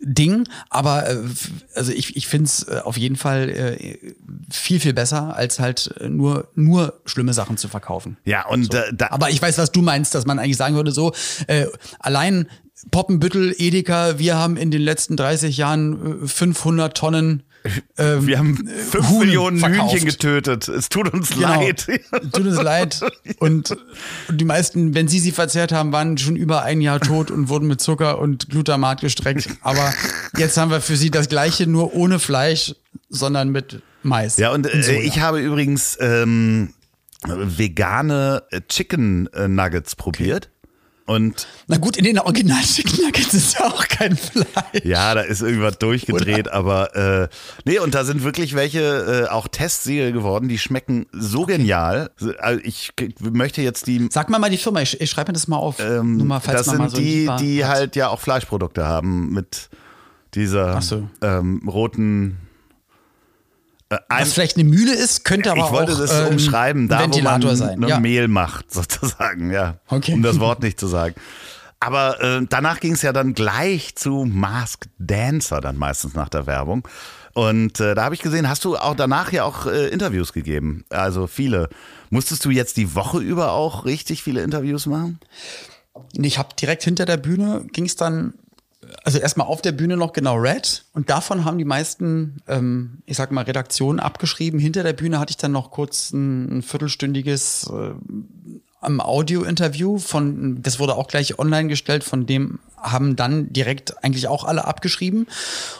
Verkaufsding, 0.00 0.48
aber 0.68 1.08
äh, 1.08 1.18
also 1.74 1.92
ich, 1.92 2.16
ich 2.16 2.26
finde 2.26 2.46
es 2.46 2.66
äh, 2.68 2.80
auf 2.84 2.96
jeden 2.96 3.16
Fall 3.16 3.48
äh, 3.48 4.14
viel, 4.50 4.80
viel 4.80 4.92
besser, 4.92 5.36
als 5.36 5.58
halt 5.58 5.94
äh, 6.00 6.08
nur, 6.08 6.48
nur 6.54 7.00
schlimme 7.04 7.32
Sachen 7.32 7.56
zu 7.56 7.68
verkaufen. 7.68 8.16
Ja, 8.24 8.46
und 8.46 8.74
äh, 8.74 8.92
da, 8.92 9.08
Aber 9.10 9.30
ich 9.30 9.40
weiß, 9.40 9.58
was 9.58 9.72
du 9.72 9.82
meinst, 9.82 10.14
dass 10.14 10.26
man 10.26 10.38
eigentlich 10.38 10.56
sagen 10.56 10.74
würde, 10.74 10.92
so, 10.92 11.12
äh, 11.46 11.66
allein 11.98 12.48
Poppenbüttel, 12.90 13.54
Edeka, 13.58 14.18
wir 14.18 14.36
haben 14.36 14.56
in 14.56 14.70
den 14.70 14.82
letzten 14.82 15.16
30 15.16 15.56
Jahren 15.56 16.24
äh, 16.24 16.26
500 16.26 16.96
Tonnen 16.96 17.42
ähm, 17.98 18.26
wir 18.26 18.38
haben 18.38 18.56
fünf 18.90 19.08
Huhn 19.10 19.18
Millionen 19.20 19.58
verkauft. 19.58 19.92
Hühnchen 19.92 20.08
getötet. 20.08 20.68
Es 20.68 20.88
tut 20.88 21.12
uns 21.12 21.30
Genau. 21.30 21.48
leid. 21.60 21.86
Tut 22.32 22.46
uns 22.46 22.60
leid. 22.62 23.00
Und 23.38 23.76
die 24.30 24.44
meisten, 24.44 24.94
wenn 24.94 25.08
sie 25.08 25.18
sie 25.18 25.32
verzehrt 25.32 25.72
haben, 25.72 25.92
waren 25.92 26.16
schon 26.18 26.36
über 26.36 26.62
ein 26.62 26.80
Jahr 26.80 27.00
tot 27.00 27.30
und 27.30 27.48
wurden 27.48 27.68
mit 27.68 27.80
Zucker 27.80 28.18
und 28.18 28.48
Glutamat 28.48 29.00
gestreckt. 29.00 29.48
Aber 29.62 29.92
jetzt 30.36 30.56
haben 30.56 30.70
wir 30.70 30.80
für 30.80 30.96
sie 30.96 31.10
das 31.10 31.28
Gleiche, 31.28 31.66
nur 31.66 31.94
ohne 31.94 32.18
Fleisch, 32.18 32.74
sondern 33.08 33.50
mit 33.50 33.82
Mais. 34.02 34.36
Ja, 34.38 34.52
und 34.52 34.66
äh, 34.66 34.82
Soja. 34.82 35.00
ich 35.00 35.20
habe 35.20 35.40
übrigens 35.40 35.98
ähm, 36.00 36.72
vegane 37.26 38.42
äh, 38.50 38.60
Chicken 38.68 39.26
äh, 39.34 39.48
Nuggets 39.48 39.96
probiert. 39.96 40.48
Und 41.10 41.48
Na 41.66 41.76
gut, 41.76 41.96
in 41.96 42.04
den 42.04 42.20
Original 42.20 42.62
Chicken 42.62 43.04
Nuggets 43.04 43.34
ist 43.34 43.58
ja 43.58 43.66
auch 43.66 43.88
kein 43.88 44.16
Fleisch. 44.16 44.84
ja, 44.84 45.12
da 45.12 45.22
ist 45.22 45.42
irgendwas 45.42 45.76
durchgedreht, 45.78 46.52
aber 46.52 46.94
äh, 46.94 47.28
nee, 47.64 47.80
und 47.80 47.96
da 47.96 48.04
sind 48.04 48.22
wirklich 48.22 48.54
welche 48.54 49.24
äh, 49.26 49.28
auch 49.28 49.48
Testsiegel 49.48 50.12
geworden, 50.12 50.48
die 50.48 50.56
schmecken 50.56 51.06
so 51.10 51.46
genial. 51.46 52.12
Also 52.38 52.60
ich 52.62 52.92
möchte 53.18 53.60
jetzt 53.60 53.88
die 53.88 54.08
Sag 54.08 54.30
mal 54.30 54.38
mal 54.38 54.50
die 54.50 54.56
Firma, 54.56 54.82
ich, 54.82 55.00
ich 55.00 55.10
schreibe 55.10 55.30
mir 55.30 55.32
das 55.32 55.48
mal 55.48 55.56
auf. 55.56 55.80
Nur 55.80 56.26
mal, 56.26 56.38
falls 56.38 56.58
das 56.58 56.66
sind 56.66 56.78
mal 56.78 56.90
so 56.90 56.96
die, 56.96 57.28
die 57.40 57.64
hat. 57.64 57.74
halt 57.74 57.96
ja 57.96 58.08
auch 58.08 58.20
Fleischprodukte 58.20 58.86
haben 58.86 59.32
mit 59.32 59.68
dieser 60.34 60.80
so. 60.80 61.08
ähm, 61.22 61.68
roten 61.68 62.36
ein, 63.90 64.22
Was 64.22 64.32
vielleicht 64.32 64.56
eine 64.56 64.68
Mühle 64.68 64.94
ist, 64.94 65.24
könnte 65.24 65.50
aber 65.50 65.66
ich 65.66 65.72
wollte 65.72 65.92
auch 65.92 65.98
das 65.98 66.12
ähm, 66.12 66.34
umschreiben, 66.34 66.88
da 66.88 67.00
Ventilator 67.00 67.42
wo 67.42 67.46
man 67.46 67.56
sein. 67.56 67.82
Ja. 67.88 68.00
Mehl 68.00 68.28
macht, 68.28 68.72
sozusagen, 68.72 69.50
ja. 69.50 69.78
Okay. 69.88 70.14
Um 70.14 70.22
das 70.22 70.38
Wort 70.38 70.62
nicht 70.62 70.78
zu 70.78 70.86
sagen. 70.86 71.14
Aber 71.80 72.20
äh, 72.22 72.46
danach 72.48 72.78
ging 72.78 72.92
es 72.92 73.02
ja 73.02 73.12
dann 73.12 73.32
gleich 73.34 73.96
zu 73.96 74.26
Masked 74.26 74.90
Dancer, 74.98 75.60
dann 75.60 75.76
meistens 75.76 76.14
nach 76.14 76.28
der 76.28 76.46
Werbung. 76.46 76.86
Und 77.32 77.80
äh, 77.80 77.94
da 77.94 78.04
habe 78.04 78.14
ich 78.14 78.20
gesehen, 78.20 78.48
hast 78.48 78.64
du 78.64 78.76
auch 78.76 78.94
danach 78.94 79.32
ja 79.32 79.44
auch 79.44 79.66
äh, 79.66 79.88
Interviews 79.88 80.32
gegeben. 80.32 80.84
Also 80.90 81.26
viele. 81.26 81.68
Musstest 82.10 82.44
du 82.44 82.50
jetzt 82.50 82.76
die 82.76 82.94
Woche 82.94 83.18
über 83.18 83.52
auch 83.52 83.84
richtig 83.86 84.22
viele 84.22 84.42
Interviews 84.42 84.86
machen? 84.86 85.20
Ich 86.12 86.38
habe 86.38 86.50
direkt 86.60 86.82
hinter 86.82 87.06
der 87.06 87.16
Bühne 87.16 87.64
ging 87.72 87.86
es 87.86 87.96
dann, 87.96 88.34
also 89.04 89.18
erstmal 89.18 89.46
auf 89.46 89.62
der 89.62 89.72
Bühne 89.72 89.96
noch 89.96 90.12
genau 90.12 90.36
Red 90.36 90.84
und 90.92 91.10
davon 91.10 91.44
haben 91.44 91.58
die 91.58 91.64
meisten, 91.64 92.42
ähm, 92.48 93.02
ich 93.06 93.16
sag 93.16 93.32
mal, 93.32 93.44
Redaktionen 93.44 94.00
abgeschrieben. 94.00 94.58
Hinter 94.60 94.82
der 94.82 94.92
Bühne 94.92 95.18
hatte 95.18 95.30
ich 95.30 95.36
dann 95.36 95.52
noch 95.52 95.70
kurz 95.70 96.12
ein, 96.12 96.58
ein 96.58 96.62
viertelstündiges 96.62 97.70
äh, 97.72 97.94
Audio-Interview 98.82 99.98
von, 99.98 100.62
das 100.62 100.78
wurde 100.78 100.96
auch 100.96 101.08
gleich 101.08 101.38
online 101.38 101.68
gestellt, 101.68 102.02
von 102.02 102.26
dem 102.26 102.60
haben 102.78 103.14
dann 103.14 103.52
direkt 103.52 104.02
eigentlich 104.02 104.26
auch 104.26 104.44
alle 104.44 104.64
abgeschrieben 104.64 105.26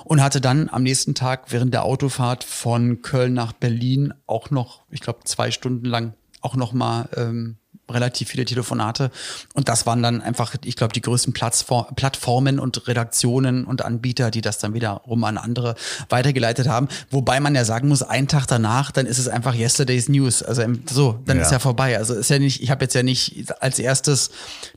und 0.05 0.23
hatte 0.23 0.40
dann 0.40 0.68
am 0.68 0.83
nächsten 0.83 1.14
Tag 1.14 1.46
während 1.49 1.73
der 1.73 1.85
Autofahrt 1.85 2.44
von 2.44 3.01
Köln 3.01 3.33
nach 3.33 3.53
Berlin 3.53 4.12
auch 4.27 4.51
noch, 4.51 4.83
ich 4.90 5.01
glaube, 5.01 5.20
zwei 5.25 5.51
Stunden 5.51 5.87
lang 5.87 6.12
auch 6.42 6.57
noch 6.57 6.73
mal 6.73 7.09
ähm, 7.16 7.57
relativ 7.90 8.29
viele 8.29 8.44
Telefonate 8.44 9.11
und 9.55 9.68
das 9.68 9.87
waren 9.87 10.03
dann 10.03 10.20
einfach, 10.22 10.55
ich 10.64 10.76
glaube, 10.76 10.92
die 10.92 11.00
größten 11.00 11.33
Plattfor 11.33 11.88
Plattformen 11.96 12.59
und 12.59 12.87
Redaktionen 12.88 13.64
und 13.64 13.83
Anbieter, 13.85 14.31
die 14.31 14.40
das 14.40 14.59
dann 14.59 14.74
wiederum 14.74 15.24
an 15.24 15.37
andere 15.38 15.74
weitergeleitet 16.09 16.68
haben. 16.68 16.88
Wobei 17.11 17.40
man 17.40 17.55
ja 17.55 17.64
sagen 17.64 17.88
muss, 17.88 18.03
einen 18.03 18.29
Tag 18.29 18.46
danach, 18.46 18.90
dann 18.90 19.07
ist 19.07 19.18
es 19.18 19.29
einfach 19.29 19.55
Yesterday's 19.55 20.09
News. 20.09 20.42
Also 20.42 20.62
im- 20.62 20.83
so, 20.90 21.18
dann 21.26 21.37
Ja. 21.38 21.42
ist 21.44 21.53
ja 21.53 21.59
vorbei. 21.59 21.98
Also 21.98 22.14
ist 22.14 22.31
ja 22.31 22.38
nicht, 22.38 22.62
ich 22.62 22.70
habe 22.70 22.85
jetzt 22.85 22.94
ja 22.94 23.03
nicht 23.03 23.53
als 23.62 23.79
erstes 23.79 24.31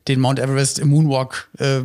den 0.08 0.20
Mount 0.20 0.40
Everest 0.40 0.80
im 0.80 0.90
Moonwalk 0.90 1.48
äh, 1.60 1.82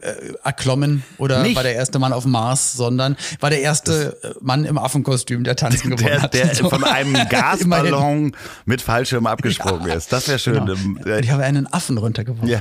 äh, 0.00 0.32
erklommen 0.44 1.02
oder 1.18 1.42
Nicht? 1.42 1.56
war 1.56 1.62
der 1.62 1.74
erste 1.74 1.98
Mann 1.98 2.12
auf 2.12 2.22
dem 2.24 2.32
Mars, 2.32 2.72
sondern 2.74 3.16
war 3.40 3.50
der 3.50 3.60
erste 3.60 4.16
äh, 4.22 4.34
Mann 4.40 4.64
im 4.64 4.78
Affenkostüm, 4.78 5.44
der 5.44 5.56
tanzen 5.56 5.90
gewonnen 5.96 6.06
Der, 6.06 6.22
hat. 6.22 6.34
der 6.34 6.54
So. 6.54 6.68
von 6.70 6.84
einem. 6.84 7.14
Gasballon 7.28 8.32
mit 8.64 8.82
Fallschirm 8.82 9.26
abgesprungen 9.26 9.90
ist. 9.90 10.12
Das 10.12 10.28
wäre 10.28 10.38
schön. 10.38 10.54
Genau. 10.66 10.72
Ähm, 10.72 11.00
äh, 11.06 11.20
Ich 11.20 11.30
habe 11.30 11.42
einen 11.44 11.66
Affen 11.72 11.98
runtergeworfen. 11.98 12.48
Ja. 12.48 12.60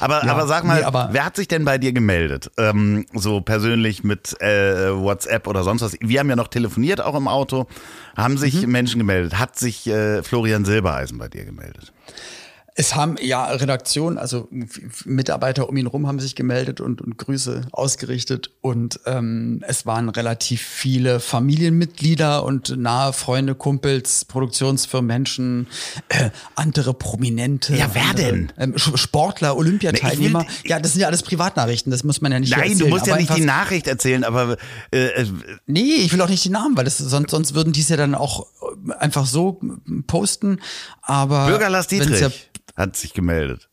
Aber, 0.00 0.24
Ja, 0.24 0.32
aber 0.32 0.46
sag 0.46 0.64
mal, 0.64 0.78
nee, 0.80 0.84
aber- 0.84 1.08
wer 1.12 1.24
hat 1.24 1.36
sich 1.36 1.48
denn 1.48 1.64
bei 1.64 1.78
dir 1.78 1.92
gemeldet? 1.92 2.50
Ähm, 2.58 3.06
so 3.14 3.40
persönlich 3.40 4.04
mit 4.04 4.40
äh, 4.40 4.94
WhatsApp 4.94 5.46
oder 5.46 5.64
sonst 5.64 5.82
was. 5.82 5.96
Wir 6.00 6.20
haben 6.20 6.30
ja 6.30 6.36
noch 6.36 6.48
telefoniert, 6.48 7.00
auch 7.00 7.14
im 7.14 7.28
Auto. 7.28 7.66
Haben 8.16 8.38
sich 8.38 8.62
Mhm. 8.66 8.72
Menschen 8.72 8.98
gemeldet? 8.98 9.38
Hat 9.38 9.58
sich 9.58 9.86
äh, 9.86 10.22
Florian 10.22 10.64
Silbereisen 10.64 11.18
bei 11.18 11.28
dir 11.28 11.44
gemeldet? 11.44 11.92
Es 12.78 12.94
haben 12.94 13.16
ja 13.22 13.46
Redaktion, 13.46 14.18
also 14.18 14.48
Mitarbeiter 15.06 15.66
um 15.68 15.76
ihn 15.78 15.86
rum 15.86 16.06
haben 16.06 16.20
sich 16.20 16.34
gemeldet 16.34 16.82
und, 16.82 17.00
und 17.00 17.16
Grüße 17.16 17.62
ausgerichtet. 17.72 18.50
Und 18.60 19.00
ähm, 19.06 19.64
es 19.66 19.86
waren 19.86 20.10
relativ 20.10 20.60
viele 20.60 21.18
Familienmitglieder 21.20 22.44
und 22.44 22.76
nahe 22.76 23.14
Freunde, 23.14 23.54
Kumpels, 23.54 24.26
Produktionsfirmen, 24.26 25.06
Menschen, 25.06 25.66
äh, 26.10 26.28
andere 26.54 26.92
Prominente. 26.92 27.74
Ja, 27.74 27.88
wer 27.94 28.02
andere, 28.10 28.26
denn? 28.26 28.52
Ähm, 28.58 28.74
Sportler, 28.76 29.56
Olympiateilnehmer. 29.56 30.42
Ich 30.46 30.64
will- 30.64 30.70
ja, 30.70 30.78
das 30.78 30.92
sind 30.92 31.00
ja 31.00 31.06
alles 31.06 31.22
Privatnachrichten, 31.22 31.90
das 31.90 32.04
muss 32.04 32.20
man 32.20 32.30
ja 32.32 32.40
nicht 32.40 32.50
Nein, 32.50 32.60
erzählen. 32.72 32.78
du 32.78 32.86
musst 32.88 33.06
ja 33.06 33.16
nicht 33.16 33.34
die 33.34 33.40
Nachricht 33.44 33.86
erzählen, 33.86 34.22
aber 34.22 34.58
äh, 34.92 35.06
äh, 35.22 35.26
Nee, 35.66 35.80
ich 35.96 36.12
will 36.12 36.20
auch 36.20 36.28
nicht 36.28 36.44
die 36.44 36.50
Namen, 36.50 36.76
weil 36.76 36.84
das, 36.84 36.98
sonst, 36.98 37.30
sonst 37.30 37.54
würden 37.54 37.72
die 37.72 37.80
es 37.80 37.88
ja 37.88 37.96
dann 37.96 38.14
auch 38.14 38.46
äh, 38.88 38.92
einfach 38.98 39.24
so 39.24 39.60
äh, 39.62 40.02
posten. 40.06 40.60
Aber 41.00 41.46
Bürgerlass 41.46 41.86
Dietrich 41.86 42.22
hat 42.76 42.96
sich 42.96 43.12
gemeldet. 43.14 43.68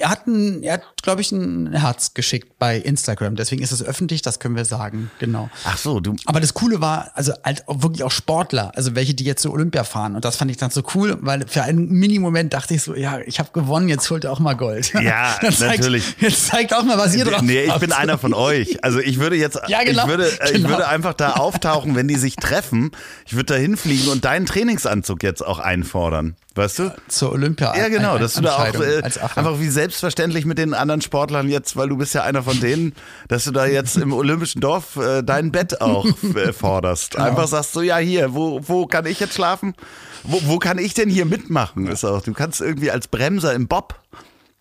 er 0.00 0.08
hat, 0.08 0.26
ein, 0.26 0.62
er 0.62 0.74
hat 0.74 0.82
glaube 1.02 1.20
ich, 1.20 1.30
ein 1.30 1.70
Herz 1.74 2.14
geschickt 2.14 2.58
bei 2.58 2.78
Instagram. 2.78 3.36
Deswegen 3.36 3.62
ist 3.62 3.70
es 3.70 3.82
öffentlich, 3.82 4.22
das 4.22 4.40
können 4.40 4.56
wir 4.56 4.64
sagen. 4.64 5.10
Genau. 5.18 5.50
Ach 5.66 5.76
so, 5.76 6.00
du. 6.00 6.16
Aber 6.24 6.40
das 6.40 6.54
Coole 6.54 6.80
war, 6.80 7.10
also 7.14 7.34
halt 7.44 7.68
auch 7.68 7.82
wirklich 7.82 8.02
auch 8.02 8.10
Sportler, 8.10 8.72
also 8.74 8.94
welche, 8.94 9.12
die 9.12 9.24
jetzt 9.24 9.42
zu 9.42 9.52
Olympia 9.52 9.84
fahren. 9.84 10.14
Und 10.16 10.24
das 10.24 10.36
fand 10.36 10.50
ich 10.50 10.56
dann 10.56 10.70
so 10.70 10.82
cool, 10.94 11.18
weil 11.20 11.46
für 11.46 11.62
einen 11.64 11.86
Mini-Moment 11.90 12.54
dachte 12.54 12.72
ich 12.72 12.82
so, 12.82 12.94
ja, 12.94 13.18
ich 13.26 13.38
habe 13.38 13.50
gewonnen, 13.52 13.88
jetzt 13.90 14.08
holt 14.08 14.24
ihr 14.24 14.32
auch 14.32 14.38
mal 14.40 14.54
Gold. 14.54 14.94
Ja, 14.94 15.36
zeigt, 15.52 15.80
natürlich. 15.80 16.14
Jetzt 16.18 16.46
zeigt 16.46 16.72
auch 16.74 16.82
mal, 16.84 16.96
was 16.96 17.14
ihr 17.14 17.26
drauf 17.26 17.42
Nee, 17.42 17.64
ich 17.64 17.70
habt. 17.70 17.80
bin 17.80 17.92
einer 17.92 18.16
von 18.16 18.32
euch. 18.32 18.82
Also 18.82 19.00
ich 19.00 19.18
würde 19.20 19.36
jetzt, 19.36 19.60
Ja, 19.68 19.84
genau. 19.84 20.04
ich, 20.04 20.08
würde, 20.08 20.28
äh, 20.40 20.46
ich 20.46 20.52
Genau. 20.54 20.70
würde 20.70 20.88
einfach 20.88 21.12
da 21.12 21.32
auftauchen, 21.34 21.94
wenn 21.94 22.08
die 22.08 22.16
sich 22.16 22.36
treffen. 22.36 22.90
Ich 23.26 23.34
würde 23.34 23.52
da 23.52 23.54
hinfliegen 23.56 24.08
und 24.08 24.24
deinen 24.24 24.46
Trainingsanzug 24.46 25.22
jetzt 25.22 25.44
auch 25.44 25.58
einfordern. 25.58 26.36
Weißt 26.56 26.78
du? 26.78 26.96
Zur 27.08 27.32
Olympia. 27.32 27.76
Ja, 27.76 27.88
genau, 27.88 28.16
dass 28.16 28.34
du 28.34 28.40
da 28.40 28.56
auch 28.56 28.74
äh, 28.80 29.02
einfach 29.02 29.60
wie 29.60 29.68
selbstverständlich 29.68 30.46
mit 30.46 30.56
den 30.56 30.72
anderen 30.72 31.02
Sportlern 31.02 31.48
jetzt, 31.48 31.76
weil 31.76 31.88
du 31.90 31.98
bist 31.98 32.14
ja 32.14 32.22
einer 32.22 32.42
von 32.42 32.58
denen, 32.58 32.94
dass 33.28 33.44
du 33.44 33.50
da 33.50 33.66
jetzt 33.66 33.96
im 33.96 34.12
Olympischen 34.14 34.60
Dorf 34.60 34.96
äh, 34.96 35.22
dein 35.22 35.52
Bett 35.52 35.82
auch 35.82 36.06
äh, 36.34 36.52
forderst. 36.54 37.12
Genau. 37.12 37.24
Einfach 37.24 37.46
sagst 37.46 37.74
so, 37.74 37.82
ja 37.82 37.98
hier, 37.98 38.34
wo, 38.34 38.60
wo 38.66 38.86
kann 38.86 39.04
ich 39.04 39.20
jetzt 39.20 39.34
schlafen? 39.34 39.74
Wo, 40.22 40.40
wo 40.44 40.58
kann 40.58 40.78
ich 40.78 40.94
denn 40.94 41.10
hier 41.10 41.26
mitmachen? 41.26 41.86
Ist 41.88 42.04
auch, 42.04 42.22
du 42.22 42.32
kannst 42.32 42.62
irgendwie 42.62 42.90
als 42.90 43.08
Bremser 43.08 43.52
im 43.52 43.68
Bob 43.68 44.00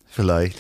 vielleicht. 0.06 0.58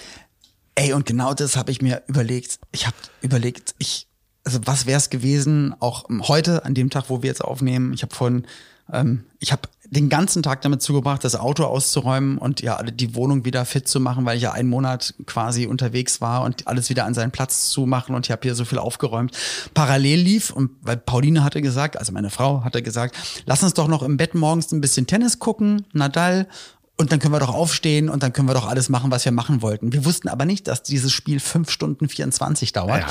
Ey, 0.76 0.94
und 0.94 1.06
genau 1.06 1.34
das 1.34 1.58
habe 1.58 1.72
ich 1.72 1.82
mir 1.82 2.04
überlegt. 2.08 2.60
Ich 2.72 2.86
habe 2.86 2.96
überlegt, 3.22 3.76
ich, 3.78 4.08
also 4.44 4.60
was 4.66 4.86
wäre 4.86 4.98
es 4.98 5.10
gewesen, 5.10 5.76
auch 5.80 6.06
heute, 6.28 6.64
an 6.66 6.74
dem 6.74 6.90
Tag, 6.90 7.06
wo 7.10 7.22
wir 7.22 7.28
jetzt 7.28 7.44
aufnehmen, 7.44 7.94
ich 7.94 8.04
habe 8.04 8.14
vorhin, 8.16 8.46
ähm, 8.92 9.24
ich 9.40 9.52
habe 9.52 9.64
den 9.90 10.10
ganzen 10.10 10.44
Tag 10.44 10.62
damit 10.62 10.82
zugebracht, 10.82 11.24
das 11.24 11.36
Auto 11.36 11.64
auszuräumen 11.64 12.38
und 12.38 12.62
ja, 12.62 12.82
die 12.82 13.16
Wohnung 13.16 13.46
wieder 13.46 13.66
fit 13.66 13.88
zu 13.88 14.00
machen, 14.00 14.26
weil 14.26 14.38
ich 14.38 14.44
ja 14.44 14.52
einen 14.52 14.70
Monat 14.70 15.14
quasi 15.26 15.68
unterwegs 15.68 16.22
war 16.22 16.42
und 16.44 16.68
alles 16.68 16.90
wieder 16.90 17.06
an 17.06 17.14
seinen 17.14 17.32
Platz 17.32 17.70
zu 17.70 17.86
machen 17.86 18.16
und 18.16 18.26
ich 18.26 18.32
habe 18.32 18.42
hier 18.44 18.56
so 18.56 18.66
viel 18.66 18.80
aufgeräumt. 18.80 19.32
Parallel 19.74 20.20
lief 20.20 20.50
und 20.50 20.72
weil 20.82 20.98
Pauline 20.98 21.44
hatte 21.44 21.62
gesagt, 21.62 21.98
also 21.98 22.12
meine 22.12 22.30
Frau 22.30 22.64
hatte 22.64 22.82
gesagt, 22.82 23.16
lass 23.46 23.64
uns 23.64 23.74
doch 23.74 23.88
noch 23.88 24.02
im 24.02 24.18
Bett 24.18 24.34
morgens 24.36 24.72
ein 24.72 24.82
bisschen 24.82 25.08
Tennis 25.08 25.40
gucken, 25.40 25.86
Nadal 25.94 26.48
und 26.98 27.12
dann 27.12 27.20
können 27.20 27.34
wir 27.34 27.40
doch 27.40 27.54
aufstehen 27.54 28.10
und 28.10 28.24
dann 28.24 28.34
können 28.34 28.48
wir 28.48 28.54
doch 28.54 28.68
alles 28.68 28.90
machen, 28.90 29.12
was 29.12 29.26
wir 29.26 29.32
machen 29.32 29.62
wollten. 29.62 29.92
Wir 29.94 30.06
wussten 30.06 30.30
aber 30.30 30.46
nicht, 30.46 30.68
dass 30.68 30.82
dieses 30.82 31.12
Spiel 31.12 31.40
fünf 31.40 31.70
Stunden 31.70 32.08
24 32.08 32.74
dauert. 32.74 33.02
Ja. 33.02 33.08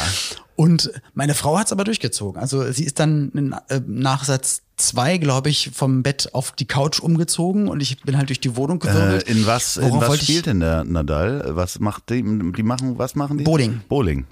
Und 0.56 0.90
meine 1.14 1.34
Frau 1.34 1.58
hat 1.58 1.66
es 1.66 1.72
aber 1.72 1.84
durchgezogen. 1.84 2.40
Also 2.40 2.70
sie 2.70 2.84
ist 2.84 3.00
dann 3.00 3.30
in, 3.34 3.52
äh, 3.68 3.80
nach 3.86 4.24
Satz 4.24 4.62
zwei, 4.76 5.18
glaube 5.18 5.48
ich, 5.50 5.70
vom 5.74 6.02
Bett 6.02 6.30
auf 6.32 6.52
die 6.52 6.66
Couch 6.66 7.00
umgezogen 7.00 7.68
und 7.68 7.80
ich 7.80 8.00
bin 8.02 8.16
halt 8.16 8.28
durch 8.28 8.40
die 8.40 8.56
Wohnung 8.56 8.80
Äh, 8.82 8.86
gewirbelt. 8.86 9.22
in 9.24 9.46
was, 9.46 9.76
in 9.76 9.92
was 10.00 10.20
spielt 10.22 10.46
denn 10.46 10.60
der 10.60 10.84
Nadal? 10.84 11.44
Was 11.56 11.78
macht 11.80 12.10
die? 12.10 12.22
Die 12.22 12.62
machen, 12.62 12.98
was 12.98 13.14
machen 13.14 13.38
die? 13.38 13.44
Bowling. 13.44 13.80
Bowling. 13.88 14.26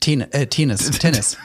Ten 0.00 0.20
äh, 0.32 0.46
Tennis, 0.46 0.90
Tennis. 0.98 1.36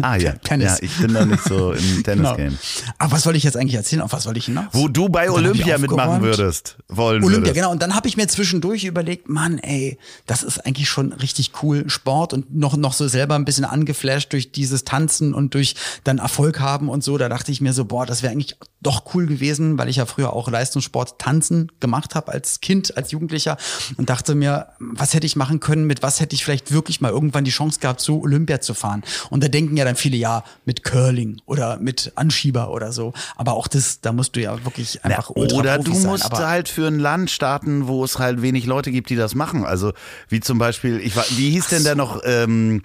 Ah 0.00 0.16
ja, 0.16 0.32
Tennis. 0.44 0.72
ja, 0.72 0.76
ich 0.82 0.96
bin 0.98 1.14
da 1.14 1.24
nicht 1.24 1.42
so 1.44 1.72
im 1.72 1.78
Genau. 2.02 2.34
Tennis-Game. 2.34 2.58
Aber 2.98 3.12
was 3.12 3.26
wollte 3.26 3.36
ich 3.36 3.44
jetzt 3.44 3.56
eigentlich 3.56 3.74
erzählen? 3.74 4.02
Auf 4.02 4.12
was 4.12 4.26
wollte 4.26 4.38
ich 4.38 4.46
hinaus? 4.46 4.66
Wo 4.72 4.88
du 4.88 5.08
bei 5.08 5.30
Olympia 5.30 5.78
mitmachen 5.78 6.22
würdest, 6.22 6.76
wollen 6.88 7.22
Olympia, 7.22 7.38
würdest. 7.48 7.54
genau. 7.54 7.70
Und 7.70 7.82
dann 7.82 7.94
habe 7.94 8.08
ich 8.08 8.16
mir 8.16 8.26
zwischendurch 8.28 8.84
überlegt, 8.84 9.28
Mann, 9.28 9.58
ey, 9.58 9.98
das 10.26 10.42
ist 10.42 10.64
eigentlich 10.66 10.88
schon 10.88 11.12
richtig 11.12 11.52
cool 11.62 11.88
Sport 11.90 12.32
und 12.32 12.54
noch, 12.54 12.76
noch 12.76 12.92
so 12.92 13.08
selber 13.08 13.34
ein 13.34 13.44
bisschen 13.44 13.64
angeflasht 13.64 14.32
durch 14.32 14.52
dieses 14.52 14.84
Tanzen 14.84 15.34
und 15.34 15.54
durch 15.54 15.74
dann 16.04 16.18
Erfolg 16.18 16.60
haben 16.60 16.88
und 16.88 17.04
so. 17.04 17.18
Da 17.18 17.28
dachte 17.28 17.52
ich 17.52 17.60
mir 17.60 17.72
so, 17.72 17.84
boah, 17.84 18.06
das 18.06 18.22
wäre 18.22 18.32
eigentlich 18.32 18.56
doch 18.80 19.14
cool 19.14 19.26
gewesen, 19.26 19.76
weil 19.76 19.88
ich 19.88 19.96
ja 19.96 20.06
früher 20.06 20.32
auch 20.32 20.48
Leistungssport 20.48 21.18
tanzen 21.18 21.72
gemacht 21.80 22.14
habe 22.14 22.30
als 22.32 22.60
Kind, 22.60 22.96
als 22.96 23.10
Jugendlicher 23.10 23.56
und 23.96 24.08
dachte 24.08 24.36
mir, 24.36 24.68
was 24.78 25.14
hätte 25.14 25.26
ich 25.26 25.34
machen 25.34 25.58
können, 25.58 25.84
mit 25.86 26.02
was 26.02 26.20
hätte 26.20 26.34
ich 26.36 26.44
vielleicht 26.44 26.70
wirklich 26.72 27.00
mal 27.00 27.10
irgendwann 27.10 27.44
die 27.44 27.50
Chance 27.50 27.80
gehabt, 27.80 28.00
zu 28.00 28.22
Olympia 28.22 28.60
zu 28.60 28.74
fahren. 28.74 29.02
Und 29.30 29.42
da 29.42 29.48
denken 29.68 29.76
ja 29.76 29.84
dann 29.84 29.96
viele, 29.96 30.16
ja, 30.16 30.44
mit 30.64 30.82
Curling 30.82 31.40
oder 31.46 31.78
mit 31.78 32.12
Anschieber 32.14 32.70
oder 32.70 32.92
so. 32.92 33.12
Aber 33.36 33.52
auch 33.54 33.68
das, 33.68 34.00
da 34.00 34.12
musst 34.12 34.34
du 34.36 34.40
ja 34.40 34.64
wirklich 34.64 35.04
einfach 35.04 35.30
ultra 35.30 35.58
oder 35.58 35.78
du 35.78 35.94
sein. 35.94 36.10
musst 36.10 36.24
Aber 36.24 36.48
halt 36.48 36.68
für 36.68 36.86
ein 36.86 36.98
Land 36.98 37.30
starten, 37.30 37.86
wo 37.86 38.04
es 38.04 38.18
halt 38.18 38.42
wenig 38.42 38.66
Leute 38.66 38.90
gibt, 38.90 39.10
die 39.10 39.16
das 39.16 39.34
machen. 39.34 39.64
Also 39.64 39.92
wie 40.28 40.40
zum 40.40 40.58
Beispiel, 40.58 40.98
ich 41.00 41.14
war, 41.16 41.24
wie 41.36 41.50
hieß 41.50 41.68
denn 41.68 41.84
der 41.84 41.94
noch 41.94 42.20
ähm, 42.24 42.82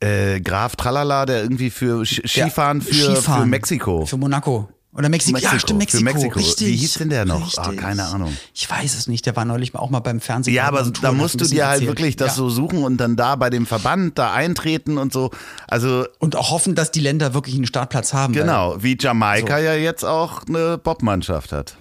äh, 0.00 0.40
Graf 0.40 0.76
Tralala, 0.76 1.26
der 1.26 1.42
irgendwie 1.42 1.70
für 1.70 2.04
Skifahren 2.04 2.82
für, 2.82 2.94
Skifahren. 2.94 3.42
für 3.42 3.48
Mexiko. 3.48 4.06
Für 4.06 4.16
Monaco. 4.16 4.68
Oder 4.94 5.08
Mexiko. 5.10 5.32
Mexiko, 5.34 5.54
Ja, 5.54 5.60
stimmt, 5.60 5.90
für 5.90 5.98
Mexiko. 6.02 6.04
Mexiko. 6.04 6.38
Richtig. 6.38 6.66
Wie 6.68 6.76
hieß 6.76 6.94
denn 6.94 7.10
der 7.10 7.24
noch? 7.26 7.56
Ah, 7.58 7.72
keine 7.72 8.04
Ahnung. 8.06 8.36
Ich 8.54 8.68
weiß 8.68 8.94
es 8.96 9.06
nicht. 9.06 9.26
Der 9.26 9.36
war 9.36 9.44
neulich 9.44 9.74
auch 9.74 9.90
mal 9.90 10.00
beim 10.00 10.20
Fernsehen. 10.20 10.54
ja, 10.54 10.66
aber 10.66 10.82
da 11.02 11.12
musst 11.12 11.40
du 11.40 11.44
dir 11.44 11.66
halt 11.66 11.82
erzählt. 11.82 11.88
wirklich 11.98 12.16
das 12.16 12.28
ja. 12.28 12.34
so 12.34 12.48
suchen 12.50 12.82
und 12.82 12.96
dann 12.96 13.14
da 13.14 13.36
bei 13.36 13.50
dem 13.50 13.66
Verband 13.66 14.18
da 14.18 14.32
eintreten 14.32 14.96
und 14.98 15.12
so. 15.12 15.30
Also 15.68 16.06
Und 16.18 16.36
auch 16.36 16.50
hoffen, 16.50 16.74
dass 16.74 16.90
die 16.90 17.00
Länder 17.00 17.34
wirklich 17.34 17.54
einen 17.54 17.66
Startplatz 17.66 18.12
haben. 18.14 18.34
weil- 18.34 18.42
genau, 18.42 18.82
wie 18.82 18.96
Jamaika 18.98 19.58
ja 19.58 19.74
jetzt 19.74 20.04
auch 20.04 20.42
eine 20.48 20.78
Bobmannschaft 20.78 21.52
hat. 21.52 21.76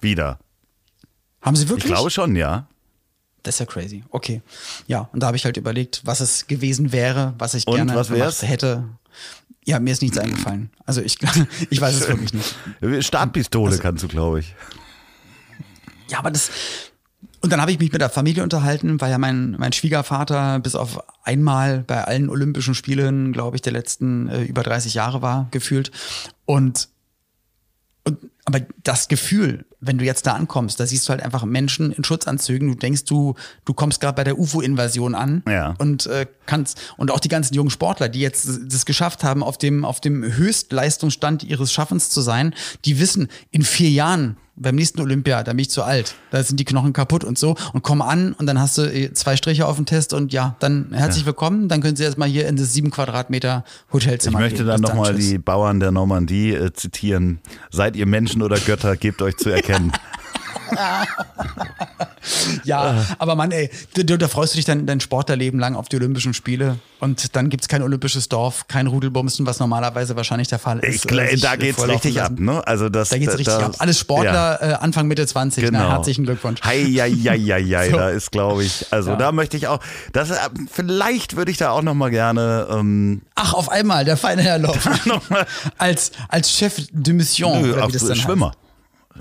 Wieder. 0.00 0.38
Haben 1.42 1.56
sie 1.56 1.64
Ich 1.64 1.68
wirklich? 1.70 1.86
glaube 1.92 2.10
schon, 2.10 2.36
ja. 2.36 2.66
Das 3.42 3.54
ist 3.54 3.60
ja 3.60 3.66
crazy. 3.66 4.04
Okay. 4.10 4.42
Ja, 4.86 5.08
und 5.14 5.22
da 5.22 5.28
habe 5.28 5.36
ich 5.38 5.46
halt 5.46 5.56
überlegt, 5.56 6.02
was 6.04 6.20
es 6.20 6.46
gewesen 6.46 6.92
wäre, 6.92 7.32
was 7.38 7.54
ich 7.54 7.66
Und, 7.66 7.76
gerne 7.76 7.94
was 7.94 8.08
gemacht 8.08 8.42
hätte. 8.42 8.84
Ja, 9.64 9.78
mir 9.78 9.92
ist 9.92 10.02
nichts 10.02 10.18
eingefallen. 10.18 10.70
Also 10.86 11.00
ich, 11.02 11.18
ich 11.70 11.80
weiß 11.80 11.94
es 11.94 12.08
wirklich 12.08 12.32
nicht. 12.32 13.04
Startpistole 13.04 13.70
Also 13.70 13.82
kannst 13.82 14.02
du, 14.02 14.08
glaube 14.08 14.40
ich. 14.40 14.54
Ja, 16.08 16.18
aber 16.18 16.30
das. 16.30 16.50
Und 17.42 17.52
dann 17.52 17.60
habe 17.60 17.72
ich 17.72 17.78
mich 17.78 17.92
mit 17.92 18.00
der 18.00 18.10
Familie 18.10 18.42
unterhalten, 18.42 19.00
weil 19.00 19.10
ja 19.10 19.18
mein, 19.18 19.52
mein 19.52 19.72
Schwiegervater 19.72 20.58
bis 20.60 20.74
auf 20.74 21.02
einmal 21.24 21.84
bei 21.86 22.04
allen 22.04 22.28
Olympischen 22.28 22.74
Spielen, 22.74 23.32
glaube 23.32 23.56
ich, 23.56 23.62
der 23.62 23.72
letzten 23.72 24.28
äh, 24.28 24.42
über 24.42 24.62
30 24.62 24.92
Jahre 24.92 25.22
war, 25.22 25.48
gefühlt. 25.50 25.90
Und, 26.44 26.88
und 28.04 28.18
aber 28.44 28.60
das 28.82 29.08
Gefühl, 29.08 29.64
wenn 29.80 29.98
du 29.98 30.04
jetzt 30.04 30.26
da 30.26 30.32
ankommst, 30.34 30.78
da 30.78 30.86
siehst 30.86 31.08
du 31.08 31.10
halt 31.10 31.22
einfach 31.22 31.44
Menschen 31.44 31.90
in 31.92 32.04
Schutzanzügen. 32.04 32.68
Du 32.68 32.74
denkst, 32.74 33.04
du, 33.04 33.34
du 33.64 33.72
kommst 33.74 34.00
gerade 34.00 34.14
bei 34.16 34.24
der 34.24 34.38
UFO-Invasion 34.38 35.14
an 35.14 35.42
Ja. 35.48 35.74
und 35.78 36.06
äh, 36.06 36.26
kannst 36.46 36.78
und 36.98 37.10
auch 37.10 37.20
die 37.20 37.28
ganzen 37.28 37.54
jungen 37.54 37.70
Sportler, 37.70 38.08
die 38.08 38.20
jetzt 38.20 38.48
das 38.66 38.84
geschafft 38.84 39.24
haben, 39.24 39.42
auf 39.42 39.56
dem 39.58 39.84
auf 39.84 40.00
dem 40.00 40.22
Höchstleistungsstand 40.70 41.44
ihres 41.44 41.72
Schaffens 41.72 42.10
zu 42.10 42.20
sein, 42.20 42.54
die 42.84 43.00
wissen, 43.00 43.28
in 43.50 43.62
vier 43.62 43.90
Jahren 43.90 44.36
beim 44.56 44.74
nächsten 44.74 45.00
Olympia, 45.00 45.42
da 45.42 45.52
bin 45.52 45.60
ich 45.60 45.70
zu 45.70 45.82
alt, 45.84 46.14
da 46.30 46.42
sind 46.42 46.60
die 46.60 46.66
Knochen 46.66 46.92
kaputt 46.92 47.24
und 47.24 47.38
so 47.38 47.56
und 47.72 47.82
kommen 47.82 48.02
an 48.02 48.34
und 48.34 48.44
dann 48.44 48.60
hast 48.60 48.76
du 48.76 48.82
äh, 48.82 49.10
zwei 49.14 49.34
Striche 49.36 49.64
auf 49.66 49.76
dem 49.76 49.86
Test 49.86 50.12
und 50.12 50.34
ja, 50.34 50.54
dann 50.58 50.88
herzlich 50.92 51.24
willkommen, 51.24 51.68
dann 51.68 51.80
können 51.80 51.96
Sie 51.96 52.04
erstmal 52.04 52.28
hier 52.28 52.46
in 52.46 52.56
das 52.56 52.74
sieben 52.74 52.90
Quadratmeter 52.90 53.64
Ich 53.88 53.94
Hotelzimmer 53.94 54.40
möchte 54.40 54.58
gehen. 54.58 54.66
dann 54.66 54.82
nochmal 54.82 55.14
die 55.14 55.38
Bauern 55.38 55.80
der 55.80 55.92
Normandie 55.92 56.50
äh, 56.52 56.74
zitieren. 56.74 57.38
Seid 57.70 57.96
ihr 57.96 58.04
Menschen 58.04 58.42
oder 58.42 58.58
Götter, 58.58 58.96
gebt 58.98 59.22
euch 59.22 59.38
zu 59.38 59.48
erkennen. 59.48 59.69
Ja, 62.64 62.94
aber 63.18 63.34
Mann, 63.34 63.50
ey, 63.50 63.70
du, 63.94 64.04
da 64.16 64.28
freust 64.28 64.52
du 64.54 64.56
dich 64.56 64.64
dein, 64.64 64.86
dein 64.86 65.00
Sportlerleben 65.00 65.58
lang 65.58 65.74
auf 65.74 65.88
die 65.88 65.96
Olympischen 65.96 66.34
Spiele 66.34 66.76
und 67.00 67.34
dann 67.34 67.48
gibt's 67.48 67.66
kein 67.66 67.82
olympisches 67.82 68.28
Dorf, 68.28 68.68
kein 68.68 68.86
Rudelbumsen, 68.86 69.46
was 69.46 69.58
normalerweise 69.58 70.16
wahrscheinlich 70.16 70.48
der 70.48 70.58
Fall 70.58 70.78
ist. 70.80 71.06
Ich, 71.06 71.10
äh, 71.12 71.36
da 71.36 71.54
äh, 71.54 71.58
geht's 71.58 71.86
richtig 71.86 72.20
ab, 72.20 72.30
lassen. 72.32 72.44
ne? 72.44 72.66
Also 72.66 72.88
das, 72.88 73.08
Da 73.08 73.18
geht's 73.18 73.32
richtig 73.32 73.46
das, 73.46 73.62
ab. 73.62 73.74
Alles 73.78 73.98
Sportler, 73.98 74.58
äh, 74.62 74.72
Anfang 74.74 75.08
Mitte 75.08 75.26
20. 75.26 75.64
Genau. 75.64 75.78
Na, 75.78 75.90
herzlichen 75.92 76.24
Glückwunsch. 76.24 76.60
Hei, 76.62 76.84
hei, 76.84 77.10
hei, 77.10 77.38
hei, 77.74 77.88
So. 77.90 77.96
da 77.96 78.10
ist, 78.10 78.30
glaube 78.30 78.64
ich, 78.64 78.86
also 78.90 79.10
Ja. 79.10 79.16
da 79.16 79.32
möchte 79.32 79.56
ich 79.56 79.66
auch, 79.66 79.80
das, 80.12 80.30
äh, 80.30 80.36
vielleicht 80.70 81.36
würde 81.36 81.50
ich 81.50 81.56
da 81.56 81.70
auch 81.70 81.82
nochmal 81.82 82.10
gerne, 82.10 82.68
ähm, 82.70 83.22
Ach, 83.34 83.54
auf 83.54 83.70
einmal, 83.70 84.04
der 84.04 84.16
feine 84.16 84.42
Herr 84.42 84.58
Loff. 84.60 85.06
Nochmal. 85.06 85.46
als, 85.78 86.12
als 86.28 86.52
Chef 86.52 86.74
de 86.92 87.14
Mission, 87.14 87.62
nö, 87.62 87.72
oder 87.72 87.88
wie 87.88 87.92
das 87.92 88.04
dann 88.04 88.16
Schwimmer. 88.16 88.52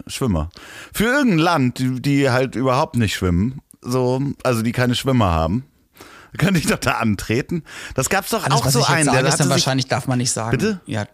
Schwimmer. 0.08 0.50
Für 0.93 1.06
irgendein 1.06 1.39
Land, 1.39 1.80
die, 1.80 2.02
die 2.02 2.30
halt 2.30 2.56
überhaupt 2.56 2.95
nicht 2.95 3.16
schwimmen, 3.16 3.62
so, 3.82 4.22
also 4.43 4.62
die 4.62 4.72
keine 4.72 4.95
Schwimmer 4.95 5.32
haben, 5.32 5.66
könnte 6.38 6.60
ich 6.60 6.68
doch 6.68 6.78
da 6.78 6.93
antreten. 6.93 7.64
Das 7.95 8.10
gab's 8.10 8.30
doch. 8.30 8.45
Alles, 8.45 8.56
auch 8.56 8.70
so 8.70 8.84
einen, 8.84 9.12
der 9.12 9.32
sich, 9.32 9.50
wahrscheinlich, 9.50 9.88
darf 9.88 10.08
man 10.08 10.18
nicht 10.18 10.32
sagen. 10.32 10.58
Bitte? 10.58 10.82
Ja. 10.86 11.06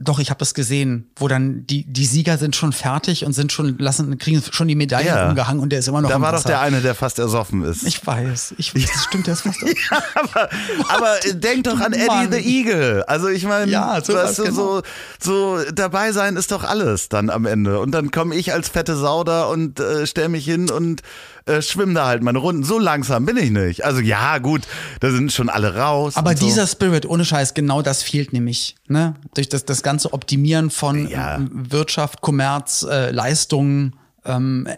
Doch, 0.00 0.18
ich 0.18 0.30
habe 0.30 0.38
das 0.38 0.52
gesehen, 0.54 1.10
wo 1.16 1.28
dann 1.28 1.66
die, 1.66 1.84
die 1.84 2.04
Sieger 2.06 2.38
sind 2.38 2.56
schon 2.56 2.72
fertig 2.72 3.24
und 3.24 3.32
sind 3.32 3.52
schon, 3.52 3.78
lassen, 3.78 4.18
kriegen 4.18 4.42
schon 4.50 4.66
die 4.68 4.74
Medaillen 4.74 5.06
Ja. 5.06 5.28
umgehangen 5.28 5.60
und 5.62 5.70
der 5.70 5.78
ist 5.78 5.88
immer 5.88 6.00
noch 6.00 6.08
da 6.10 6.20
war 6.20 6.32
doch 6.32 6.38
Wasser. 6.38 6.48
der 6.48 6.60
eine, 6.60 6.80
der 6.80 6.94
fast 6.94 7.18
ersoffen 7.18 7.62
ist. 7.62 7.84
Ich 7.84 8.04
weiß, 8.06 8.54
ich 8.58 8.74
weiß, 8.74 8.84
das 8.92 9.04
stimmt, 9.04 9.26
der 9.26 9.34
ist 9.34 9.42
fast 9.42 9.58
aber, 10.14 10.48
aber 10.88 11.14
denk 11.34 11.64
doch 11.64 11.78
an 11.80 11.92
Eddie 11.92 12.06
Mann. 12.06 12.32
the 12.32 12.38
Eagle. 12.38 13.04
Also 13.08 13.28
ich 13.28 13.44
meine, 13.44 13.70
Ja, 13.70 13.96
weißt 13.96 14.08
du, 14.38 14.42
genau. 14.44 14.54
so, 14.56 14.82
so 15.20 15.58
dabei 15.72 16.12
sein 16.12 16.36
ist 16.36 16.50
doch 16.50 16.64
alles 16.64 17.08
dann 17.08 17.30
am 17.30 17.46
Ende. 17.46 17.78
Und 17.80 17.92
dann 17.92 18.10
komme 18.10 18.34
ich 18.34 18.52
als 18.52 18.68
fette 18.68 18.96
Sau 18.96 19.24
da 19.24 19.44
und 19.44 19.78
äh, 19.80 20.06
stell 20.06 20.28
mich 20.28 20.44
hin 20.44 20.70
und 20.70 21.02
äh, 21.48 21.62
schwimme 21.62 21.94
da 21.94 22.06
halt 22.06 22.22
meine 22.22 22.38
Runden. 22.38 22.62
So 22.62 22.78
langsam 22.78 23.24
bin 23.26 23.36
ich 23.36 23.50
nicht. 23.50 23.84
Also 23.84 24.00
ja, 24.00 24.38
gut, 24.38 24.62
da 25.00 25.10
sind 25.10 25.32
schon 25.32 25.48
alle 25.48 25.74
raus. 25.76 26.16
Aber 26.16 26.36
so. 26.36 26.44
dieser 26.46 26.66
Spirit, 26.66 27.06
ohne 27.06 27.24
Scheiß, 27.24 27.54
genau 27.54 27.82
das 27.82 28.02
fehlt 28.02 28.32
nämlich. 28.32 28.76
Ne? 28.86 29.14
Durch 29.34 29.48
das, 29.48 29.64
das 29.64 29.82
ganze 29.82 30.12
Optimieren 30.12 30.70
von 30.70 31.08
Ja. 31.08 31.36
ähm, 31.36 31.50
Wirtschaft, 31.70 32.20
Kommerz, 32.20 32.86
äh, 32.88 33.10
Leistungen, 33.10 33.96
ähm, 34.24 34.68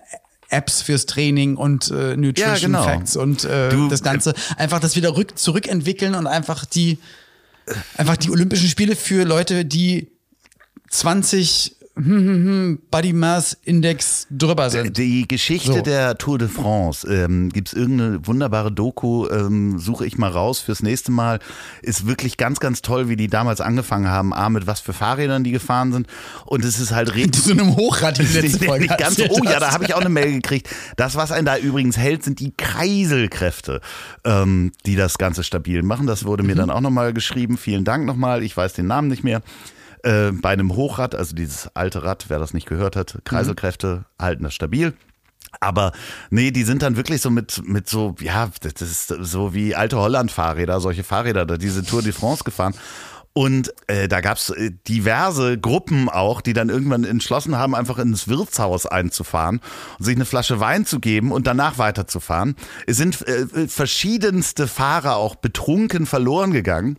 Apps 0.49 0.83
fürs 0.83 1.07
Training 1.07 1.57
und 1.57 1.91
äh, 1.91 2.17
Nutrition 2.17 2.49
Ja, 2.49 2.57
genau. 2.59 2.83
Facts 2.83 3.17
und 3.17 3.45
äh, 3.45 3.69
Du- 3.69 3.89
das 3.89 4.03
Ganze 4.03 4.35
einfach 4.57 4.81
das 4.81 4.97
wieder 4.97 5.17
rück, 5.17 5.39
zurückentwickeln 5.39 6.15
und 6.15 6.27
einfach 6.27 6.65
die 6.65 6.99
einfach 7.97 8.17
die 8.17 8.31
Olympischen 8.33 8.69
Spiele 8.69 8.97
für 8.97 9.23
Leute, 9.25 9.65
die 9.65 10.09
20 10.91 11.77
hm, 11.79 11.80
hm, 11.80 11.80
hm, 11.80 11.80
Body 12.91 13.13
Mass 13.13 13.57
Index 13.65 14.27
drüber 14.31 14.71
sind. 14.71 14.97
Die 14.97 15.29
Geschichte 15.29 15.73
So. 15.75 15.81
der 15.83 16.17
Tour 16.19 16.39
de 16.39 16.49
France, 16.49 17.07
ähm, 17.13 17.51
gibt 17.51 17.69
es 17.69 17.75
irgendeine 17.75 18.27
wunderbare 18.27 18.73
Doku, 18.73 19.29
ähm, 19.29 19.79
suche 19.79 20.07
ich 20.07 20.19
mal 20.19 20.31
raus 20.31 20.61
fürs 20.61 20.83
nächste 20.83 21.13
Mal. 21.13 21.39
Ist 21.83 22.07
wirklich 22.07 22.37
ganz, 22.37 22.61
ganz 22.61 22.83
toll, 22.83 23.09
wie 23.09 23.17
die 23.17 23.29
damals 23.29 23.61
angefangen 23.61 24.09
haben, 24.09 24.33
A, 24.33 24.49
mit 24.49 24.67
was 24.67 24.81
für 24.81 24.93
Fahrrädern 24.93 25.45
die 25.45 25.51
gefahren 25.53 25.93
sind. 25.93 26.07
Und 26.47 26.65
es 26.65 26.81
ist 26.81 26.93
halt 26.93 27.15
richtig. 27.15 27.43
Zu 27.43 27.53
einem 27.53 27.77
Hochrad 27.77 28.19
die 28.19 28.23
letzte 28.23 28.41
Nicht- 28.59 28.65
Folge. 28.65 28.87
ganz, 28.99 29.19
oh 29.29 29.41
ja, 29.45 29.61
da 29.61 29.73
habe 29.73 29.85
ich 29.85 29.95
auch 29.95 30.01
eine 30.01 30.09
Mail 30.09 30.33
gekriegt. 30.33 30.69
Das, 30.97 31.17
was 31.17 31.33
einen 31.33 31.47
da 31.47 31.57
übrigens 31.59 31.97
hält, 31.97 32.25
sind 32.25 32.41
die 32.41 32.53
Kreiselkräfte, 32.57 33.81
ähm, 34.25 34.73
die 34.87 34.97
das 34.97 35.19
Ganze 35.19 35.45
stabil 35.45 35.83
machen. 35.83 36.07
Das 36.07 36.25
wurde 36.25 36.43
Mhm. 36.43 36.49
mir 36.49 36.55
dann 36.57 36.71
auch 36.71 36.81
nochmal 36.81 37.13
geschrieben. 37.13 37.59
Vielen 37.59 37.85
Dank 37.85 38.07
nochmal. 38.07 38.43
Ich 38.43 38.57
weiß 38.57 38.73
den 38.75 38.87
Namen 38.87 39.09
nicht 39.09 39.25
mehr. 39.25 39.43
Äh, 40.03 40.33
bei 40.33 40.51
einem 40.51 40.75
Hochrad, 40.77 41.15
also 41.15 41.35
dieses 41.35 41.75
alte 41.75 42.03
Rad, 42.03 42.27
wer 42.29 42.39
das 42.39 42.55
nicht 42.55 42.67
gehört 42.67 42.97
hat, 42.97 43.19
Kreiselkräfte 43.25 44.05
halten 44.19 44.45
das 44.45 44.55
stabil. 44.55 44.95
Aber 45.59 45.93
nee, 46.31 46.53
die 46.53 46.63
sind 46.63 46.83
dann 46.83 46.97
wirklich 46.97 47.21
so 47.21 47.31
mit, 47.31 47.61
mit 47.67 47.89
so, 47.89 48.15
ja, 48.21 48.51
das 48.61 48.81
ist 48.81 49.09
so 49.09 49.53
wie 49.53 49.75
alte 49.75 49.97
Holland-Fahrräder, 49.97 50.81
solche 50.81 51.03
Fahrräder, 51.03 51.45
da 51.45 51.57
diese 51.57 51.85
Tour 51.85 52.03
de 52.03 52.13
France 52.13 52.45
gefahren. 52.45 52.75
Und 53.33 53.73
äh, 53.87 54.09
da 54.09 54.21
gab's 54.21 54.51
äh, 54.51 54.73
diverse 54.89 55.57
Gruppen 55.57 56.09
auch, 56.09 56.41
die 56.41 56.53
dann 56.53 56.69
irgendwann 56.69 57.05
entschlossen 57.05 57.57
haben, 57.57 57.77
einfach 57.77 57.99
ins 57.99 58.27
Wirtshaus 58.27 58.87
einzufahren 58.87 59.61
und 59.99 60.05
sich 60.05 60.17
eine 60.17 60.25
Flasche 60.25 60.59
Wein 60.59 60.85
zu 60.85 60.99
geben 60.99 61.31
und 61.31 61.47
danach 61.47 61.79
weiterzufahren. 61.79 62.57
Es 62.89 62.97
sind 62.97 63.27
äh, 63.29 63.69
verschiedenste 63.69 64.67
Fahrer 64.67 65.17
auch 65.17 65.37
betrunken 65.37 66.07
verloren 66.07 66.51
gegangen. 66.51 66.97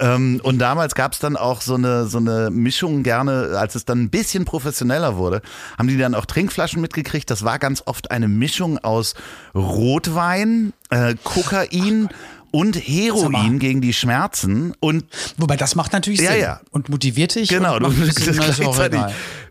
Ähm, 0.00 0.40
und 0.42 0.58
damals 0.58 0.94
gab 0.94 1.12
es 1.12 1.18
dann 1.18 1.36
auch 1.36 1.60
so 1.60 1.74
eine, 1.74 2.06
so 2.06 2.18
eine 2.18 2.50
Mischung 2.50 3.02
gerne, 3.02 3.56
als 3.58 3.74
es 3.74 3.84
dann 3.84 4.02
ein 4.02 4.10
bisschen 4.10 4.44
professioneller 4.44 5.16
wurde, 5.16 5.42
haben 5.76 5.88
die 5.88 5.98
dann 5.98 6.14
auch 6.14 6.26
Trinkflaschen 6.26 6.80
mitgekriegt. 6.80 7.30
Das 7.30 7.44
war 7.44 7.58
ganz 7.58 7.82
oft 7.86 8.10
eine 8.10 8.28
Mischung 8.28 8.78
aus 8.78 9.14
Rotwein, 9.54 10.72
äh, 10.90 11.14
Kokain 11.24 12.08
und. 12.50 12.76
Heroin 12.76 13.58
gegen 13.58 13.80
die 13.80 13.92
Schmerzen 13.92 14.74
und 14.80 15.04
Wobei 15.36 15.56
das 15.56 15.74
macht 15.74 15.92
natürlich 15.92 16.20
Ja, 16.20 16.32
Sinn. 16.32 16.40
ja. 16.40 16.60
Und 16.70 16.88
motiviert 16.88 17.34
dich. 17.34 17.48
Genau, 17.48 17.76
und 17.76 17.82
du 17.84 17.90
bist 17.90 18.20
gleichzeitig. 18.24 19.00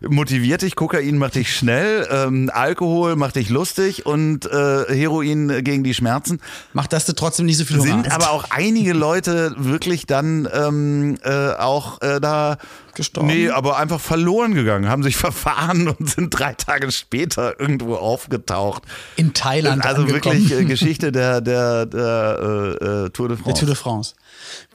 Motiviert 0.06 0.62
dich, 0.62 0.76
Kokain 0.76 1.18
macht 1.18 1.34
dich 1.34 1.54
schnell, 1.54 2.06
ähm, 2.10 2.50
Alkohol 2.52 3.16
macht 3.16 3.36
dich 3.36 3.48
lustig 3.48 4.06
und 4.06 4.46
äh, 4.46 4.84
Heroin 4.94 5.62
gegen 5.64 5.84
die 5.84 5.94
Schmerzen. 5.94 6.40
Macht, 6.72 6.92
dass 6.92 7.06
du 7.06 7.14
trotzdem 7.14 7.46
nicht 7.46 7.58
so 7.58 7.64
viel 7.64 7.78
Hunger 7.78 7.88
Sind 8.02 8.12
aber 8.12 8.30
auch 8.30 8.44
einige 8.50 8.92
Leute 8.92 9.54
wirklich 9.56 10.06
dann 10.06 10.48
ähm, 10.52 11.18
äh, 11.22 11.52
auch 11.52 12.00
äh, 12.02 12.20
da 12.20 12.58
Gestorben? 12.94 13.28
Nee, 13.28 13.48
aber 13.50 13.76
einfach 13.78 14.00
verloren 14.00 14.54
gegangen, 14.54 14.88
haben 14.88 15.02
sich 15.02 15.16
verfahren 15.28 15.88
und 15.88 16.10
sind 16.10 16.30
drei 16.30 16.54
Tage 16.54 16.90
später 16.90 17.58
irgendwo 17.60 17.94
aufgetaucht. 17.94 18.82
in 19.16 19.34
Thailand 19.34 19.84
Also 19.86 20.02
angekommen. 20.02 20.36
wirklich 20.36 20.58
äh, 20.58 20.64
Geschichte 20.64 21.12
der, 21.12 21.40
der, 21.40 21.86
der 21.86 22.38
äh, 22.80 22.84
äh, 23.06 23.10
Tour 23.10 23.28
de 23.28 23.36
Der 23.36 23.44
France. 23.44 23.60
Tour 23.60 23.66
de 23.66 23.74
France. 23.76 24.14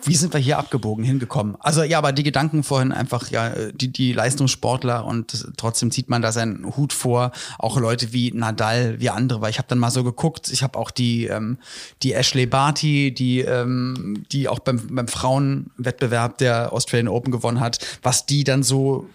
Wie 0.04 0.16
sind 0.16 0.34
wir 0.34 0.40
hier 0.40 0.58
abgebogen 0.58 1.04
hingekommen? 1.04 1.56
Also 1.60 1.84
ja, 1.84 1.98
aber 1.98 2.12
die 2.12 2.24
Gedanken 2.24 2.64
vorhin 2.64 2.92
einfach, 2.92 3.30
ja, 3.30 3.52
die, 3.72 3.92
die 3.92 4.14
Leistungssportler 4.14 5.06
und 5.06 5.54
trotzdem 5.58 5.92
zieht 5.92 6.10
man 6.10 6.22
da 6.22 6.32
seinen 6.32 6.76
Hut 6.76 6.94
vor, 6.94 7.32
auch 7.60 7.78
Leute 7.78 8.14
wie 8.14 8.32
Nadal, 8.32 9.00
wie 9.00 9.10
andere, 9.10 9.42
weil 9.42 9.50
ich 9.50 9.58
habe 9.58 9.68
dann 9.68 9.80
mal 9.80 9.92
so 9.92 10.04
geguckt, 10.04 10.52
ich 10.52 10.64
habe 10.64 10.78
auch 10.78 10.92
die, 10.92 11.26
ähm, 11.26 11.58
die 12.02 12.14
Ashley 12.14 12.46
Barty, 12.46 13.14
die, 13.14 13.42
ähm, 13.42 14.26
die 14.32 14.48
auch 14.48 14.60
beim, 14.60 14.88
beim 14.92 15.08
Frauenwettbewerb 15.08 16.38
der 16.38 16.74
Australian 16.74 17.08
Open 17.08 17.32
gewonnen 17.32 17.60
hat, 17.60 17.80
was 18.02 18.26
die 18.26 18.44
dann 18.44 18.64
so 18.64 19.08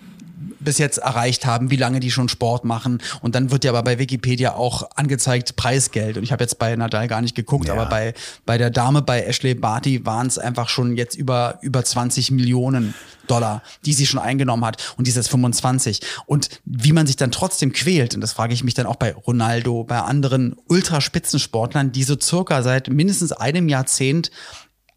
bis 0.60 0.78
jetzt 0.78 0.98
erreicht 0.98 1.46
haben, 1.46 1.70
wie 1.70 1.76
lange 1.76 2.00
die 2.00 2.10
schon 2.10 2.28
Sport 2.28 2.64
machen. 2.64 3.00
Und 3.20 3.34
dann 3.34 3.50
wird 3.50 3.64
ja 3.64 3.70
aber 3.70 3.82
bei 3.82 3.98
Wikipedia 3.98 4.54
auch 4.54 4.88
angezeigt 4.96 5.56
Preisgeld. 5.56 6.16
Und 6.16 6.22
ich 6.22 6.32
habe 6.32 6.44
jetzt 6.44 6.58
bei 6.58 6.74
Nadal 6.76 7.08
gar 7.08 7.20
nicht 7.20 7.34
geguckt, 7.34 7.68
Ja. 7.68 7.74
aber 7.74 7.86
bei, 7.86 8.14
bei 8.46 8.58
der 8.58 8.70
Dame, 8.70 9.02
bei 9.02 9.22
Ashley 9.22 9.54
Barty, 9.54 10.04
waren 10.06 10.26
es 10.26 10.38
einfach 10.38 10.68
schon 10.68 10.96
jetzt 10.96 11.16
über, 11.16 11.58
über 11.62 11.84
20 11.84 12.30
Millionen 12.30 12.94
Dollar, 13.26 13.62
die 13.84 13.92
sie 13.92 14.06
schon 14.06 14.20
eingenommen 14.20 14.64
hat. 14.64 14.94
Und 14.96 15.06
die 15.06 15.10
ist 15.10 15.16
jetzt 15.16 15.30
25. 15.30 16.00
Und 16.26 16.48
wie 16.64 16.92
man 16.92 17.06
sich 17.06 17.16
dann 17.16 17.30
trotzdem 17.30 17.72
quält, 17.72 18.14
und 18.14 18.20
das 18.20 18.32
frage 18.32 18.54
ich 18.54 18.64
mich 18.64 18.74
dann 18.74 18.86
auch 18.86 18.96
bei 18.96 19.12
Ronaldo, 19.12 19.84
bei 19.84 20.00
anderen 20.00 20.56
Ultraspitzensportlern, 20.68 21.92
die 21.92 22.04
so 22.04 22.16
circa 22.20 22.62
seit 22.62 22.88
mindestens 22.88 23.32
einem 23.32 23.68
Jahrzehnt 23.68 24.30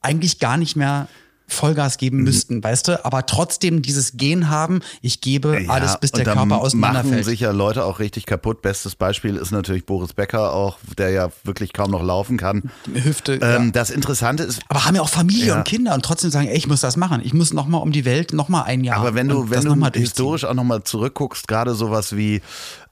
eigentlich 0.02 0.40
gar 0.40 0.58
nicht 0.58 0.76
mehr 0.76 1.08
Vollgas 1.54 1.98
geben 1.98 2.18
Mhm. 2.18 2.24
müssten, 2.24 2.64
weißt 2.64 2.88
du, 2.90 3.06
aber 3.06 3.26
trotzdem 3.26 3.82
dieses 3.82 4.14
Gen 4.18 4.50
haben, 4.50 4.82
ich 5.02 5.22
gebe 5.22 5.66
alles, 5.68 6.00
bis 6.00 6.12
der 6.12 6.24
Körper 6.26 6.46
machen 6.46 6.62
auseinanderfällt. 6.62 7.26
sich 7.26 7.40
ja 7.42 7.52
Leute 7.52 7.86
auch 7.86 8.00
richtig 8.00 8.26
kaputt. 8.26 8.62
Bestes 8.62 8.96
Beispiel 8.96 9.36
ist 9.36 9.52
natürlich 9.52 9.86
Boris 9.86 10.14
Becker 10.14 10.54
auch, 10.54 10.78
der 10.98 11.10
ja 11.12 11.30
wirklich 11.44 11.74
kaum 11.74 11.92
noch 11.92 12.04
laufen 12.04 12.38
kann. 12.38 12.72
Hüfte. 12.94 13.34
Ähm, 13.42 13.66
ja. 13.66 13.72
Das 13.72 13.90
Interessante 13.90 14.44
ist, 14.44 14.62
Aber 14.70 14.86
haben 14.86 14.96
ja 14.96 15.02
auch 15.02 15.10
Familie 15.10 15.48
Ja. 15.48 15.58
und 15.58 15.64
Kinder 15.66 15.94
und 15.94 16.04
trotzdem 16.06 16.32
sagen, 16.32 16.48
ey, 16.48 16.58
ich 16.58 16.68
muss 16.68 16.82
das 16.82 16.98
machen. 16.98 17.22
Ich 17.24 17.34
muss 17.34 17.54
noch 17.54 17.68
mal 17.68 17.78
um 17.80 17.92
die 17.92 18.06
Welt, 18.06 18.34
noch 18.34 18.50
mal 18.50 18.64
ein 18.64 18.84
Jahr. 18.84 18.98
Aber 18.98 19.16
wenn 19.16 19.28
du, 19.28 19.50
wenn 19.50 19.62
du 19.62 19.70
noch 19.70 19.76
mal 19.76 19.90
durchziehen. 19.90 20.04
historisch 20.04 20.46
auch 20.46 20.54
nochmal 20.54 20.84
zurückguckst, 20.84 21.48
gerade 21.48 21.74
sowas 21.76 22.16
wie 22.16 22.42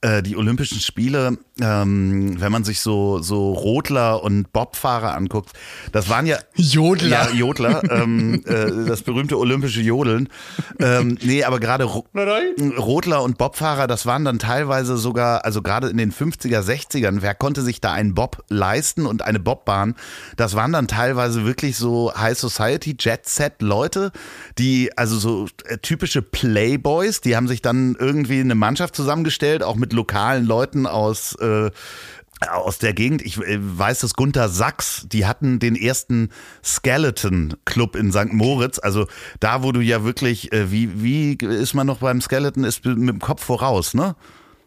äh, 0.01 0.23
die 0.23 0.37
Olympischen 0.37 0.79
Spiele, 0.79 1.37
ähm, 1.59 2.39
wenn 2.39 2.51
man 2.51 2.63
sich 2.63 2.79
so, 2.79 3.21
so 3.21 3.51
Rodler 3.51 4.23
und 4.23 4.53
Bobfahrer 4.53 5.13
anguckt, 5.13 5.51
das 5.91 6.07
waren 6.07 6.25
ja 6.25 6.37
Jodler. 6.55 7.09
Ja, 7.09 7.31
Jodler, 7.31 7.83
ähm, 7.91 8.41
äh, 8.45 8.87
das 8.87 9.01
berühmte 9.01 9.37
olympische 9.37 9.81
Jodeln. 9.81 10.29
Ähm, 10.79 11.17
nee, 11.21 11.43
aber 11.43 11.59
gerade 11.59 11.83
Ro 11.83 12.05
Rodler 12.77 13.23
und 13.23 13.37
Bobfahrer, 13.37 13.87
das 13.87 14.05
waren 14.05 14.23
dann 14.23 14.39
teilweise 14.39 14.95
sogar, 14.95 15.43
also 15.43 15.61
gerade 15.61 15.89
in 15.89 15.97
den 15.97 16.13
50er, 16.13 16.61
60ern, 16.61 17.17
wer 17.21 17.35
konnte 17.35 17.61
sich 17.61 17.81
da 17.81 17.91
einen 17.91 18.15
Bob 18.15 18.43
leisten 18.47 19.05
und 19.05 19.23
eine 19.23 19.39
Bobbahn? 19.39 19.95
Das 20.37 20.55
waren 20.55 20.71
dann 20.71 20.87
teilweise 20.87 21.45
wirklich 21.45 21.75
so 21.75 22.13
High 22.15 22.37
Society, 22.37 22.95
Jet 22.97 23.27
Set 23.27 23.61
Leute, 23.61 24.11
die, 24.57 24.97
also 24.97 25.17
so 25.19 25.47
äh, 25.65 25.77
typische 25.77 26.21
Playboys, 26.21 27.19
die 27.19 27.35
haben 27.35 27.49
sich 27.49 27.61
dann 27.61 27.97
irgendwie 27.99 28.39
eine 28.39 28.55
Mannschaft 28.55 28.95
zusammengestellt, 28.95 29.61
auch 29.61 29.75
mit 29.75 29.88
lokalen 29.93 30.45
Leuten 30.45 30.85
aus, 30.85 31.35
äh, 31.35 31.71
aus 32.47 32.77
der 32.79 32.93
Gegend, 32.93 33.21
ich 33.21 33.37
äh, 33.37 33.57
weiß 33.59 33.99
dass 33.99 34.13
Gunther 34.13 34.49
Sachs, 34.49 35.05
die 35.07 35.25
hatten 35.25 35.59
den 35.59 35.75
ersten 35.75 36.29
Skeleton 36.63 37.55
Club 37.65 37.95
in 37.95 38.11
St. 38.11 38.31
Moritz, 38.31 38.79
also 38.79 39.07
da, 39.39 39.63
wo 39.63 39.71
du 39.71 39.81
ja 39.81 40.03
wirklich, 40.03 40.51
äh, 40.53 40.71
wie, 40.71 41.01
wie 41.01 41.33
ist 41.33 41.73
man 41.73 41.87
noch 41.87 41.99
beim 41.99 42.21
Skeleton, 42.21 42.63
ist 42.63 42.85
mit 42.85 43.09
dem 43.09 43.19
Kopf 43.19 43.43
voraus, 43.43 43.93
ne? 43.93 44.15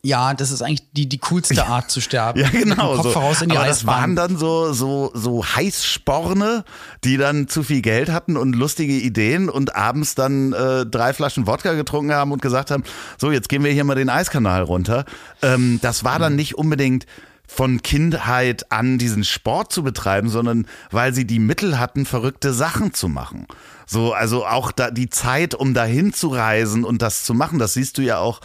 Ja, 0.05 0.34
das 0.34 0.50
ist 0.50 0.62
eigentlich 0.62 0.90
die, 0.92 1.09
die 1.09 1.18
coolste 1.18 1.64
Art 1.64 1.88
zu 1.88 2.00
sterben. 2.00 2.40
Ja, 2.40 2.48
genau. 2.48 2.96
Kopf 2.96 3.05
so. 3.05 3.11
voraus 3.12 3.40
in 3.40 3.50
die 3.50 3.57
Aber 3.57 3.68
das 3.68 3.78
Eisbahn. 3.78 4.00
waren 4.00 4.16
dann 4.16 4.36
so, 4.36 4.72
so, 4.72 5.12
so 5.14 5.44
Heißsporne, 5.44 6.64
die 7.05 7.16
dann 7.18 7.46
zu 7.46 7.62
viel 7.62 7.82
Geld 7.82 8.11
hatten 8.11 8.36
und 8.36 8.55
lustige 8.55 8.94
Ideen 8.94 9.48
und 9.48 9.76
abends 9.76 10.16
dann 10.16 10.53
äh, 10.55 10.84
drei 10.86 11.12
Flaschen 11.12 11.46
Wodka 11.46 11.74
getrunken 11.74 12.12
haben 12.12 12.32
und 12.32 12.42
gesagt 12.42 12.72
haben, 12.72 12.82
so, 13.16 13.30
jetzt 13.30 13.48
gehen 13.48 13.62
wir 13.62 13.70
hier 13.70 13.84
mal 13.84 13.94
den 13.94 14.11
Eiskanal 14.11 14.62
runter. 14.62 15.05
Ähm, 15.40 15.78
das 15.82 16.03
war 16.03 16.18
dann 16.18 16.34
nicht 16.34 16.57
unbedingt 16.57 17.07
von 17.46 17.82
Kindheit 17.82 18.72
an 18.72 18.98
diesen 18.98 19.24
Sport 19.24 19.72
zu 19.72 19.84
betreiben, 19.84 20.30
sondern 20.30 20.66
weil 20.90 21.14
sie 21.14 21.26
die 21.26 21.38
Mittel 21.38 21.78
hatten, 21.78 22.07
verrückte 22.07 22.53
Sachen 22.53 22.94
zu 22.94 23.09
machen. 23.09 23.46
So, 23.86 24.14
also 24.14 24.46
auch 24.46 24.72
da 24.72 24.90
die 24.90 25.11
Zeit, 25.11 25.55
um 25.55 25.74
dahin 25.74 26.12
zu 26.12 26.28
reisen 26.28 26.82
und 26.82 27.03
das 27.03 27.24
zu 27.24 27.34
machen, 27.34 27.59
das 27.59 27.74
siehst 27.74 27.98
du 27.98 28.03
ja 28.03 28.18
auch. 28.18 28.40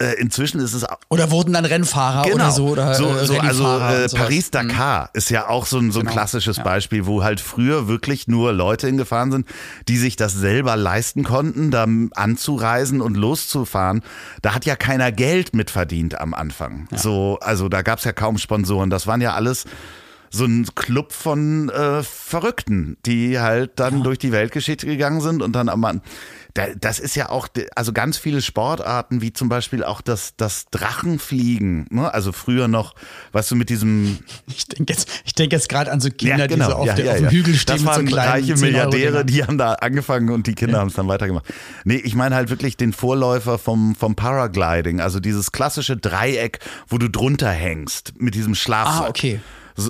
Äh, 0.00 0.14
inzwischen 0.18 0.60
ist 0.60 0.72
es 0.72 0.84
auch 0.84 0.96
Oder 1.10 1.30
wurden 1.30 1.52
dann 1.52 1.66
Rennfahrer 1.66 2.32
oder 2.32 2.50
so. 2.50 2.68
Oder, 2.68 2.96
Genau. 2.96 3.12
so, 3.12 3.18
äh, 3.18 3.26
so 3.26 3.38
also 3.38 3.64
äh, 3.64 3.66
und 3.66 3.78
sowas. 3.78 4.14
Paris-Dakar 4.14 5.10
ist 5.12 5.28
ja 5.28 5.48
auch 5.48 5.66
so 5.66 5.78
ein, 5.78 5.92
so 5.92 6.00
ein 6.00 6.06
Genau, 6.06 6.12
klassisches 6.14 6.56
ja. 6.56 6.62
Beispiel, 6.62 7.04
wo 7.04 7.22
halt 7.22 7.40
früher 7.40 7.86
wirklich 7.86 8.26
nur 8.26 8.52
Leute 8.52 8.86
hingefahren 8.86 9.30
sind, 9.30 9.46
die 9.88 9.98
sich 9.98 10.16
das 10.16 10.32
selber 10.32 10.76
leisten 10.76 11.22
konnten, 11.22 11.70
da 11.70 11.86
anzureisen 12.14 13.02
und 13.02 13.16
loszufahren. 13.16 14.00
Da 14.40 14.54
hat 14.54 14.64
ja 14.64 14.74
keiner 14.76 15.12
Geld 15.12 15.54
mitverdient 15.54 16.18
am 16.18 16.32
Anfang. 16.32 16.88
So, 16.94 17.38
also 17.42 17.68
da 17.68 17.82
gab's 17.82 18.04
ja 18.04 18.12
kaum 18.12 18.38
Sponsoren. 18.38 18.88
Das 18.88 19.06
waren 19.06 19.20
ja 19.20 19.34
alles 19.34 19.66
so 20.30 20.44
ein 20.44 20.66
Club 20.76 21.12
von 21.12 21.68
äh, 21.70 22.02
Verrückten, 22.02 22.96
die 23.04 23.40
halt 23.40 23.72
dann 23.80 24.02
durch 24.02 24.18
die 24.18 24.32
Weltgeschichte 24.32 24.86
gegangen 24.86 25.20
sind 25.20 25.42
und 25.42 25.52
dann 25.52 25.68
am 25.68 25.80
Mann. 25.80 26.02
Da, 26.54 26.66
das 26.78 26.98
ist 26.98 27.14
ja 27.16 27.28
auch, 27.28 27.48
also 27.76 27.92
ganz 27.92 28.16
viele 28.16 28.42
Sportarten, 28.42 29.20
wie 29.20 29.32
zum 29.32 29.48
Beispiel 29.48 29.84
auch 29.84 30.00
das, 30.00 30.34
das 30.36 30.66
Drachenfliegen. 30.70 31.86
Ne? 31.90 32.12
Also 32.12 32.32
früher 32.32 32.68
noch, 32.68 32.94
weißt 33.32 33.50
du, 33.50 33.56
mit 33.56 33.68
diesem 33.68 34.18
Ich 34.46 34.66
denke 34.66 34.92
jetzt, 34.92 35.08
ich 35.24 35.34
jetzt 35.38 35.68
gerade 35.68 35.90
an 35.92 36.00
so 36.00 36.10
Kinder, 36.10 36.48
die 36.48 36.56
so 36.56 36.74
auf, 36.74 36.86
ja, 36.86 36.94
der, 36.94 37.04
ja, 37.04 37.12
auf 37.12 37.18
dem 37.18 37.24
ja. 37.26 37.30
Hügel 37.30 37.54
stehen 37.54 37.76
Das 37.76 37.80
so 37.82 37.86
waren 37.86 38.06
kleinen 38.06 38.30
reiche 38.30 38.54
10 38.54 38.54
Euro 38.54 38.60
Milliardäre, 38.60 39.24
die 39.24 39.44
haben 39.44 39.58
da 39.58 39.74
angefangen 39.74 40.30
und 40.30 40.46
die 40.46 40.54
Kinder 40.54 40.78
haben 40.78 40.88
es 40.88 40.94
dann 40.94 41.08
weitergemacht. 41.08 41.46
Nee, 41.84 41.96
ich 41.96 42.14
meine 42.14 42.34
halt 42.34 42.50
wirklich 42.50 42.76
den 42.76 42.92
Vorläufer 42.92 43.58
vom, 43.58 43.94
vom 43.94 44.16
Paragliding, 44.16 45.00
also 45.00 45.20
dieses 45.20 45.52
klassische 45.52 45.96
Dreieck, 45.96 46.58
wo 46.88 46.98
du 46.98 47.08
drunter 47.08 47.50
hängst 47.50 48.14
mit 48.18 48.34
diesem 48.34 48.54
Schlafsack. 48.54 49.06
Ah, 49.06 49.08
okay. 49.08 49.40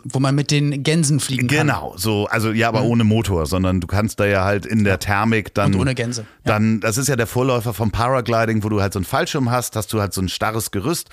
Wo 0.04 0.20
man 0.20 0.34
mit 0.34 0.50
den 0.50 0.82
Gänsen 0.82 1.20
fliegen 1.20 1.48
kann. 1.48 1.66
Genau, 1.66 1.94
so, 1.96 2.26
also 2.26 2.52
ja, 2.52 2.68
aber 2.68 2.82
ohne 2.82 3.04
Motor, 3.04 3.46
sondern 3.46 3.80
du 3.80 3.86
kannst 3.86 4.20
da 4.20 4.26
ja 4.26 4.44
halt 4.44 4.66
in 4.66 4.84
der 4.84 4.98
Thermik 4.98 5.54
dann. 5.54 5.74
Und 5.74 5.80
ohne 5.80 5.94
Gänse, 5.94 6.22
ja. 6.22 6.26
Dann, 6.44 6.80
das 6.80 6.98
ist 6.98 7.08
ja 7.08 7.16
der 7.16 7.26
Vorläufer 7.26 7.74
vom 7.74 7.90
Paragliding, 7.90 8.62
wo 8.62 8.68
du 8.68 8.80
halt 8.80 8.92
so 8.92 8.98
einen 8.98 9.04
Fallschirm 9.06 9.50
hast, 9.50 9.76
hast 9.76 9.92
du 9.92 10.00
halt 10.00 10.12
so 10.12 10.20
ein 10.20 10.28
starres 10.28 10.70
Gerüst. 10.70 11.10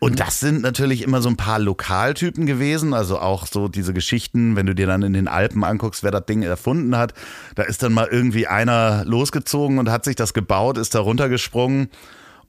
Und 0.00 0.12
Mhm. 0.12 0.16
das 0.16 0.40
sind 0.40 0.62
natürlich 0.62 1.02
immer 1.02 1.22
so 1.22 1.28
ein 1.28 1.36
paar 1.36 1.58
Lokaltypen 1.58 2.46
gewesen, 2.46 2.94
also 2.94 3.18
auch 3.18 3.46
so 3.46 3.68
diese 3.68 3.92
Geschichten, 3.92 4.54
wenn 4.54 4.66
du 4.66 4.74
dir 4.74 4.86
dann 4.86 5.02
in 5.02 5.12
den 5.12 5.26
Alpen 5.28 5.64
anguckst, 5.64 6.02
wer 6.04 6.10
das 6.12 6.24
Ding 6.26 6.42
erfunden 6.42 6.96
hat, 6.96 7.14
da 7.56 7.64
ist 7.64 7.82
dann 7.82 7.92
mal 7.92 8.06
irgendwie 8.10 8.46
einer 8.46 9.04
losgezogen 9.06 9.78
und 9.78 9.90
hat 9.90 10.04
sich 10.04 10.14
das 10.14 10.34
gebaut, 10.34 10.78
ist 10.78 10.94
da 10.94 11.00
runtergesprungen 11.00 11.88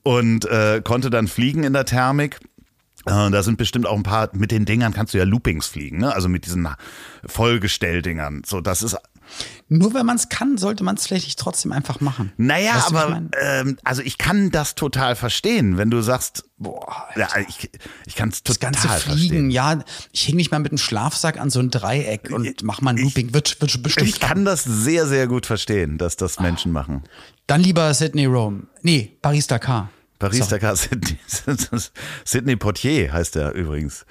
und 0.02 0.44
äh, 0.46 0.80
konnte 0.82 1.10
dann 1.10 1.26
fliegen 1.28 1.62
in 1.64 1.72
der 1.72 1.84
Thermik. 1.84 2.38
Äh, 3.06 3.30
Da 3.30 3.42
sind 3.42 3.56
bestimmt 3.58 3.86
auch 3.86 3.96
ein 3.96 4.02
paar, 4.02 4.30
mit 4.32 4.50
den 4.50 4.64
Dingern 4.64 4.92
kannst 4.92 5.14
du 5.14 5.18
ja 5.18 5.24
Loopings 5.24 5.66
fliegen, 5.66 5.98
ne? 5.98 6.14
also 6.14 6.28
mit 6.28 6.46
diesen 6.46 6.68
Vollgestelldingern. 7.26 8.42
So, 8.46 8.60
das 8.60 8.82
ist, 8.82 8.96
Nur 9.68 9.94
wenn 9.94 10.04
man 10.06 10.16
es 10.16 10.28
kann, 10.28 10.58
sollte 10.58 10.84
man 10.84 10.96
es 10.96 11.06
vielleicht 11.06 11.24
nicht 11.26 11.38
trotzdem 11.38 11.72
einfach 11.72 12.00
machen. 12.00 12.32
Naja, 12.36 12.74
Weißt 12.74 12.90
ich 12.90 12.96
aber 12.96 13.22
ähm, 13.40 13.78
also 13.84 14.02
ich 14.02 14.18
kann 14.18 14.50
das 14.50 14.74
total 14.74 15.16
verstehen, 15.16 15.78
wenn 15.78 15.90
du 15.90 16.00
sagst, 16.02 16.44
Boah, 16.58 17.06
ja, 17.16 17.26
ich, 17.48 17.70
ich 18.04 18.16
kann 18.16 18.28
es 18.28 18.42
das 18.42 18.58
total 18.58 18.72
ganze 18.72 18.88
Fliegen, 18.88 19.16
verstehen. 19.16 19.50
ja, 19.50 19.78
ich 20.12 20.26
hänge 20.28 20.36
mich 20.36 20.50
mal 20.50 20.58
mit 20.58 20.72
einem 20.72 20.78
Schlafsack 20.78 21.40
an 21.40 21.48
so 21.48 21.58
ein 21.60 21.70
Dreieck 21.70 22.28
und 22.30 22.62
mach 22.62 22.82
mal 22.82 22.90
ein 22.90 22.98
Looping, 22.98 23.32
wird, 23.32 23.58
wird 23.62 23.82
bestimmt 23.82 24.08
Ich 24.10 24.20
kann 24.20 24.44
das 24.44 24.64
sehr, 24.64 25.06
sehr 25.06 25.26
gut 25.26 25.46
verstehen, 25.46 25.96
dass 25.96 26.16
das 26.16 26.38
Menschen 26.38 26.70
machen. 26.70 27.04
Dann 27.46 27.62
lieber 27.62 27.92
Sydney 27.94 28.26
Rome. 28.26 28.64
Nee, 28.82 29.16
Paris 29.22 29.46
Dakar. 29.46 29.88
Paris, 30.20 30.38
So. 30.44 30.50
Dakar, 30.50 30.76
Sydney, 30.76 31.18
Sydney 32.24 32.54
Portier 32.56 33.12
heißt 33.12 33.34
er 33.36 33.52
übrigens. 33.54 34.06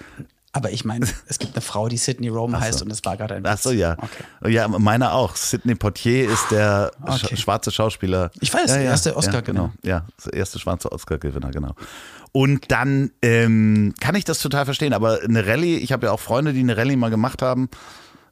Aber 0.51 0.72
ich 0.72 0.84
meine, 0.84 1.05
es 1.28 1.38
gibt 1.39 1.53
eine 1.55 1.62
Frau, 1.62 1.88
die 1.88 1.97
Sydney 1.97 2.28
Rome 2.28 2.60
heißt 2.60 2.82
und 2.82 2.91
es 2.91 3.05
war 3.05 3.16
gerade 3.16 3.36
ein 3.36 3.45
Ach 3.45 3.53
Witz. 3.53 3.64
so, 3.64 3.72
ja. 3.72 3.95
Okay. 3.99 4.51
Ja, 4.51 4.68
meiner 4.68 5.14
auch. 5.14 5.36
Sydney 5.36 5.76
Portier 5.76 6.28
ist 6.30 6.49
der 6.51 6.91
Okay. 7.03 7.36
sch 7.38 7.41
schwarze 7.41 7.72
Schauspieler. 7.72 8.32
Ich 8.41 8.51
weiß, 8.53 8.72
ja, 8.72 8.76
der 8.76 8.84
ja, 8.86 8.89
erste 8.91 9.12
ja, 9.12 9.16
Oscar-Gewinner. 9.16 9.72
genau. 9.84 9.89
Ja, 9.89 10.05
der 10.26 10.34
erste 10.34 10.57
schwarze 10.60 10.91
Oscar-Gewinner, 10.91 11.51
genau. 11.51 11.76
Und 12.32 12.72
dann 12.72 13.12
ähm, 13.22 13.93
kann 13.99 14.16
ich 14.16 14.26
das 14.26 14.39
total 14.39 14.66
verstehen, 14.66 14.93
aber 14.93 15.20
eine 15.24 15.45
Rallye, 15.47 15.78
ich 15.78 15.91
habe 15.91 16.07
ja 16.07 16.12
auch 16.12 16.20
Freunde, 16.20 16.53
die 16.53 16.60
eine 16.62 16.76
Rallye 16.78 16.95
mal 16.95 17.10
gemacht 17.10 17.41
haben. 17.43 17.70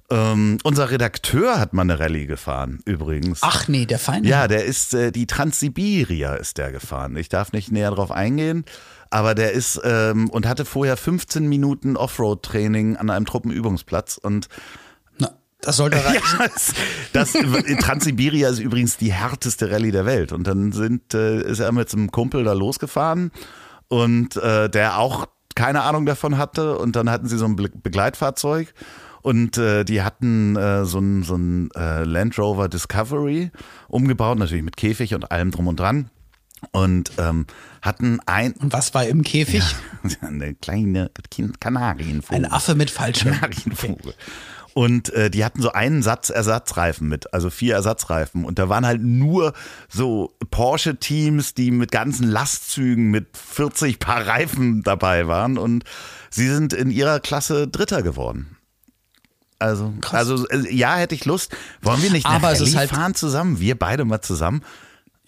Ähm, 0.10 0.58
unser 0.64 0.89
Redakteur 0.89 1.60
hat 1.60 1.74
mal 1.74 1.82
eine 1.82 1.99
Rallye 1.99 2.28
gefahren, 2.28 2.80
übrigens. 2.86 3.39
Ach 3.41 3.68
nee, 3.68 3.86
der 3.86 3.99
Feind. 3.99 4.26
Ja, 4.26 4.47
der 4.47 4.64
ist, 4.64 4.93
äh, 4.93 5.12
die 5.12 5.28
Transsibiria 5.28 6.36
ist 6.36 6.58
der 6.58 6.72
gefahren. 6.72 7.18
Ich 7.18 7.28
darf 7.28 7.51
nicht 7.51 7.74
näher 7.74 7.91
drauf 7.91 8.12
eingehen, 8.12 8.64
aber 9.10 9.36
der 9.36 9.51
ist 9.51 9.82
ähm, 9.84 10.30
und 10.30 10.47
hatte 10.47 10.64
vorher 10.64 10.95
15 10.95 11.47
Minuten 11.49 11.97
Offroad-Training 11.97 12.95
an 12.95 13.10
einem 13.10 13.26
Truppenübungsplatz 13.26 14.18
und 14.18 14.47
Na, 15.18 15.32
das 15.60 15.76
sollte 15.76 15.97
reichen. 16.05 16.24
ja, 16.39 16.47
das, 17.12 17.34
das 17.34 17.34
Transsibiria 17.82 18.47
ist 18.47 18.60
übrigens 18.60 18.95
die 18.95 19.12
härteste 19.12 19.70
Rallye 19.72 19.91
der 19.91 20.05
Welt 20.05 20.32
und 20.32 20.47
dann 20.47 20.72
sind, 20.72 21.14
äh, 21.16 21.41
ist 21.41 21.60
er 21.60 21.74
mit 21.74 21.91
einem 21.93 22.12
Kumpel 22.12 22.45
da 22.45 22.53
losgefahren 22.53 23.32
und 23.89 24.38
äh, 24.38 24.70
der 24.70 24.99
auch 24.99 25.28
keine 25.53 25.82
Ahnung 25.82 26.05
davon 26.05 26.38
hatte 26.38 26.78
und 26.78 26.95
dann 26.95 27.10
hatten 27.10 27.28
sie 27.28 27.38
so 27.38 27.43
ein 27.45 27.58
Be 27.58 27.70
Begleitfahrzeug 27.70 28.74
und 29.22 29.57
äh, 29.57 29.84
die 29.84 30.01
hatten 30.01 30.55
äh, 30.55 30.86
so 30.86 30.99
ein, 30.99 31.24
so 31.24 31.36
ein 31.36 31.70
äh, 31.76 32.03
Land 32.03 32.38
Rover 32.38 32.70
Discovery 32.70 33.51
umgebaut, 33.88 34.38
natürlich 34.38 34.63
mit 34.63 34.78
Käfig 34.78 35.13
und 35.13 35.32
allem 35.32 35.51
drum 35.51 35.68
und 35.68 35.80
dran 35.80 36.09
und 36.72 37.11
ähm, 37.18 37.45
hatten 37.82 38.20
ein 38.26 38.53
Und 38.53 38.74
was 38.74 38.93
war 38.93 39.05
im 39.05 39.24
Käfig? 39.24 39.63
eine 40.22 40.55
kleine 40.55 41.11
Kanarienvogel. 41.59 42.36
Ein 42.36 42.51
Affe 42.51 42.76
mit 42.76 42.89
Fallschirm. 42.89 43.34
Kanarienvogel. 43.34 44.13
Und 44.74 45.11
äh, 45.13 45.32
die 45.32 45.43
hatten 45.43 45.61
so 45.61 45.72
einen 45.72 46.03
Satz 46.03 46.30
Ersatzreifen 46.30 47.07
mit, 47.07 47.34
also 47.34 47.49
vier 47.49 47.74
Ersatzreifen. 47.74 48.45
Und 48.45 48.59
da 48.59 48.70
waren 48.70 48.86
halt 48.86 49.01
nur 49.01 49.53
so 49.89 50.36
Porsche-Teams, 50.51 51.55
die 51.55 51.72
mit 51.72 51.91
ganzen 51.91 52.28
Lastzügen 52.28 53.09
mit 53.09 53.36
40 53.36 53.97
Paar 53.97 54.28
Reifen 54.28 54.84
dabei 54.84 55.28
waren. 55.28 55.57
Und 55.57 55.84
sie 56.30 56.47
sind 56.47 56.74
in 56.74 56.91
ihrer 56.91 57.20
Klasse 57.20 57.68
Dritter 57.68 58.03
geworden. 58.03 58.57
Also, 59.60 59.93
also 60.12 60.47
äh, 60.49 60.74
ja, 60.74 60.95
hätte 60.97 61.16
ich 61.16 61.26
Lust. 61.26 61.55
Wollen 61.82 62.01
wir 62.03 62.12
nicht 62.12 62.26
Aber 62.26 62.51
es 62.51 62.62
ist 62.62 62.76
halt- 62.76 62.89
fahren 62.91 63.16
zusammen? 63.16 63.60
Wir 63.60 63.78
beide 63.78 64.05
mal 64.05 64.22
zusammen? 64.22 64.62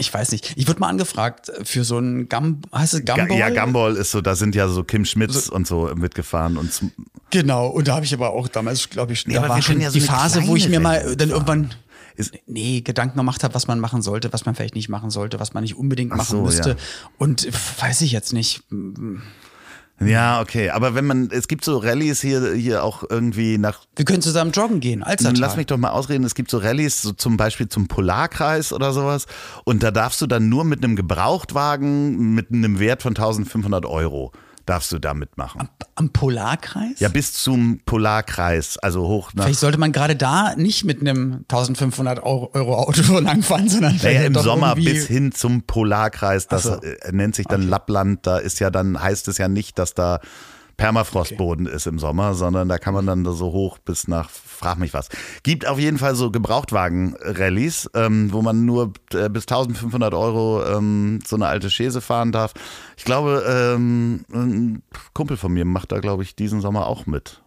Ich 0.02 0.14
weiß 0.14 0.32
nicht. 0.32 0.54
Ich 0.56 0.66
wurde 0.68 0.80
mal 0.80 0.88
angefragt 0.88 1.52
für 1.64 1.84
so 1.84 2.00
ein 2.00 2.30
Gum, 2.30 2.62
heißt 2.74 2.94
es 2.94 3.04
Gumball? 3.06 3.38
Ja, 3.38 3.50
Gumball 3.50 3.98
ist 3.98 4.12
so, 4.12 4.22
da 4.22 4.34
sind 4.36 4.56
ja 4.56 4.70
so 4.70 4.84
Kim 4.86 5.04
Schmitz 5.04 5.50
und 5.50 5.68
so 5.68 5.92
mitgefahren. 5.96 6.56
Und 6.58 6.72
Genau. 7.32 7.68
Und 7.68 7.88
da 7.90 7.96
habe 7.96 8.06
ich 8.06 8.14
aber 8.14 8.30
auch 8.30 8.48
damals, 8.48 8.90
glaube 8.90 9.12
ich, 9.14 9.28
Nee, 9.28 9.34
da 9.34 9.50
war 9.50 9.62
schon 9.62 9.82
ja 9.82 9.90
so 9.92 10.00
die 10.00 10.06
Phase, 10.06 10.48
wo 10.48 10.56
ich 10.56 10.70
mir 10.70 10.80
mal 10.80 11.00
Rallye 11.00 11.16
dann 11.18 11.30
fahren. 11.30 11.38
irgendwann 11.48 11.76
Ist- 12.16 12.34
nee, 12.48 12.80
Gedanken 12.82 13.18
gemacht 13.18 13.44
habe, 13.44 13.54
was 13.56 13.68
man 13.68 13.80
machen 13.82 14.02
sollte, 14.02 14.32
was 14.32 14.46
man 14.46 14.56
vielleicht 14.56 14.76
nicht 14.76 14.88
machen 14.90 15.10
sollte, 15.10 15.40
was 15.40 15.54
man 15.54 15.64
nicht 15.64 15.76
unbedingt 15.76 16.12
Ach 16.14 16.18
machen 16.18 16.32
so, 16.32 16.42
müsste. 16.44 16.70
ja. 16.72 16.76
Und 17.18 17.48
weiß 17.82 18.00
ich 18.02 18.12
jetzt 18.14 18.32
nicht. 18.32 18.64
Ja, 20.02 20.42
okay. 20.42 20.70
Aber 20.70 20.96
wenn 20.96 21.06
man, 21.06 21.30
es 21.32 21.48
gibt 21.48 21.66
so 21.66 21.78
Rallyes 21.78 22.22
hier, 22.22 22.54
hier 22.54 22.84
auch 22.84 23.04
irgendwie 23.10 23.58
nach, 23.58 23.82
Wir 23.96 24.06
können 24.06 24.22
zusammen 24.22 24.52
joggen 24.52 24.80
gehen. 24.80 25.02
dann 25.02 25.10
Alzertal. 25.10 25.40
lass 25.40 25.58
mich 25.58 25.66
doch 25.68 25.78
mal 25.78 25.90
ausreden, 25.90 26.24
es 26.24 26.36
gibt 26.36 26.50
so 26.52 26.58
Rallyes, 26.58 27.02
so 27.02 27.12
zum 27.12 27.38
Beispiel 27.38 27.68
zum 27.68 27.88
Polarkreis 27.88 28.72
oder 28.74 28.94
sowas. 28.94 29.26
Und 29.66 29.84
da 29.84 29.92
darfst 29.92 30.22
du 30.22 30.28
dann 30.28 30.50
nur 30.50 30.64
mit 30.64 30.84
einem 30.84 30.96
Gebrauchtwagen 30.96 32.34
mit 32.34 32.52
einem 32.52 32.80
Wert 32.80 33.02
von 33.02 33.12
1500 33.12 33.86
Euro 33.86 34.32
darfst 34.70 34.92
du 34.92 35.00
da 35.00 35.14
mitmachen. 35.14 35.68
Am 35.96 36.12
Polarkreis? 36.12 37.00
Ja, 37.00 37.10
bis 37.10 37.34
zum 37.34 37.80
Polarkreis, 37.86 38.78
also 38.78 39.08
hoch 39.08 39.34
nach. 39.34 39.46
Vielleicht 39.46 39.60
sollte 39.60 39.80
man 39.80 39.92
gerade 39.92 40.16
da 40.16 40.56
nicht 40.56 40.86
mit 40.86 41.02
einem 41.02 41.46
1500 41.50 42.22
Euro, 42.22 42.52
Euro 42.54 42.76
Auto 42.76 43.20
langfahren, 43.20 43.68
sondern 43.68 43.98
Naja, 44.02 44.22
im 44.22 44.36
Sommer 44.36 44.76
bis 44.76 45.08
hin 45.08 45.32
zum 45.32 45.64
Polarkreis, 45.64 46.48
das 46.48 46.64
so. 46.64 46.76
äh, 46.76 47.12
nennt 47.12 47.36
sich 47.36 47.48
dann 47.48 47.64
Lappland, 47.64 48.28
da 48.28 48.38
ist 48.38 48.60
ja 48.60 48.70
dann, 48.70 49.02
heißt 49.02 49.28
es 49.28 49.40
ja 49.40 49.48
nicht, 49.48 49.80
dass 49.80 49.96
da 49.96 50.20
Permafrostboden 50.80 51.66
ist 51.66 51.88
im 51.88 52.00
Sommer, 52.00 52.34
sondern 52.34 52.70
da 52.70 52.78
kann 52.78 52.94
man 52.94 53.06
dann 53.06 53.26
so 53.26 53.52
hoch 53.52 53.80
bis 53.80 54.08
nach, 54.08 54.30
frag 54.30 54.80
mich 54.80 54.94
was. 54.94 55.10
Gibt 55.44 55.68
auf 55.68 55.78
jeden 55.78 55.98
Fall 55.98 56.16
so 56.16 56.32
Gebrauchtwagen-Rallyes, 56.32 57.90
ähm, 57.96 58.32
wo 58.32 58.42
man 58.42 58.66
nur 58.66 58.94
äh, 59.14 59.28
bis 59.28 59.44
1500 59.44 60.14
Euro 60.14 60.64
ähm, 60.66 61.20
so 61.28 61.36
eine 61.36 61.48
alte 61.48 61.70
Schäse 61.70 62.00
fahren 62.00 62.32
darf. 62.32 62.54
Ich 62.96 63.04
glaube, 63.04 63.44
ähm, 63.46 64.24
ein 64.32 64.82
Kumpel 65.14 65.36
von 65.36 65.52
mir 65.52 65.66
macht 65.66 65.92
da, 65.92 66.00
glaube 66.00 66.24
ich, 66.24 66.38
diesen 66.38 66.62
Sommer 66.62 66.88
auch 66.88 67.06
mit. 67.06 67.42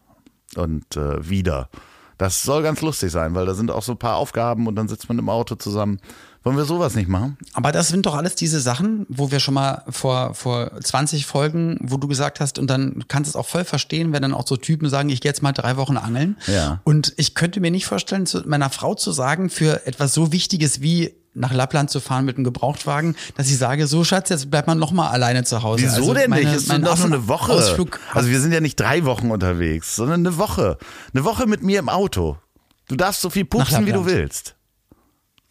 Und 0.54 0.98
äh, 0.98 1.26
wieder. 1.26 1.70
Das 2.18 2.42
soll 2.42 2.62
ganz 2.62 2.82
lustig 2.82 3.10
sein, 3.10 3.34
weil 3.34 3.46
da 3.46 3.54
sind 3.54 3.70
auch 3.70 3.82
so 3.82 3.92
ein 3.92 3.98
paar 3.98 4.16
Aufgaben 4.16 4.66
und 4.66 4.76
dann 4.76 4.88
sitzt 4.88 5.08
man 5.08 5.18
im 5.18 5.30
Auto 5.30 5.54
zusammen. 5.54 5.98
Wollen 6.44 6.56
wir 6.56 6.64
sowas 6.64 6.94
nicht 6.94 7.08
machen? 7.08 7.36
Aber 7.54 7.70
das 7.70 7.88
sind 7.88 8.04
doch 8.06 8.16
alles 8.16 8.34
diese 8.34 8.60
Sachen, 8.60 9.06
wo 9.08 9.30
wir 9.30 9.38
schon 9.38 9.54
mal 9.54 9.82
vor, 9.88 10.34
vor 10.34 10.72
20 10.80 11.24
Folgen, 11.24 11.78
wo 11.80 11.96
du 11.98 12.08
gesagt 12.08 12.40
hast, 12.40 12.58
und 12.58 12.68
dann 12.68 12.94
du 13.00 13.06
kannst 13.06 13.28
es 13.30 13.36
auch 13.36 13.46
voll 13.46 13.64
verstehen, 13.64 14.12
wenn 14.12 14.22
dann 14.22 14.34
auch 14.34 14.46
so 14.46 14.56
Typen 14.56 14.88
sagen, 14.88 15.08
ich 15.08 15.20
gehe 15.20 15.30
jetzt 15.30 15.42
mal 15.42 15.52
drei 15.52 15.76
Wochen 15.76 15.96
angeln. 15.96 16.36
Ja. 16.48 16.80
Und 16.84 17.12
ich 17.16 17.34
könnte 17.34 17.60
mir 17.60 17.70
nicht 17.70 17.86
vorstellen, 17.86 18.26
zu 18.26 18.42
meiner 18.46 18.70
Frau 18.70 18.94
zu 18.94 19.12
sagen, 19.12 19.50
für 19.50 19.86
etwas 19.86 20.14
so 20.14 20.32
Wichtiges 20.32 20.80
wie 20.80 21.14
nach 21.34 21.52
Lappland 21.52 21.90
zu 21.90 22.00
fahren 22.00 22.24
mit 22.26 22.36
einem 22.36 22.44
Gebrauchtwagen, 22.44 23.16
dass 23.36 23.46
ich 23.48 23.56
sage, 23.56 23.86
so 23.86 24.04
Schatz, 24.04 24.28
jetzt 24.28 24.50
bleibt 24.50 24.66
man 24.66 24.78
noch 24.78 24.92
mal 24.92 25.08
alleine 25.08 25.44
zu 25.44 25.62
Hause. 25.62 25.84
Wieso 25.84 25.94
Also 25.96 26.14
denn 26.14 26.28
meine- 26.28 26.42
nicht? 26.44 26.54
Es 26.54 26.62
ist 26.64 26.68
mein 26.68 26.82
doch 26.82 26.98
nur 26.98 27.06
eine 27.06 27.28
Woche. 27.28 27.52
Ausflug 27.52 27.98
Also 28.12 28.28
wir 28.28 28.40
sind 28.40 28.52
ja 28.52 28.60
nicht 28.60 28.78
drei 28.78 29.04
Wochen 29.04 29.30
unterwegs, 29.30 29.96
sondern 29.96 30.26
eine 30.26 30.36
Woche. 30.36 30.76
Eine 31.14 31.24
Woche 31.24 31.46
mit 31.46 31.62
mir 31.62 31.78
im 31.78 31.88
Auto. 31.88 32.36
Du 32.88 32.96
darfst 32.96 33.22
so 33.22 33.30
viel 33.30 33.44
pupsen, 33.46 33.86
wie 33.86 33.92
du 33.92 34.04
willst. 34.04 34.56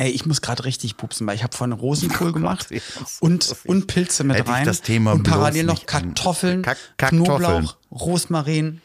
Ey, 0.01 0.09
ich 0.09 0.25
muss 0.25 0.41
gerade 0.41 0.65
richtig 0.65 0.97
pupsen, 0.97 1.27
weil 1.27 1.35
ich 1.35 1.43
habe 1.43 1.55
vorhin 1.55 1.73
Rosenkohl 1.73 2.29
Oh 2.31 2.33
gemacht 2.33 2.69
Gott, 2.69 2.81
und, 3.19 3.55
und 3.65 3.85
Pilze 3.85 4.23
mit 4.23 4.47
rein. 4.47 4.65
das 4.65 4.81
Thema 4.81 5.11
und 5.11 5.21
parallel 5.23 5.65
noch 5.65 5.85
Kartoffeln, 5.85 6.63
Kack- 6.63 6.77
Kacktoffeln. 6.97 7.25
Knoblauch, 7.25 7.77
Rosmarin. 7.91 8.81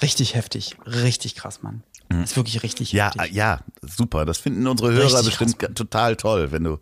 Richtig 0.00 0.34
heftig. 0.34 0.76
Richtig 0.84 1.36
krass, 1.36 1.62
Mann. 1.62 1.82
Ist 2.24 2.36
wirklich 2.36 2.62
richtig 2.62 2.92
Mhm. 2.92 2.96
Ja, 2.98 3.14
heftig. 3.14 3.32
ja, 3.34 3.60
super. 3.82 4.24
Das 4.26 4.38
finden 4.38 4.66
unsere 4.66 4.90
Hörer 4.92 5.04
Richtig 5.04 5.26
bestimmt 5.38 5.58
krass. 5.60 5.70
total 5.74 6.16
toll, 6.16 6.50
wenn 6.52 6.64
du 6.64 6.78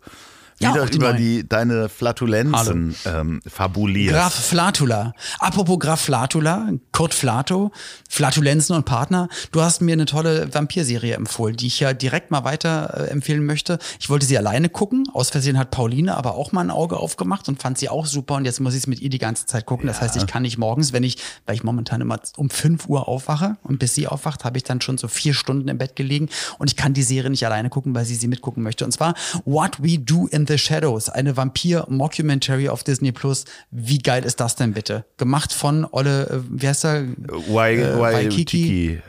Ja, 0.61 0.73
wieder 0.73 0.93
über 0.93 1.13
die, 1.13 1.47
deine 1.47 1.89
Flatulenzen 1.89 2.95
ähm, 3.05 3.41
fabulierst. 3.47 4.15
Graf 4.15 4.33
Flatula. 4.33 5.13
Apropos 5.39 5.79
Graf 5.79 6.01
Flatula, 6.01 6.69
Kurt 6.91 7.13
Flato, 7.13 7.71
Flatulenzen 8.09 8.75
und 8.75 8.85
Partner. 8.85 9.27
Du 9.51 9.61
hast 9.61 9.81
mir 9.81 9.93
eine 9.93 10.05
tolle 10.05 10.53
Vampirserie 10.53 11.15
empfohlen, 11.15 11.57
die 11.57 11.67
ich 11.67 11.79
ja 11.79 11.93
direkt 11.93 12.31
mal 12.31 12.43
weiter 12.43 12.93
äh, 12.95 13.09
empfehlen 13.09 13.45
möchte. 13.45 13.79
Ich 13.99 14.09
wollte 14.09 14.25
sie 14.25 14.37
alleine 14.37 14.69
gucken. 14.69 15.07
Aus 15.13 15.29
Versehen 15.29 15.57
hat 15.57 15.71
Pauline 15.71 16.15
aber 16.15 16.35
auch 16.35 16.51
mal 16.51 16.61
ein 16.61 16.71
Auge 16.71 16.97
aufgemacht 16.97 17.47
und 17.49 17.61
fand 17.61 17.77
sie 17.77 17.89
auch 17.89 18.05
super. 18.05 18.35
Und 18.35 18.45
jetzt 18.45 18.59
muss 18.59 18.73
ich 18.73 18.81
es 18.81 18.87
mit 18.87 18.99
ihr 18.99 19.09
die 19.09 19.17
ganze 19.17 19.45
Zeit 19.45 19.65
gucken. 19.65 19.87
Das 19.87 20.01
heißt, 20.01 20.15
ich 20.15 20.27
kann 20.27 20.43
nicht 20.43 20.57
morgens, 20.57 20.93
wenn 20.93 21.03
ich, 21.03 21.17
weil 21.45 21.55
ich 21.55 21.63
momentan 21.63 22.01
immer 22.01 22.19
um 22.37 22.49
5 22.49 22.87
Uhr 22.87 23.07
aufwache 23.07 23.57
und 23.63 23.79
bis 23.79 23.95
sie 23.95 24.07
aufwacht, 24.07 24.45
habe 24.45 24.57
ich 24.57 24.63
dann 24.63 24.81
schon 24.81 24.97
so 24.97 25.07
vier 25.07 25.33
Stunden 25.33 25.67
im 25.67 25.77
Bett 25.77 25.95
gelegen 25.95 26.29
und 26.59 26.69
ich 26.69 26.75
kann 26.75 26.93
die 26.93 27.03
Serie 27.03 27.29
nicht 27.29 27.45
alleine 27.45 27.69
gucken, 27.69 27.95
weil 27.95 28.05
sie 28.05 28.15
sie 28.15 28.27
mitgucken 28.27 28.63
möchte. 28.63 28.85
Und 28.85 28.91
zwar 28.91 29.15
What 29.45 29.81
We 29.81 29.97
Do 29.97 30.27
in 30.27 30.45
the 30.47 30.50
Shadows, 30.57 31.09
eine 31.09 31.37
Vampir-Mockumentary 31.37 32.69
auf 32.69 32.83
Disney 32.83 33.11
Plus. 33.11 33.45
Wie 33.71 33.99
geil 33.99 34.25
ist 34.25 34.39
das 34.39 34.55
denn 34.55 34.73
bitte? 34.73 35.05
Gemacht 35.17 35.53
von 35.53 35.87
Olle, 35.91 36.27
äh, 36.27 36.39
wie 36.49 36.67
heißt 36.67 36.85
er? 36.85 37.01
Äh, 37.01 37.07
Wai, 37.47 37.97
Waikiki. 37.97 39.01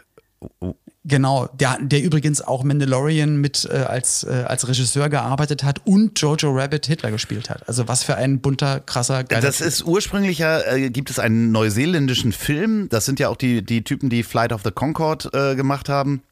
Genau, 1.05 1.49
der, 1.53 1.79
der 1.81 2.01
übrigens 2.01 2.43
auch 2.43 2.63
Mandalorian 2.63 3.37
mit 3.37 3.69
äh, 3.69 3.77
als, 3.79 4.23
äh, 4.23 4.45
als 4.47 4.69
Regisseur 4.69 5.09
gearbeitet 5.09 5.65
hat 5.65 5.81
und 5.85 6.21
Jojo 6.21 6.53
Rabbit 6.53 6.87
Hitler 6.87 7.11
gespielt 7.11 7.51
hat. 7.51 7.69
Also 7.69 7.89
was 7.89 8.05
für 8.05 8.15
ein 8.15 8.41
bunter, 8.41 8.79
krasser, 8.79 9.25
geiler 9.25 9.43
Das 9.43 9.59
Typ. 9.59 9.67
ist 9.67 9.85
ursprünglich 9.85 10.39
ja, 10.39 10.61
äh, 10.61 10.91
gibt 10.91 11.11
es 11.11 11.19
einen 11.19 11.51
neuseeländischen 11.51 12.33
Film. 12.33 12.89
Das 12.89 13.05
sind 13.05 13.19
ja 13.19 13.31
auch 13.31 13.37
die, 13.37 13.63
die 13.63 13.83
Typen, 13.83 14.11
die 14.11 14.23
Flight 14.23 14.53
of 14.53 14.61
the 14.63 14.71
Concorde 14.71 15.29
äh, 15.33 15.57
gemacht 15.57 15.89
haben. 15.89 16.23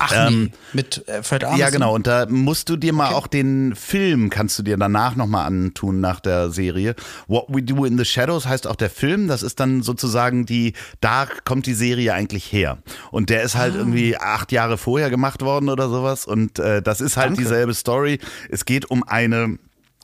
Ach 0.00 0.28
Ähm, 0.28 0.44
nee, 0.44 0.50
mit 0.72 1.06
äh, 1.08 1.22
Fred 1.22 1.44
Armisen. 1.44 1.60
Ja, 1.60 1.70
genau. 1.70 1.94
Und 1.94 2.06
da 2.06 2.26
musst 2.28 2.68
du 2.68 2.76
dir 2.76 2.92
mal 2.92 3.12
auch 3.14 3.26
den 3.26 3.74
Film, 3.74 4.30
kannst 4.30 4.58
du 4.58 4.62
dir 4.62 4.76
danach 4.76 5.14
nochmal 5.16 5.46
antun 5.46 6.00
nach 6.00 6.20
der 6.20 6.50
Serie. 6.50 6.94
What 7.28 7.44
We 7.48 7.62
Do 7.62 7.84
in 7.84 7.98
the 7.98 8.04
Shadows 8.04 8.46
heißt 8.46 8.66
auch 8.66 8.76
der 8.76 8.90
Film. 8.90 9.28
Das 9.28 9.42
ist 9.42 9.60
dann 9.60 9.82
sozusagen 9.82 10.46
die, 10.46 10.72
da 11.00 11.26
kommt 11.44 11.66
die 11.66 11.74
Serie 11.74 12.14
eigentlich 12.14 12.52
her. 12.52 12.78
Und 13.10 13.30
der 13.30 13.42
ist 13.42 13.56
Ah. 13.56 13.60
halt 13.60 13.74
irgendwie 13.74 14.16
acht 14.16 14.52
Jahre 14.52 14.78
vorher 14.78 15.10
gemacht 15.10 15.42
worden 15.42 15.68
oder 15.68 15.88
sowas. 15.88 16.24
Und 16.24 16.58
äh, 16.58 16.80
das 16.82 17.00
ist 17.00 17.16
halt 17.16 17.28
Danke. 17.30 17.42
dieselbe 17.42 17.74
Story. 17.74 18.18
Es 18.48 18.64
geht 18.64 18.90
um 18.90 19.02
eine 19.06 19.58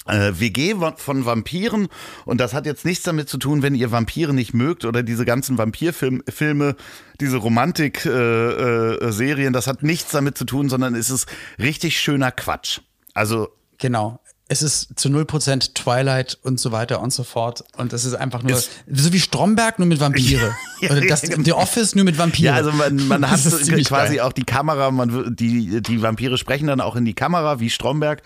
äh, 0.08 0.32
WG 0.38 0.74
von 0.96 1.26
Vampiren 1.26 1.88
und 2.24 2.40
das 2.40 2.54
hat 2.54 2.66
jetzt 2.66 2.84
nichts 2.84 3.04
damit 3.04 3.28
zu 3.28 3.38
tun, 3.38 3.62
wenn 3.62 3.74
ihr 3.74 3.90
Vampire 3.90 4.32
nicht 4.34 4.54
mögt 4.54 4.84
oder 4.84 5.02
diese 5.02 5.24
ganzen 5.24 5.58
Vampirfilme, 5.58 6.22
Filme, 6.28 6.76
diese 7.20 7.36
Romantik-Serien, 7.38 9.46
äh, 9.46 9.48
äh, 9.48 9.52
das 9.52 9.66
hat 9.66 9.82
nichts 9.82 10.12
damit 10.12 10.36
zu 10.38 10.44
tun, 10.44 10.68
sondern 10.68 10.94
es 10.94 11.10
ist 11.10 11.26
richtig 11.58 11.98
schöner 12.00 12.30
Quatsch. 12.32 12.80
Also 13.14 13.48
Genau. 13.78 14.20
Es 14.48 14.62
ist 14.62 14.96
zu 14.96 15.08
0% 15.08 15.74
Twilight 15.74 16.38
und 16.42 16.60
so 16.60 16.70
weiter 16.70 17.00
und 17.00 17.12
so 17.12 17.24
fort. 17.24 17.64
Und 17.76 17.92
es 17.92 18.04
ist 18.04 18.14
einfach 18.14 18.44
nur 18.44 18.56
Ist- 18.56 18.70
so 18.86 19.12
wie 19.12 19.18
Stromberg, 19.18 19.80
nur 19.80 19.88
mit 19.88 19.98
Vampire. 19.98 20.54
Ja, 20.80 20.90
Oder 20.90 21.00
das. 21.00 21.22
The 21.22 21.52
Office 21.52 21.94
nur 21.96 22.04
mit 22.04 22.16
Vampire. 22.16 22.46
ja, 22.48 22.54
also 22.54 22.70
man, 22.70 22.96
man 23.08 23.28
hat 23.28 23.44
Das 23.44 23.60
quasi 23.88 24.16
geil. 24.16 24.20
auch 24.20 24.32
die 24.32 24.44
Kamera, 24.44 24.90
man 24.92 25.34
die 25.34 25.80
die 25.82 26.00
Vampire 26.02 26.38
sprechen 26.38 26.68
dann 26.68 26.80
auch 26.80 26.94
in 26.96 27.04
die 27.04 27.14
Kamera 27.14 27.58
wie 27.60 27.70
Stromberg. 27.70 28.22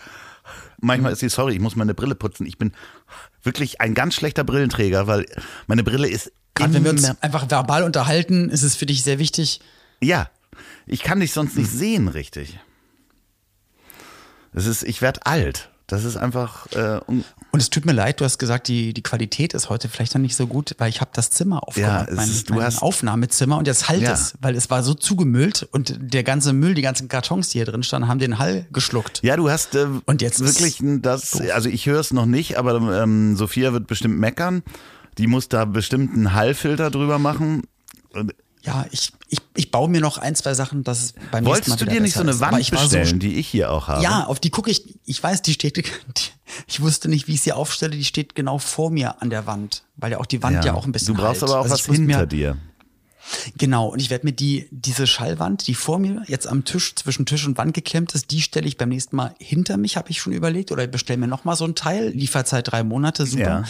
Manchmal 0.81 1.13
ist 1.13 1.21
sie 1.21 1.29
sorry, 1.29 1.55
ich 1.55 1.61
muss 1.61 1.77
meine 1.77 1.95
Brille 1.95 2.15
putzen. 2.15 2.47
Ich 2.47 2.59
bin 2.59 2.73
wirklich 3.43 3.81
ein 3.81 3.95
ganz 3.95 4.15
schlechter 4.15 4.45
Brillenträger, 4.45 5.07
weil 5.07 5.27
meine 5.67 5.83
Brille 5.83 6.09
ist 6.09 6.33
Gerade 6.55 6.75
wenn 6.75 6.85
wir 6.85 6.91
uns 6.91 7.05
einfach 7.23 7.51
verbal 7.51 7.85
unterhalten, 7.85 8.51
ist 8.51 8.63
es 8.63 8.77
für 8.77 8.87
dich 8.87 9.03
sehr 9.03 9.19
wichtig. 9.19 9.61
Ja, 10.03 10.29
ich 10.87 11.03
kann 11.03 11.21
dich 11.21 11.33
sonst 11.33 11.57
nicht 11.57 11.71
sehen, 11.71 12.09
richtig. 12.09 12.59
Das 14.53 14.67
ist, 14.67 14.83
ich 14.83 15.01
werde 15.01 15.25
alt. 15.27 15.70
Das 15.91 16.05
ist 16.05 16.17
einfach. 16.17 16.67
Äh, 16.73 17.01
un- 17.09 17.25
Und 17.53 17.61
es 17.61 17.69
tut 17.71 17.85
mir 17.85 17.93
leid, 17.93 18.21
du 18.21 18.25
hast 18.25 18.39
gesagt, 18.39 18.69
die, 18.69 18.95
die 18.95 19.03
Qualität 19.03 19.55
ist 19.55 19.69
heute 19.71 19.89
vielleicht 19.89 20.15
noch 20.15 20.21
nicht 20.23 20.37
so 20.37 20.47
gut, 20.47 20.75
weil 20.79 20.89
ich 20.89 21.01
habe 21.01 21.11
das 21.15 21.31
Zimmer 21.31 21.67
aufgemacht, 21.67 22.09
es 22.09 22.17
mein, 22.17 22.29
ist- 22.29 22.49
du 22.51 22.55
mein 22.55 22.63
hast- 22.65 22.81
Aufnahmezimmer 22.83 23.59
und 23.59 23.67
jetzt 23.67 23.89
halt 23.89 24.03
Ja. 24.03 24.13
es, 24.13 24.35
weil 24.41 24.55
es 24.55 24.71
war 24.71 24.83
so 24.83 24.95
zugemüllt 24.95 25.69
und 25.73 25.97
der 26.01 26.23
ganze 26.23 26.53
Müll, 26.53 26.75
die 26.75 26.83
ganzen 26.83 27.09
Kartons, 27.09 27.49
die 27.49 27.59
hier 27.59 27.65
drin 27.67 27.83
standen, 27.83 28.09
haben 28.09 28.19
den 28.21 28.39
Hall 28.39 28.67
geschluckt. 28.73 29.21
ja, 29.23 29.37
du 29.37 29.51
hast 29.51 29.75
äh, 29.75 29.87
Und 30.07 30.23
jetzt 30.23 30.41
wirklich 30.41 30.79
das. 31.03 31.41
Also 31.51 31.69
ich 31.69 31.87
höre 31.87 32.01
es 32.01 32.13
noch 32.13 32.27
nicht, 32.27 32.57
aber 32.59 33.03
ähm, 33.03 33.37
Sophia 33.37 33.73
wird 33.73 33.87
bestimmt 33.87 34.19
meckern. 34.19 34.63
Die 35.19 35.27
muss 35.27 35.49
da 35.49 35.65
bestimmt 35.65 36.15
einen 36.15 36.35
Hallfilter 36.35 36.91
drüber 36.91 37.19
machen. 37.19 37.63
Und 38.15 38.33
Ja, 38.63 38.85
ich, 38.91 39.13
ich, 39.29 39.39
ich 39.57 39.71
baue 39.71 39.89
mir 39.89 40.01
noch 40.01 40.19
ein, 40.19 40.35
zwei 40.35 40.53
Sachen, 40.55 40.85
dass 40.85 41.03
es 41.03 41.13
beim 41.13 41.23
nächsten 41.23 41.45
Mal 41.45 41.47
Wolltest 41.47 41.81
du 41.81 41.85
dir 41.87 42.01
nicht 42.01 42.15
so 42.15 42.21
eine 42.21 42.33
ist. 42.33 42.41
Wand 42.41 42.61
ich 42.61 42.73
war 42.73 42.87
so 42.87 42.97
bestellen, 42.97 43.19
die 43.19 43.37
ich 43.37 43.49
hier 43.49 43.71
auch 43.71 43.89
habe? 43.89 44.03
Ja, 44.03 44.27
auf 44.27 44.39
die 44.39 44.51
gucke 44.51 44.71
ich. 44.71 44.99
Ich 45.07 45.23
weiß, 45.23 45.43
die 45.43 45.55
steht. 45.55 45.77
Die, 45.77 45.85
ich 46.67 46.81
wusste 46.81 47.09
nicht, 47.09 47.27
wie 47.27 47.35
ich 47.35 47.41
sie 47.41 47.53
aufstelle. 47.53 47.93
Die 47.97 48.05
steht 48.05 48.35
genau 48.35 48.59
vor 48.59 48.91
mir 48.91 49.23
an 49.23 49.31
der 49.31 49.47
Wand, 49.47 49.85
weil 49.97 50.13
ja 50.13 50.19
auch 50.19 50.27
die 50.27 50.43
Wand 50.43 50.65
ja, 50.65 50.75
auch 50.75 50.85
ein 50.85 50.93
bisschen. 50.93 51.15
Du 51.15 51.23
brauchst 51.23 51.41
halt. 51.41 51.51
aber 51.51 51.61
auch 51.61 51.65
Also 51.65 51.75
was 51.75 51.87
hinter 51.87 52.19
mir, 52.19 52.27
dir. 52.27 52.57
Genau. 53.59 53.89
Und 53.89 54.01
ich 54.01 54.11
werde 54.11 54.27
mir 54.27 54.33
die 54.33 54.69
diese 54.71 55.07
Schallwand, 55.07 55.67
die 55.67 55.75
vor 55.75 55.99
mir 55.99 56.23
jetzt 56.27 56.47
am 56.47 56.65
Tisch 56.65 56.95
zwischen 56.95 57.27
Tisch 57.27 57.47
und 57.47 57.59
Wand 57.59 57.75
geklemmt 57.75 58.15
ist, 58.15 58.31
die 58.31 58.41
stelle 58.41 58.67
ich 58.67 58.77
beim 58.77 58.89
nächsten 58.89 59.17
Mal 59.17 59.35
hinter 59.39 59.77
mich. 59.77 59.97
Habe 59.97 60.11
ich 60.11 60.21
schon 60.21 60.33
überlegt 60.33 60.73
oder 60.73 60.85
ich 60.85 60.91
bestelle 60.91 61.19
mir 61.19 61.29
noch 61.29 61.45
mal 61.45 61.57
so 61.57 61.65
ein 61.65 61.75
Teil. 61.75 62.09
Lieferzeit 62.09 62.71
drei 62.71 62.83
Monate, 62.83 63.27
super. 63.27 63.65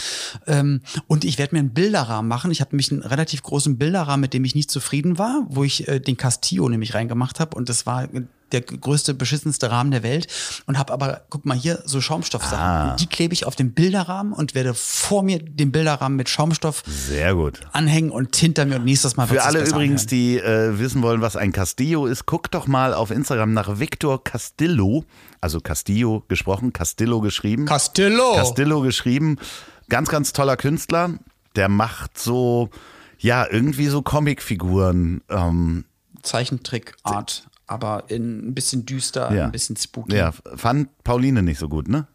Ähm, 0.47 0.83
und 1.07 1.25
ich 1.25 1.39
werde 1.39 1.55
mir 1.55 1.61
einen 1.61 1.75
Bilderrahmen 1.75 2.29
machen. 2.29 2.51
Ich 2.51 2.61
habe 2.61 2.71
nämlich 2.71 2.91
einen 2.91 3.03
relativ 3.03 3.43
großen 3.43 3.79
Bilderrahmen, 3.79 4.21
mit 4.21 4.35
dem 4.35 4.45
ich 4.45 4.55
nicht 4.55 4.71
zufrieden 4.71 5.19
war, 5.19 5.47
wo 5.49 5.65
ich 5.65 5.89
äh, 5.89 6.01
den 6.01 6.17
Castillo 6.17 6.69
nämlich 6.69 6.95
reingemacht 6.95 7.41
habe 7.41 7.57
und 7.57 7.69
das 7.69 7.87
war 7.87 8.09
der 8.53 8.63
größte, 8.63 9.15
beschissenste 9.15 9.71
Rahmen 9.71 9.91
der 9.91 10.03
Welt 10.03 10.27
und 10.67 10.79
habe 10.79 10.93
aber, 10.93 11.23
guck 11.31 11.47
mal 11.47 11.57
hier, 11.57 11.83
so 11.85 12.01
Schaumstoffsachen. 12.01 12.59
Ah. 12.59 12.97
Die 12.97 13.07
klebe 13.07 13.33
ich 13.35 13.47
auf 13.47 13.57
den 13.57 13.73
Bilderrahmen 13.73 14.33
und 14.33 14.55
werde 14.55 14.75
vor 14.75 15.23
mir 15.23 15.39
den 15.39 15.73
Bilderrahmen 15.73 16.17
mit 16.17 16.29
Schaumstoff 16.29 16.83
Sehr 16.87 17.35
gut. 17.35 17.61
anhängen 17.73 18.11
und 18.11 18.35
hinter 18.37 18.65
mir 18.67 18.77
und 18.77 18.85
nächstes 18.85 19.17
Mal 19.17 19.27
Für 19.27 19.43
alle 19.45 19.61
übrigens, 19.65 20.03
anhören. 20.03 20.09
die 20.09 20.39
äh, 20.39 20.79
wissen 20.79 21.03
wollen, 21.03 21.21
was 21.21 21.37
ein 21.37 21.53
Castillo 21.53 22.07
ist, 22.07 22.27
guckt 22.27 22.55
doch 22.55 22.67
mal 22.67 22.95
auf 22.95 23.11
Instagram 23.11 23.53
nach 23.53 23.79
Victor 23.79 24.23
Castillo, 24.23 25.05
also 25.41 25.61
Castillo 25.61 26.25
gesprochen, 26.29 26.73
Castillo 26.73 27.21
geschrieben. 27.21 27.67
Castillo. 27.67 28.35
Castillo 28.37 28.81
geschrieben. 28.81 29.39
Ganz, 29.89 30.09
ganz 30.09 30.33
toller 30.33 30.57
Künstler. 30.57 31.11
Der 31.57 31.69
macht 31.69 32.19
so, 32.19 32.71
ja, 33.19 33.47
irgendwie 33.51 33.89
so 33.89 34.03
Comicfiguren. 34.03 35.23
Ähm, 35.29 35.85
Zeichentrickart, 36.23 37.49
aber 37.71 38.05
in 38.09 38.49
ein 38.49 38.55
bisschen 38.55 38.85
düster, 38.85 39.33
ja. 39.33 39.45
ein 39.45 39.53
bisschen 39.53 39.77
spooky. 39.77 40.17
Ja, 40.17 40.33
fand 40.33 40.89
Pauline 41.05 41.43
nicht 41.43 41.59
so 41.59 41.69
gut, 41.69 41.89
ne? 41.89 42.09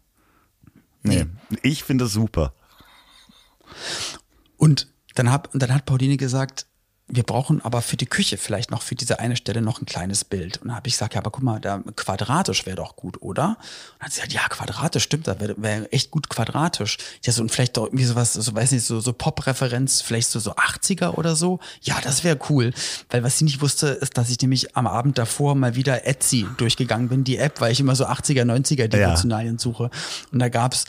Nee. 1.02 1.26
Ich 1.62 1.82
finde 1.82 2.04
es 2.04 2.12
super. 2.12 2.52
Und 4.58 4.92
dann, 5.14 5.30
hab, 5.32 5.54
und 5.54 5.62
dann 5.62 5.72
hat 5.72 5.86
Pauline 5.86 6.18
gesagt, 6.18 6.66
wir 7.08 7.22
brauchen 7.22 7.64
aber 7.64 7.82
für 7.82 7.96
die 7.96 8.06
Küche 8.06 8.36
vielleicht 8.36 8.72
noch 8.72 8.82
für 8.82 8.96
diese 8.96 9.20
eine 9.20 9.36
Stelle 9.36 9.62
noch 9.62 9.80
ein 9.80 9.86
kleines 9.86 10.24
Bild. 10.24 10.58
Und 10.58 10.68
dann 10.68 10.76
habe 10.76 10.88
ich 10.88 10.94
gesagt, 10.94 11.14
ja, 11.14 11.20
aber 11.20 11.30
guck 11.30 11.44
mal, 11.44 11.60
da 11.60 11.80
quadratisch 11.94 12.66
wäre 12.66 12.76
doch 12.76 12.96
gut, 12.96 13.22
oder? 13.22 13.50
Und 13.50 13.56
dann 13.98 14.06
hat 14.06 14.12
sie 14.12 14.20
gesagt, 14.22 14.32
ja, 14.32 14.48
quadratisch, 14.48 15.04
stimmt, 15.04 15.28
da 15.28 15.38
wäre 15.38 15.54
wär 15.56 15.92
echt 15.94 16.10
gut 16.10 16.28
quadratisch. 16.28 16.98
Ja, 17.22 17.32
so 17.32 17.42
und 17.42 17.52
vielleicht 17.52 17.76
doch 17.76 17.84
irgendwie 17.84 18.04
sowas, 18.04 18.32
so 18.32 18.52
weiß 18.52 18.72
nicht, 18.72 18.84
so, 18.84 18.98
so 18.98 19.12
Pop-Referenz, 19.12 20.02
vielleicht 20.02 20.30
so, 20.30 20.40
so 20.40 20.54
80er 20.54 21.10
oder 21.10 21.36
so. 21.36 21.60
Ja, 21.80 21.96
das 22.02 22.24
wäre 22.24 22.38
cool. 22.50 22.72
Weil 23.10 23.22
was 23.22 23.38
sie 23.38 23.44
nicht 23.44 23.60
wusste, 23.60 23.88
ist, 23.88 24.18
dass 24.18 24.28
ich 24.28 24.40
nämlich 24.40 24.76
am 24.76 24.88
Abend 24.88 25.16
davor 25.16 25.54
mal 25.54 25.76
wieder 25.76 26.06
Etsy 26.06 26.46
durchgegangen 26.56 27.08
bin, 27.08 27.22
die 27.22 27.38
App, 27.38 27.60
weil 27.60 27.70
ich 27.70 27.78
immer 27.78 27.94
so 27.94 28.06
80er, 28.06 28.42
90er 28.42 28.88
Devotionalien 28.88 29.58
suche. 29.58 29.90
Und 30.32 30.40
da 30.40 30.48
gab's 30.48 30.86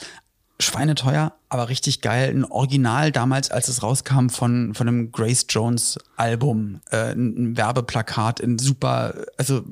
schweineteuer, 0.60 1.34
aber 1.50 1.70
richtig 1.70 2.02
geil. 2.02 2.30
Ein 2.30 2.46
Original 2.46 3.12
damals, 3.12 3.52
als 3.52 3.68
es 3.68 3.84
rauskam 3.84 4.30
von, 4.30 4.74
von 4.74 4.88
einem 4.88 5.12
Grace 5.12 5.46
Jones 5.50 6.00
Album, 6.16 6.82
äh, 6.92 7.12
ein 7.12 7.56
Werbeplakat 7.56 8.40
in 8.40 8.58
super, 8.58 9.14
also 9.38 9.64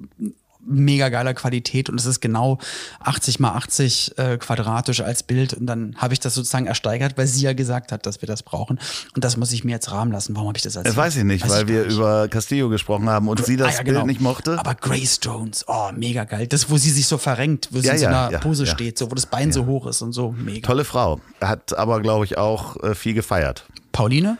mega 0.65 1.09
geiler 1.09 1.33
Qualität 1.33 1.89
und 1.89 1.99
es 1.99 2.05
ist 2.05 2.21
genau 2.21 2.57
80 2.99 3.39
mal 3.39 3.51
80 3.53 4.17
äh, 4.17 4.37
quadratisch 4.37 5.01
als 5.01 5.23
Bild 5.23 5.53
und 5.53 5.65
dann 5.67 5.95
habe 5.97 6.13
ich 6.13 6.19
das 6.19 6.33
sozusagen 6.33 6.65
ersteigert, 6.67 7.17
weil 7.17 7.27
sie 7.27 7.43
ja 7.43 7.53
gesagt 7.53 7.91
hat, 7.91 8.05
dass 8.05 8.21
wir 8.21 8.27
das 8.27 8.43
brauchen 8.43 8.79
und 9.15 9.23
das 9.23 9.37
muss 9.37 9.51
ich 9.51 9.63
mir 9.63 9.71
jetzt 9.73 9.91
rahmen 9.91 10.11
lassen. 10.11 10.35
Warum 10.35 10.47
habe 10.49 10.57
ich 10.57 10.63
das 10.63 10.75
als 10.77 10.85
Das 10.85 10.95
weiß 10.95 11.17
ich 11.17 11.23
nicht, 11.23 11.47
weil 11.47 11.67
wir 11.67 11.75
gar 11.81 11.85
nicht. 11.85 11.95
über 11.95 12.27
Castillo 12.27 12.69
gesprochen 12.69 13.09
haben 13.09 13.27
und 13.27 13.45
sie 13.45 13.57
das 13.57 13.67
Ah, 13.67 13.71
ja, 13.71 13.83
Bild 13.83 13.95
genau. 13.95 14.05
nicht 14.07 14.21
mochte. 14.21 14.57
Aber 14.59 14.75
Grace 14.75 15.19
Jones, 15.21 15.63
oh, 15.67 15.91
mega 15.95 16.23
geil. 16.23 16.47
Das, 16.47 16.69
wo 16.69 16.77
sie 16.77 16.89
sich 16.91 17.07
so 17.07 17.17
verrenkt, 17.17 17.69
wo 17.71 17.79
sie 17.79 17.87
Ja, 17.87 17.93
in 17.93 17.99
so 17.99 18.05
ja, 18.05 18.09
einer 18.25 18.31
ja, 18.31 18.39
Pose 18.39 18.65
ja. 18.65 18.71
steht, 18.73 18.97
so 18.97 19.09
wo 19.11 19.15
das 19.15 19.25
Bein 19.25 19.51
so 19.51 19.65
hoch 19.65 19.87
ist 19.87 20.01
und 20.01 20.13
so, 20.13 20.31
mega. 20.31 20.65
Tolle 20.67 20.83
Frau. 20.85 21.19
Hat 21.41 21.77
aber, 21.77 22.01
glaube 22.01 22.25
ich, 22.25 22.37
auch 22.37 22.81
äh, 22.83 22.95
viel 22.95 23.13
gefeiert. 23.13 23.65
Pauline? 23.91 24.37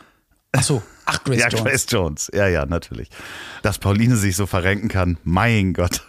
Ach 0.52 0.62
so, 0.62 0.82
ach 1.04 1.22
Grace 1.24 1.40
ja, 1.40 1.48
Jones. 1.48 1.64
Grace 1.64 1.86
Jones. 1.88 2.30
Ja, 2.34 2.46
ja, 2.48 2.66
natürlich. 2.66 3.08
Dass 3.62 3.78
Pauline 3.78 4.16
sich 4.16 4.36
so 4.36 4.46
verrenken 4.46 4.88
kann, 4.88 5.18
mein 5.24 5.72
Gott. 5.74 6.02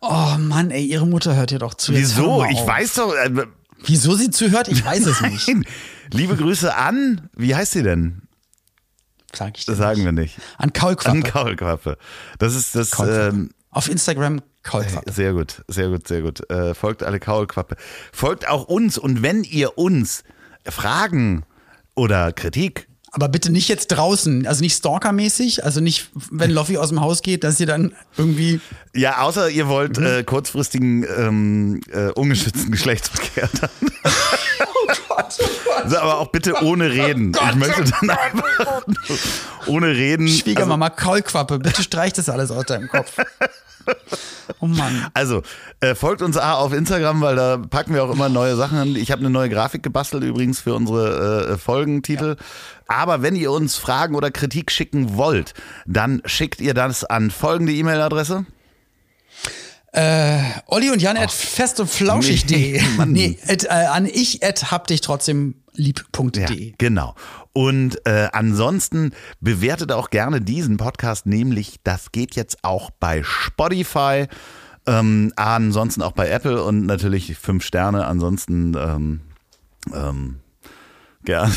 Oh 0.00 0.36
Mann, 0.38 0.70
ey, 0.70 0.84
ihre 0.84 1.06
Mutter 1.06 1.36
hört 1.36 1.50
ja 1.50 1.58
doch 1.58 1.74
zu. 1.74 1.92
Jetzt 1.92 2.16
Wieso? 2.16 2.44
Ich 2.50 2.66
weiß 2.66 2.94
doch. 2.94 3.14
Äh, 3.14 3.46
Wieso 3.84 4.14
sie 4.14 4.30
zuhört, 4.30 4.68
ich 4.68 4.84
weiß 4.84 5.06
es 5.06 5.20
nicht. 5.22 5.48
nein. 5.48 5.64
Liebe 6.12 6.36
Grüße 6.36 6.74
an, 6.74 7.28
wie 7.36 7.54
heißt 7.54 7.72
sie 7.72 7.82
denn? 7.82 8.22
Sag 9.34 9.56
ich 9.58 9.64
dir 9.64 9.72
Das 9.72 9.78
sagen 9.78 9.98
nicht. 9.98 10.04
wir 10.06 10.12
nicht. 10.12 10.38
An 10.58 10.72
Kaulquappe. 10.72 11.16
An 11.16 11.22
Kaulquappe. 11.22 11.98
Das 12.38 12.54
ist 12.54 12.74
das. 12.74 12.98
Ähm, 12.98 13.50
Auf 13.70 13.88
Instagram 13.88 14.42
Kaulquappe. 14.62 15.10
sehr 15.12 15.32
gut, 15.32 15.62
sehr 15.68 15.88
gut, 15.88 16.08
sehr 16.08 16.20
gut. 16.22 16.48
Äh, 16.50 16.74
folgt 16.74 17.02
alle 17.02 17.20
Kaulquappe. 17.20 17.76
Folgt 18.12 18.48
auch 18.48 18.64
uns 18.64 18.98
und 18.98 19.22
wenn 19.22 19.44
ihr 19.44 19.78
uns 19.78 20.24
Fragen 20.66 21.44
oder 21.94 22.32
Kritik 22.32 22.88
Aber 23.12 23.28
bitte 23.28 23.50
nicht 23.50 23.68
jetzt 23.68 23.88
draußen, 23.88 24.46
also 24.46 24.60
nicht 24.62 24.76
stalkermäßig, 24.76 25.64
also 25.64 25.80
nicht, 25.80 26.10
wenn 26.30 26.50
Loffi 26.52 26.76
aus 26.78 26.90
dem 26.90 27.00
Haus 27.00 27.22
geht, 27.22 27.42
dass 27.42 27.58
ihr 27.58 27.66
dann 27.66 27.92
irgendwie. 28.16 28.60
Ja, 28.94 29.18
außer 29.22 29.50
ihr 29.50 29.66
wollt 29.68 29.98
Mhm. 29.98 30.06
äh, 30.06 30.22
kurzfristigen 30.22 31.04
ähm, 31.18 31.80
äh, 31.92 32.10
ungeschützten 32.12 32.70
Geschlechtsverkehr 32.70 33.48
dann. 33.60 33.70
Oh 34.62 34.92
Gott, 35.08 35.38
oh 35.40 35.46
Gott. 35.64 35.84
Also, 35.84 35.98
aber 35.98 36.18
auch 36.18 36.28
bitte 36.28 36.62
ohne 36.64 36.90
Reden. 36.90 37.32
ich 37.32 37.54
möchte 37.56 37.84
dann 37.84 38.10
einfach 38.10 38.82
ohne 39.66 39.88
Reden. 39.88 40.26
Schwiegermama 40.28 40.90
Kaulquappe, 40.90 41.58
bitte 41.58 41.82
streich 41.82 42.12
das 42.12 42.28
alles 42.28 42.50
aus 42.50 42.64
deinem 42.66 42.88
Kopf. 42.88 43.12
Oh 44.60 44.66
Mann. 44.66 45.06
Also, 45.14 45.42
äh, 45.80 45.94
folgt 45.94 46.22
uns 46.22 46.36
A 46.36 46.54
auf 46.54 46.72
Instagram, 46.72 47.20
weil 47.20 47.36
da 47.36 47.56
packen 47.58 47.94
wir 47.94 48.04
auch 48.04 48.10
immer 48.12 48.28
neue 48.28 48.56
Sachen 48.56 48.78
an. 48.78 48.96
Ich 48.96 49.10
habe 49.10 49.20
eine 49.20 49.30
neue 49.30 49.48
Grafik 49.48 49.82
gebastelt 49.82 50.22
übrigens 50.24 50.60
für 50.60 50.74
unsere 50.74 51.52
äh, 51.52 51.58
Folgentitel. 51.58 52.36
Aber 52.90 53.22
wenn 53.22 53.36
ihr 53.36 53.52
uns 53.52 53.76
Fragen 53.76 54.16
oder 54.16 54.32
Kritik 54.32 54.72
schicken 54.72 55.16
wollt, 55.16 55.54
dann 55.86 56.20
schickt 56.24 56.60
ihr 56.60 56.74
das 56.74 57.04
an 57.04 57.30
folgende 57.30 57.72
E-Mail-Adresse. 57.72 58.44
Olli 60.66 60.90
und 60.90 61.00
Jan 61.00 61.16
at 61.16 61.30
fest 61.30 61.78
und 61.78 61.88
flauschig.de. 61.88 62.80
Nee. 62.80 63.06
Nee, 63.06 63.38
at, 63.46 63.64
äh, 63.64 63.68
an 63.68 64.06
ich 64.06 64.44
at 64.44 64.72
hab 64.72 64.88
dich 64.88 65.00
trotzdem 65.02 65.54
lieb.de. 65.74 66.68
Ja, 66.68 66.74
genau. 66.78 67.14
Und 67.52 68.04
äh, 68.06 68.28
ansonsten 68.32 69.12
bewertet 69.40 69.92
auch 69.92 70.10
gerne 70.10 70.40
diesen 70.40 70.76
Podcast, 70.76 71.26
nämlich 71.26 71.76
das 71.84 72.10
geht 72.10 72.34
jetzt 72.34 72.58
auch 72.62 72.90
bei 72.90 73.22
Spotify. 73.22 74.26
Ähm, 74.86 75.32
ansonsten 75.36 76.02
auch 76.02 76.12
bei 76.12 76.28
Apple 76.28 76.62
und 76.62 76.86
natürlich 76.86 77.36
fünf 77.36 77.64
Sterne. 77.64 78.06
Ansonsten 78.06 78.74
ähm, 78.76 79.20
ähm, 79.94 80.40
gerne, 81.24 81.52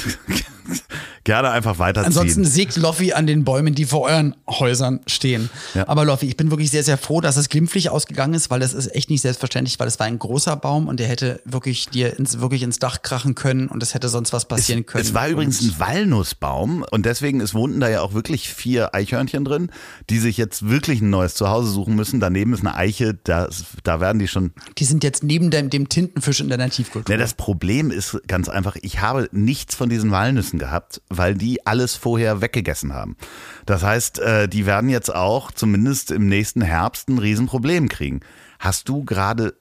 gerne 1.23 1.51
einfach 1.51 1.79
weiterziehen. 1.79 2.07
Ansonsten 2.07 2.45
sägt 2.45 2.75
Loffi 2.77 3.13
an 3.13 3.27
den 3.27 3.43
Bäumen, 3.43 3.75
die 3.75 3.85
vor 3.85 4.01
euren 4.01 4.35
Häusern 4.47 4.99
stehen. 5.07 5.49
Ja. 5.73 5.87
Aber 5.87 6.05
Loffi, 6.05 6.27
ich 6.27 6.37
bin 6.37 6.49
wirklich 6.51 6.71
sehr, 6.71 6.83
sehr 6.83 6.97
froh, 6.97 7.21
dass 7.21 7.37
es 7.37 7.49
glimpflich 7.49 7.89
ausgegangen 7.89 8.33
ist, 8.33 8.49
weil 8.49 8.59
das 8.59 8.73
ist 8.73 8.93
echt 8.95 9.09
nicht 9.09 9.21
selbstverständlich, 9.21 9.79
weil 9.79 9.87
es 9.87 9.99
war 9.99 10.07
ein 10.07 10.19
großer 10.19 10.55
Baum 10.55 10.87
und 10.87 10.99
der 10.99 11.07
hätte 11.07 11.41
wirklich 11.45 11.87
dir 11.89 12.17
ins, 12.17 12.39
wirklich 12.39 12.63
ins 12.63 12.79
Dach 12.79 13.01
krachen 13.01 13.35
können 13.35 13.67
und 13.67 13.83
es 13.83 13.93
hätte 13.93 14.09
sonst 14.09 14.33
was 14.33 14.47
passieren 14.47 14.85
können. 14.85 15.03
Es 15.03 15.13
war 15.13 15.27
übrigens 15.27 15.61
ein 15.61 15.79
Walnussbaum 15.79 16.85
und 16.91 17.05
deswegen 17.05 17.41
es 17.41 17.53
wohnten 17.53 17.79
da 17.79 17.89
ja 17.89 18.01
auch 18.01 18.13
wirklich 18.13 18.53
vier 18.53 18.93
Eichhörnchen 18.93 19.45
drin, 19.45 19.71
die 20.09 20.19
sich 20.19 20.37
jetzt 20.37 20.67
wirklich 20.69 21.01
ein 21.01 21.09
neues 21.09 21.35
Zuhause 21.35 21.69
suchen 21.69 21.95
müssen. 21.95 22.19
Daneben 22.19 22.53
ist 22.53 22.61
eine 22.61 22.75
Eiche, 22.75 23.13
da, 23.23 23.49
da 23.83 23.99
werden 23.99 24.19
die 24.19 24.27
schon. 24.27 24.51
Die 24.77 24.85
sind 24.85 25.03
jetzt 25.03 25.23
neben 25.23 25.51
dem, 25.51 25.69
dem 25.69 25.89
Tintenfisch 25.89 26.39
in 26.41 26.49
deiner 26.49 26.69
Tiefkultur. 26.69 27.13
Ne, 27.13 27.19
das 27.19 27.33
Problem 27.33 27.91
ist 27.91 28.19
ganz 28.27 28.49
einfach, 28.49 28.75
ich 28.81 29.01
habe 29.01 29.29
nichts 29.31 29.75
von 29.75 29.89
diesen 29.89 30.11
Walnüssen 30.11 30.52
gehabt, 30.59 31.01
weil 31.09 31.35
die 31.35 31.65
alles 31.65 31.95
vorher 31.95 32.41
weggegessen 32.41 32.93
haben. 32.93 33.15
Das 33.65 33.83
heißt, 33.83 34.19
äh, 34.19 34.47
die 34.47 34.65
werden 34.65 34.89
jetzt 34.89 35.13
auch 35.13 35.51
zumindest 35.51 36.11
im 36.11 36.27
nächsten 36.27 36.61
Herbst 36.61 37.09
ein 37.09 37.19
Riesenproblem 37.19 37.89
kriegen. 37.89 38.21
Hast 38.59 38.89
du 38.89 39.03
gerade 39.03 39.55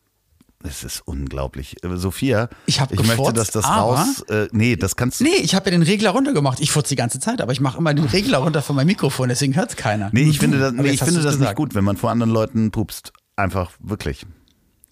es 0.64 0.84
ist 0.84 1.02
unglaublich. 1.04 1.82
Äh, 1.82 1.96
Sophia, 1.96 2.48
Ich 2.66 2.76
ich 2.76 2.80
möchte, 2.80 2.96
gefurzt, 3.02 3.36
dass 3.36 3.50
das 3.50 3.66
raus. 3.68 4.20
Äh, 4.28 4.48
nee, 4.52 4.76
das 4.76 4.96
kannst 4.96 5.20
du. 5.20 5.24
Nee, 5.24 5.36
ich 5.42 5.54
habe 5.54 5.66
ja 5.66 5.70
den 5.72 5.82
Regler 5.82 6.10
runtergemacht. 6.10 6.60
Ich 6.60 6.70
furze 6.70 6.90
die 6.90 6.96
ganze 6.96 7.18
Zeit, 7.20 7.40
aber 7.40 7.52
ich 7.52 7.60
mache 7.60 7.78
immer 7.78 7.92
den 7.94 8.04
Regler 8.04 8.38
runter 8.38 8.62
von 8.62 8.76
meinem 8.76 8.86
Mikrofon, 8.86 9.28
deswegen 9.28 9.56
hört's 9.56 9.76
keiner. 9.76 10.10
Nee, 10.12 10.22
ich 10.22 10.38
finde 10.38 10.58
das, 10.60 10.72
nee, 10.72 10.90
ich 10.90 11.02
finde 11.02 11.22
das 11.22 11.38
nicht 11.38 11.54
gut, 11.54 11.74
wenn 11.74 11.84
man 11.84 11.96
vor 11.96 12.10
anderen 12.10 12.32
Leuten 12.32 12.70
pupst. 12.70 13.12
Einfach 13.36 13.72
wirklich. 13.80 14.26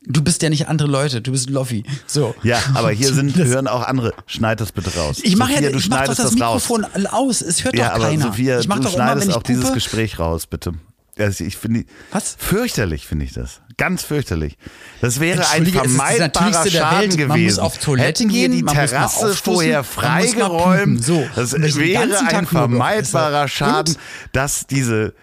Du 0.07 0.23
bist 0.23 0.43
ja 0.43 0.49
nicht 0.49 0.69
andere 0.69 0.89
Leute, 0.89 1.21
du 1.21 1.33
bist 1.33 1.51
Loffi. 1.51 1.85
So. 2.07 2.35
Ja, 2.43 2.59
aber 2.75 2.91
hier 2.91 3.13
sind 3.13 3.37
hören 3.37 3.69
auch 3.69 3.87
andere. 3.87 4.15
Schneid 4.27 4.61
das 4.61 4.73
bitte 4.73 4.95
raus. 4.97 5.19
Ich 5.23 5.37
mache 5.37 5.53
ja, 5.53 5.71
du 5.71 5.77
ich 5.77 5.91
mach 5.91 6.07
doch 6.07 6.15
das 6.15 6.17
das 6.17 6.41
raus. 6.41 6.69
Mikrofon 6.69 6.87
aus. 7.07 7.43
Es 7.43 7.65
hört 7.65 7.77
Ja, 7.77 7.97
doch 7.99 8.05
keiner. 8.05 8.27
Sophia, 8.27 8.61
ich 8.61 8.69
mach 8.69 8.77
du 8.77 8.85
doch 8.85 8.95
immer, 8.95 9.05
wenn 9.05 9.13
schneidest 9.13 9.29
ich 9.29 9.35
auch 9.37 9.43
dieses 9.43 9.73
Gespräch 9.73 10.19
raus, 10.19 10.47
bitte. 10.47 10.73
Also 11.19 11.45
ich 11.45 11.57
finde, 11.57 11.85
Was? 12.13 12.37
Fürchterlich 12.39 13.07
finde 13.07 13.27
ich 13.27 13.33
das. 13.35 13.61
Ganz 13.77 14.03
fürchterlich. 14.03 14.57
Das 15.03 15.21
wäre 15.21 15.49
ein 15.51 15.67
vermeidbarer 15.67 16.71
Schaden 16.71 17.11
gewesen. 17.11 17.29
Man 17.29 17.45
muss 17.45 17.59
auf 17.59 17.79
Toilette 17.79 18.25
Hätten 18.25 18.29
gehen, 18.29 18.53
die 18.53 18.63
Terrasse 18.63 19.35
vorher 19.35 19.85
freigeräumt. 19.85 21.05
So. 21.05 21.27
Das 21.37 21.53
wäre 21.53 22.19
ein 22.27 22.47
vermeidbarer. 22.47 23.49
Schaden, 23.49 23.97
dass 24.33 24.67
diese. 24.67 25.15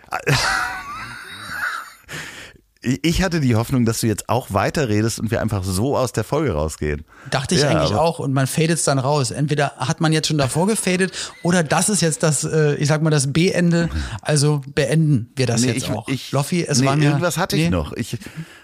Ich 2.82 3.24
hatte 3.24 3.40
die 3.40 3.56
Hoffnung, 3.56 3.86
dass 3.86 4.02
du 4.02 4.08
jetzt 4.08 4.30
auch 4.30 4.54
weiterredest 4.54 5.20
und 5.20 5.32
wir 5.32 5.42
einfach 5.42 5.64
so 5.64 5.98
aus 5.98 6.12
der 6.14 6.24
Folge 6.24 6.52
rausgehen. 6.52 7.06
Dachte 7.32 7.56
ich 7.56 7.62
Ja, 7.62 7.70
eigentlich 7.70 7.94
auch. 7.98 8.20
Und 8.20 8.34
man 8.34 8.46
fadet 8.46 8.72
es 8.78 8.84
dann 8.84 9.00
raus. 9.00 9.32
Entweder 9.32 9.74
hat 9.78 10.00
man 10.00 10.14
jetzt 10.14 10.28
schon 10.28 10.38
davor 10.38 10.68
gefadet 10.68 11.12
oder 11.44 11.64
das 11.64 11.90
ist 11.90 12.02
jetzt 12.02 12.22
das, 12.24 12.44
äh, 12.44 12.76
ich 12.76 12.88
sag 12.88 13.02
mal, 13.02 13.10
das 13.10 13.34
B-Ende. 13.34 13.90
Also 14.22 14.62
beenden 14.76 15.32
wir 15.36 15.48
das 15.48 15.62
Nee, 15.62 15.68
jetzt 15.70 15.78
ich, 15.78 15.90
auch. 15.90 16.08
ich, 16.08 16.32
Loffi, 16.32 16.66
es 16.66 16.80
nee, 16.80 16.86
war 16.86 16.96
mir. 16.96 17.06
irgendwas 17.10 17.38
hatte 17.38 17.56
ich 17.58 17.64
nee. 17.64 17.70
noch. 17.70 17.94
Ich 17.94 18.18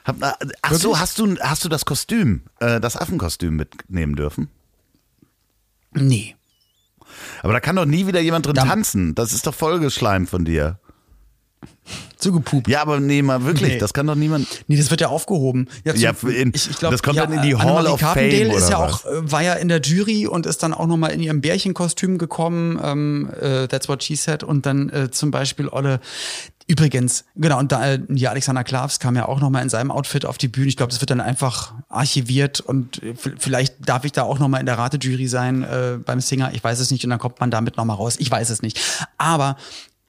hab, 0.05 0.18
ach 0.22 0.74
so, 0.74 0.89
Wirklich? 0.89 0.99
hast 1.01 1.20
du, 1.20 1.38
hast 1.39 1.66
du 1.66 1.70
das 1.70 1.86
Kostüm, 1.86 2.43
äh, 2.59 2.80
das 2.80 2.95
Affenkostüm 2.95 3.55
mitnehmen 3.55 4.16
dürfen? 4.16 4.49
Nee. 5.93 6.36
Aber 7.41 7.53
da 7.53 7.59
kann 7.59 7.76
doch 7.76 7.86
nie 7.86 8.07
wieder 8.07 8.20
jemand 8.22 8.45
drin 8.45 8.55
Da- 8.55 8.66
tanzen. 8.66 9.16
Das 9.16 9.34
ist 9.34 9.45
doch 9.47 9.53
vollgeschleimt 9.55 10.30
von 10.30 10.45
dir. 10.45 10.80
Zugepupt. 12.24 12.67
Ja, 12.67 12.82
aber 12.82 12.99
nee, 12.99 13.21
mal 13.21 13.43
wirklich, 13.45 13.74
Nee. 13.74 13.78
das 13.78 13.93
kann 13.93 14.07
doch 14.07 14.15
niemand. 14.15 14.47
Nee, 14.67 14.78
das 14.78 14.89
wird 14.89 15.01
ja 15.01 15.09
aufgehoben. 15.09 15.67
Ja, 15.84 15.93
Ja, 15.93 16.11
in- 16.28 16.51
das 16.82 17.03
kommt 17.03 17.17
dann 17.17 17.32
in 17.34 17.41
die 17.43 17.55
Hall 17.55 17.61
Annemarie 17.67 17.88
of 17.93 17.99
Fame 17.99 18.13
Carpendale 18.15 18.55
ist 18.55 18.67
oder 18.67 18.71
ja 18.71 18.80
was? 18.80 19.05
auch, 19.05 19.11
äh, 19.11 19.32
war 19.32 19.43
ja 19.43 19.53
in 19.53 19.67
der 19.67 19.82
Jury 19.82 20.26
und 20.28 20.45
ist 20.45 20.63
dann 20.63 20.74
auch 20.74 20.88
nochmal 20.88 21.11
in 21.11 21.19
ihrem 21.21 21.41
Bärchenkostüm 21.41 22.17
gekommen. 22.17 22.80
Ähm, 22.84 23.30
äh, 23.39 23.67
that's 23.67 23.88
what 23.88 24.03
she 24.03 24.15
said. 24.15 24.43
Und 24.43 24.65
dann 24.65 24.89
äh, 24.89 25.11
zum 25.11 25.30
Beispiel 25.32 25.67
Olle. 25.69 25.99
Übrigens, 26.65 27.26
genau, 27.36 27.59
und 27.59 27.74
da, 27.74 27.86
äh, 27.95 27.99
ja, 28.15 28.30
Alexander 28.30 28.63
Klavs 28.63 28.99
kam 28.99 29.17
ja 29.17 29.28
auch 29.28 29.41
nochmal 29.41 29.63
in 29.63 29.69
seinem 29.69 29.91
Outfit 29.91 30.26
auf 30.26 30.38
die 30.38 30.47
Bühne. 30.47 30.67
Ich 30.69 30.78
glaube, 30.78 30.91
das 30.91 31.01
wird 31.01 31.09
dann 31.09 31.19
einfach 31.19 31.74
archiviert 31.89 32.61
und 32.61 33.03
äh, 33.03 33.15
vielleicht 33.38 33.76
darf 33.86 34.05
ich 34.05 34.13
da 34.13 34.24
auch 34.24 34.39
nochmal 34.39 34.61
in 34.61 34.65
der 34.65 34.78
Ratejury 34.78 35.28
sein 35.28 35.63
äh, 35.63 35.97
beim 36.03 36.21
Singer. 36.21 36.51
Ich 36.53 36.63
weiß 36.63 36.80
es 36.80 36.89
nicht 36.89 37.03
und 37.03 37.09
dann 37.09 37.19
kommt 37.19 37.41
man 37.41 37.51
damit 37.51 37.76
nochmal 37.76 37.97
raus. 37.97 38.15
Ich 38.17 38.32
weiß 38.32 38.49
es 38.49 38.61
nicht. 38.61 38.80
Aber 39.17 39.57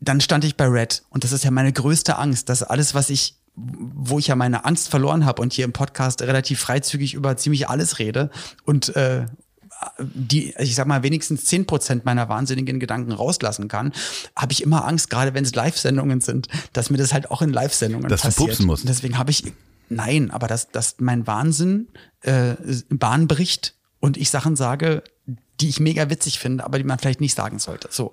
dann 0.08 0.20
stand 0.20 0.44
ich 0.44 0.56
bei 0.56 0.66
Red 0.66 1.02
und 1.10 1.24
das 1.24 1.32
ist 1.32 1.44
ja 1.44 1.50
meine 1.50 1.72
größte 1.72 2.16
Angst, 2.18 2.48
dass 2.48 2.62
alles, 2.62 2.94
was 2.94 3.10
ich, 3.10 3.36
wo 3.56 4.18
ich 4.18 4.28
ja 4.28 4.36
meine 4.36 4.64
Angst 4.64 4.88
verloren 4.88 5.24
habe 5.24 5.40
und 5.42 5.52
hier 5.52 5.64
im 5.64 5.72
Podcast 5.72 6.22
relativ 6.22 6.60
freizügig 6.60 7.14
über 7.14 7.36
ziemlich 7.36 7.68
alles 7.68 7.98
rede 7.98 8.30
und 8.64 8.94
äh, 8.96 9.26
die, 9.98 10.54
ich 10.58 10.74
sag 10.74 10.86
mal, 10.86 11.02
wenigstens 11.02 11.44
10% 11.50 12.02
meiner 12.04 12.28
wahnsinnigen 12.28 12.80
Gedanken 12.80 13.12
rauslassen 13.12 13.68
kann, 13.68 13.92
habe 14.36 14.52
ich 14.52 14.62
immer 14.62 14.84
Angst, 14.86 15.10
gerade 15.10 15.34
wenn 15.34 15.44
es 15.44 15.54
Live-Sendungen 15.54 16.20
sind, 16.20 16.48
dass 16.72 16.90
mir 16.90 16.96
das 16.96 17.12
halt 17.12 17.30
auch 17.30 17.42
in 17.42 17.50
Live-Sendungen 17.50 18.08
Dass 18.08 18.22
du 18.22 18.28
passiert. 18.28 18.50
pupsen 18.50 18.66
musst. 18.66 18.84
Und 18.84 18.88
deswegen 18.88 19.18
habe 19.18 19.30
ich, 19.30 19.52
nein, 19.88 20.30
aber 20.30 20.46
dass, 20.46 20.70
dass 20.70 20.96
mein 21.00 21.26
Wahnsinn 21.26 21.88
äh, 22.22 22.54
Bahn 22.90 23.28
bricht 23.28 23.74
und 24.00 24.16
ich 24.16 24.30
Sachen 24.30 24.56
sage, 24.56 25.02
die 25.60 25.68
ich 25.68 25.80
mega 25.80 26.10
witzig 26.10 26.38
finde, 26.38 26.64
aber 26.64 26.78
die 26.78 26.84
man 26.84 26.98
vielleicht 26.98 27.20
nicht 27.20 27.34
sagen 27.34 27.58
sollte. 27.58 27.88
So. 27.90 28.10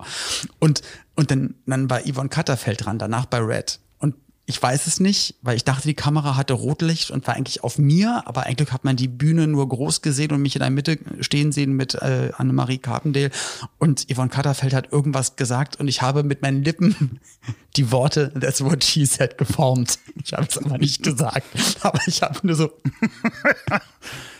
Und, 0.58 0.82
und 1.14 1.30
dann, 1.30 1.54
dann 1.66 1.90
war 1.90 2.00
Yvonne 2.00 2.28
Katterfeld 2.28 2.84
dran, 2.84 2.98
danach 2.98 3.26
bei 3.26 3.38
Red. 3.38 3.80
Und 3.98 4.14
ich 4.46 4.60
weiß 4.60 4.86
es 4.86 5.00
nicht, 5.00 5.36
weil 5.42 5.56
ich 5.56 5.64
dachte, 5.64 5.88
die 5.88 5.94
Kamera 5.94 6.36
hatte 6.36 6.52
Rotlicht 6.52 7.10
und 7.10 7.26
war 7.26 7.34
eigentlich 7.34 7.64
auf 7.64 7.78
mir, 7.78 8.22
aber 8.26 8.44
eigentlich 8.44 8.72
hat 8.72 8.84
man 8.84 8.96
die 8.96 9.08
Bühne 9.08 9.46
nur 9.46 9.68
groß 9.68 10.02
gesehen 10.02 10.32
und 10.32 10.42
mich 10.42 10.54
in 10.54 10.60
der 10.60 10.70
Mitte 10.70 10.98
stehen 11.20 11.52
sehen 11.52 11.72
mit 11.72 11.94
äh, 11.94 12.30
Annemarie 12.36 12.78
Carpendale. 12.78 13.30
Und 13.78 14.06
Yvonne 14.12 14.30
Katterfeld 14.30 14.74
hat 14.74 14.92
irgendwas 14.92 15.36
gesagt 15.36 15.80
und 15.80 15.88
ich 15.88 16.02
habe 16.02 16.22
mit 16.22 16.42
meinen 16.42 16.62
Lippen 16.62 17.20
die 17.76 17.90
Worte 17.90 18.32
That's 18.38 18.62
what 18.62 18.84
she 18.84 19.04
said 19.04 19.36
geformt. 19.36 19.98
Ich 20.24 20.32
habe 20.32 20.46
es 20.48 20.58
aber 20.58 20.78
nicht 20.78 21.02
gesagt, 21.02 21.46
aber 21.80 22.00
ich 22.06 22.22
habe 22.22 22.38
nur 22.46 22.56
so 22.56 22.70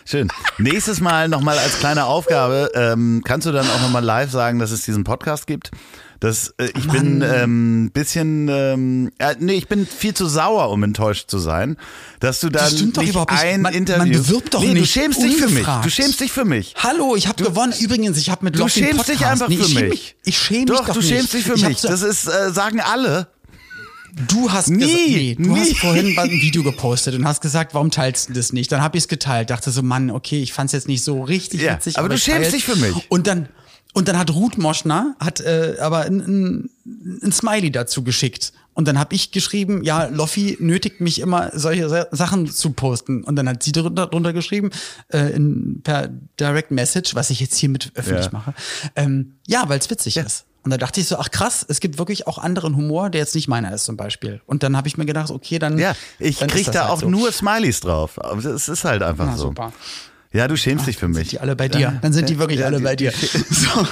Schön. 0.05 0.27
Nächstes 0.57 0.99
Mal 0.99 1.29
nochmal 1.29 1.57
als 1.57 1.79
kleine 1.79 2.05
Aufgabe, 2.05 2.71
ähm, 2.75 3.21
kannst 3.25 3.47
du 3.47 3.51
dann 3.51 3.67
auch 3.69 3.81
nochmal 3.81 4.03
live 4.03 4.31
sagen, 4.31 4.59
dass 4.59 4.71
es 4.71 4.83
diesen 4.83 5.03
Podcast 5.03 5.47
gibt? 5.47 5.71
Das, 6.19 6.53
äh, 6.57 6.69
ich 6.77 6.87
bin 6.87 7.21
ähm, 7.21 7.91
bisschen, 7.93 8.47
ähm, 8.47 9.11
äh, 9.17 9.35
nee, 9.39 9.53
ich 9.55 9.67
bin 9.67 9.85
viel 9.85 10.13
zu 10.13 10.25
sauer, 10.27 10.69
um 10.69 10.81
enttäuscht 10.83 11.29
zu 11.29 11.37
sein, 11.37 11.75
dass 12.21 12.39
du 12.39 12.49
dann 12.49 12.63
Das 12.63 12.73
stimmt 12.75 12.95
doch 12.97 13.01
nicht 13.01 13.13
nicht. 13.15 13.29
ein 13.31 13.61
Man- 13.61 13.61
man 13.61 13.73
Interview. 13.73 14.13
bewirbt 14.13 14.53
doch 14.53 14.61
nee, 14.61 14.67
du 14.67 14.73
nicht 14.81 14.91
schämst 14.93 15.21
dich 15.21 15.35
für 15.35 15.45
mich. 15.47 15.51
ungefragt. 15.55 15.85
Du 15.85 15.89
schämst 15.89 16.19
dich 16.21 16.31
für 16.31 16.45
mich. 16.45 16.75
Hallo, 16.81 17.15
ich 17.17 17.27
habe 17.27 17.43
gewonnen. 17.43 17.73
Übrigens, 17.77 18.17
ich 18.17 18.29
habe 18.29 18.45
mit 18.45 18.55
Du 18.55 18.59
Loffi 18.59 18.79
einen 18.85 18.93
schämst 18.93 19.09
dich 19.09 19.25
einfach 19.25 19.49
Nee, 19.49 19.57
für 19.57 19.63
ich 19.65 19.71
schäm 19.73 19.81
mich. 19.81 19.89
Mich, 19.91 20.15
ich 20.23 20.37
schäme 20.37 20.59
mich 20.61 20.69
Doch, 20.69 20.85
doch 20.87 20.93
du 20.93 20.99
nicht. 21.01 21.09
schämst 21.09 21.33
dich 21.33 21.43
für 21.43 21.55
Ich 21.55 21.67
mich. 21.67 21.79
So, 21.79 21.89
Das 21.89 22.01
ist, 22.01 22.27
äh, 22.27 22.51
sagen 22.53 22.79
alle. 22.79 23.27
Du 24.27 24.51
hast 24.51 24.69
Nie, 24.69 24.77
gesagt, 24.79 24.97
nee, 25.07 25.35
du 25.35 25.41
nie. 25.53 25.59
hast 25.59 25.77
vorhin 25.77 26.17
ein 26.19 26.29
Video 26.31 26.63
gepostet 26.63 27.15
und 27.15 27.25
hast 27.25 27.41
gesagt, 27.41 27.73
warum 27.73 27.91
teilst 27.91 28.29
du 28.29 28.33
das 28.33 28.53
nicht? 28.53 28.71
Dann 28.71 28.81
habe 28.81 28.97
ich 28.97 29.03
es 29.03 29.07
geteilt, 29.07 29.49
dachte 29.49 29.71
so, 29.71 29.81
Mann, 29.81 30.11
okay, 30.11 30.41
ich 30.41 30.53
fand 30.53 30.67
es 30.67 30.71
jetzt 30.73 30.87
nicht 30.87 31.03
so 31.03 31.23
richtig 31.23 31.61
Ja, 31.61 31.75
witzig. 31.75 31.97
aber 31.97 32.09
du 32.09 32.15
ich 32.15 32.23
schämst 32.23 32.53
dich 32.53 32.63
für 32.65 32.75
mich. 32.75 32.93
Und 33.09 33.27
dann 33.27 33.49
und 33.95 34.07
dann 34.07 34.17
hat 34.17 34.31
Ruth 34.33 34.57
Moschner 34.57 35.15
hat 35.19 35.39
äh, 35.41 35.75
aber 35.79 36.05
ein, 36.05 36.69
ein, 37.23 37.31
Smiley 37.31 37.71
dazu 37.71 38.03
geschickt. 38.03 38.51
Und 38.73 38.87
dann 38.87 38.97
habe 38.97 39.13
ich 39.13 39.31
geschrieben, 39.31 39.83
ja, 39.83 40.05
Loffi 40.05 40.57
nötigt 40.59 40.99
mich 40.99 41.19
immer, 41.19 41.51
solche 41.53 41.87
Sa- 41.89 42.07
Sachen 42.09 42.49
zu 42.49 42.71
posten. 42.71 43.23
Und 43.23 43.35
dann 43.35 43.47
hat 43.47 43.61
sie 43.61 43.71
drunter, 43.71 44.07
drunter 44.07 44.33
geschrieben, 44.33 44.71
äh, 45.09 45.31
in, 45.35 45.81
per 45.83 46.07
Direct 46.39 46.71
Message, 46.71 47.13
was 47.13 47.29
ich 47.29 47.39
jetzt 47.39 47.55
hiermit 47.55 47.91
öffentlich 47.93 48.25
Ja. 48.25 48.31
mache. 48.31 48.55
Ähm, 48.95 49.35
ja, 49.45 49.69
weil 49.69 49.77
es 49.77 49.91
witzig 49.91 50.17
ist. 50.17 50.45
Und 50.63 50.71
da 50.71 50.77
dachte 50.77 51.01
ich 51.01 51.07
so, 51.07 51.17
ach 51.17 51.29
krass, 51.29 51.65
es 51.67 51.79
gibt 51.81 51.97
wirklich 51.97 52.25
auch 52.25 52.37
anderen 52.37 52.75
Humor, 52.77 53.09
der 53.09 53.19
jetzt 53.21 53.35
nicht 53.35 53.47
meiner 53.49 53.73
ist 53.73 53.83
zum 53.85 53.97
Beispiel. 53.97 54.41
Und 54.45 54.63
dann 54.63 54.77
habe 54.77 54.87
ich 54.87 54.97
mir 54.97 55.05
gedacht, 55.05 55.29
okay, 55.29 55.59
dann. 55.59 55.77
Ja, 55.77 55.93
ich 56.19 56.37
dann 56.39 56.49
krieg 56.49 56.71
da 56.71 56.83
halt 56.83 56.91
auch 56.91 56.99
so. 57.01 57.09
nur 57.09 57.31
Smileys 57.31 57.81
drauf. 57.81 58.17
Es 58.45 58.69
ist 58.69 58.85
halt 58.85 59.03
einfach 59.03 59.25
Na, 59.25 59.35
so. 59.37 59.47
super. 59.47 59.73
Ja, 60.31 60.47
du 60.47 60.57
schämst 60.57 60.87
dich 60.87 60.95
für 60.97 61.01
Dann 61.05 61.11
mich. 61.11 61.29
sind 61.29 61.31
die 61.33 61.39
alle 61.41 61.55
bei 61.55 61.67
dir. 61.69 61.99
Dann 62.01 62.11
sind 62.11 62.27
die 62.27 62.39
wirklich 62.39 62.61
Ja, 62.61 62.65
alle 62.65 62.77
die- 62.77 62.83
bei 62.83 62.95
dir. 62.95 63.11
So. 63.51 63.85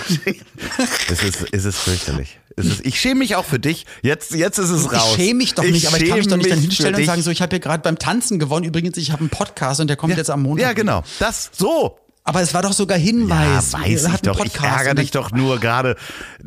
Es 1.10 1.24
ist, 1.24 1.46
es 1.52 1.66
ist 1.66 1.78
fürchterlich. 1.78 2.40
Es 2.58 2.66
ist, 2.66 2.86
ich 2.86 3.00
schäme 3.00 3.20
mich 3.20 3.36
auch 3.36 3.46
für 3.46 3.60
dich. 3.60 3.86
Jetzt, 4.02 4.32
jetzt 4.34 4.58
ist 4.58 4.70
es 4.72 4.92
raus. 4.92 5.16
Ich 5.18 5.24
schäme 5.24 5.36
mich 5.36 5.54
doch 5.54 5.64
nicht, 5.64 5.88
aber 5.88 5.98
ich 6.02 6.10
kann 6.10 6.18
mich 6.18 6.28
doch 6.28 6.38
nicht 6.38 6.50
dann 6.52 6.60
hinstellen 6.60 6.96
und 6.96 7.06
sagen, 7.06 7.22
so, 7.22 7.32
ich 7.32 7.42
habe 7.42 7.52
hier 7.52 7.60
gerade 7.60 7.84
beim 7.84 8.00
Tanzen 8.00 8.40
gewonnen. 8.40 8.66
Übrigens, 8.66 8.98
ich 8.98 9.12
habe 9.12 9.20
einen 9.22 9.30
Podcast 9.30 9.82
und 9.82 9.88
der 9.88 9.98
kommt 9.98 10.18
jetzt 10.18 10.30
am 10.30 10.42
Montag. 10.42 10.64
Ja, 10.66 10.74
genau. 10.74 11.04
Das, 11.20 11.50
so. 11.54 11.98
Aber 12.24 12.42
es 12.42 12.54
war 12.54 12.62
doch 12.62 12.74
sogar 12.74 12.98
Hinweis. 13.00 13.72
Ja, 13.72 13.80
weiß 13.80 14.06
ich 14.14 14.22
doch. 14.22 14.34
Ich 14.46 14.54
Podcast 14.54 14.78
ärgere 14.78 14.92
und 14.92 15.00
dich 15.00 15.12
doch 15.12 15.32
nur 15.32 15.60
gerade. 15.60 15.96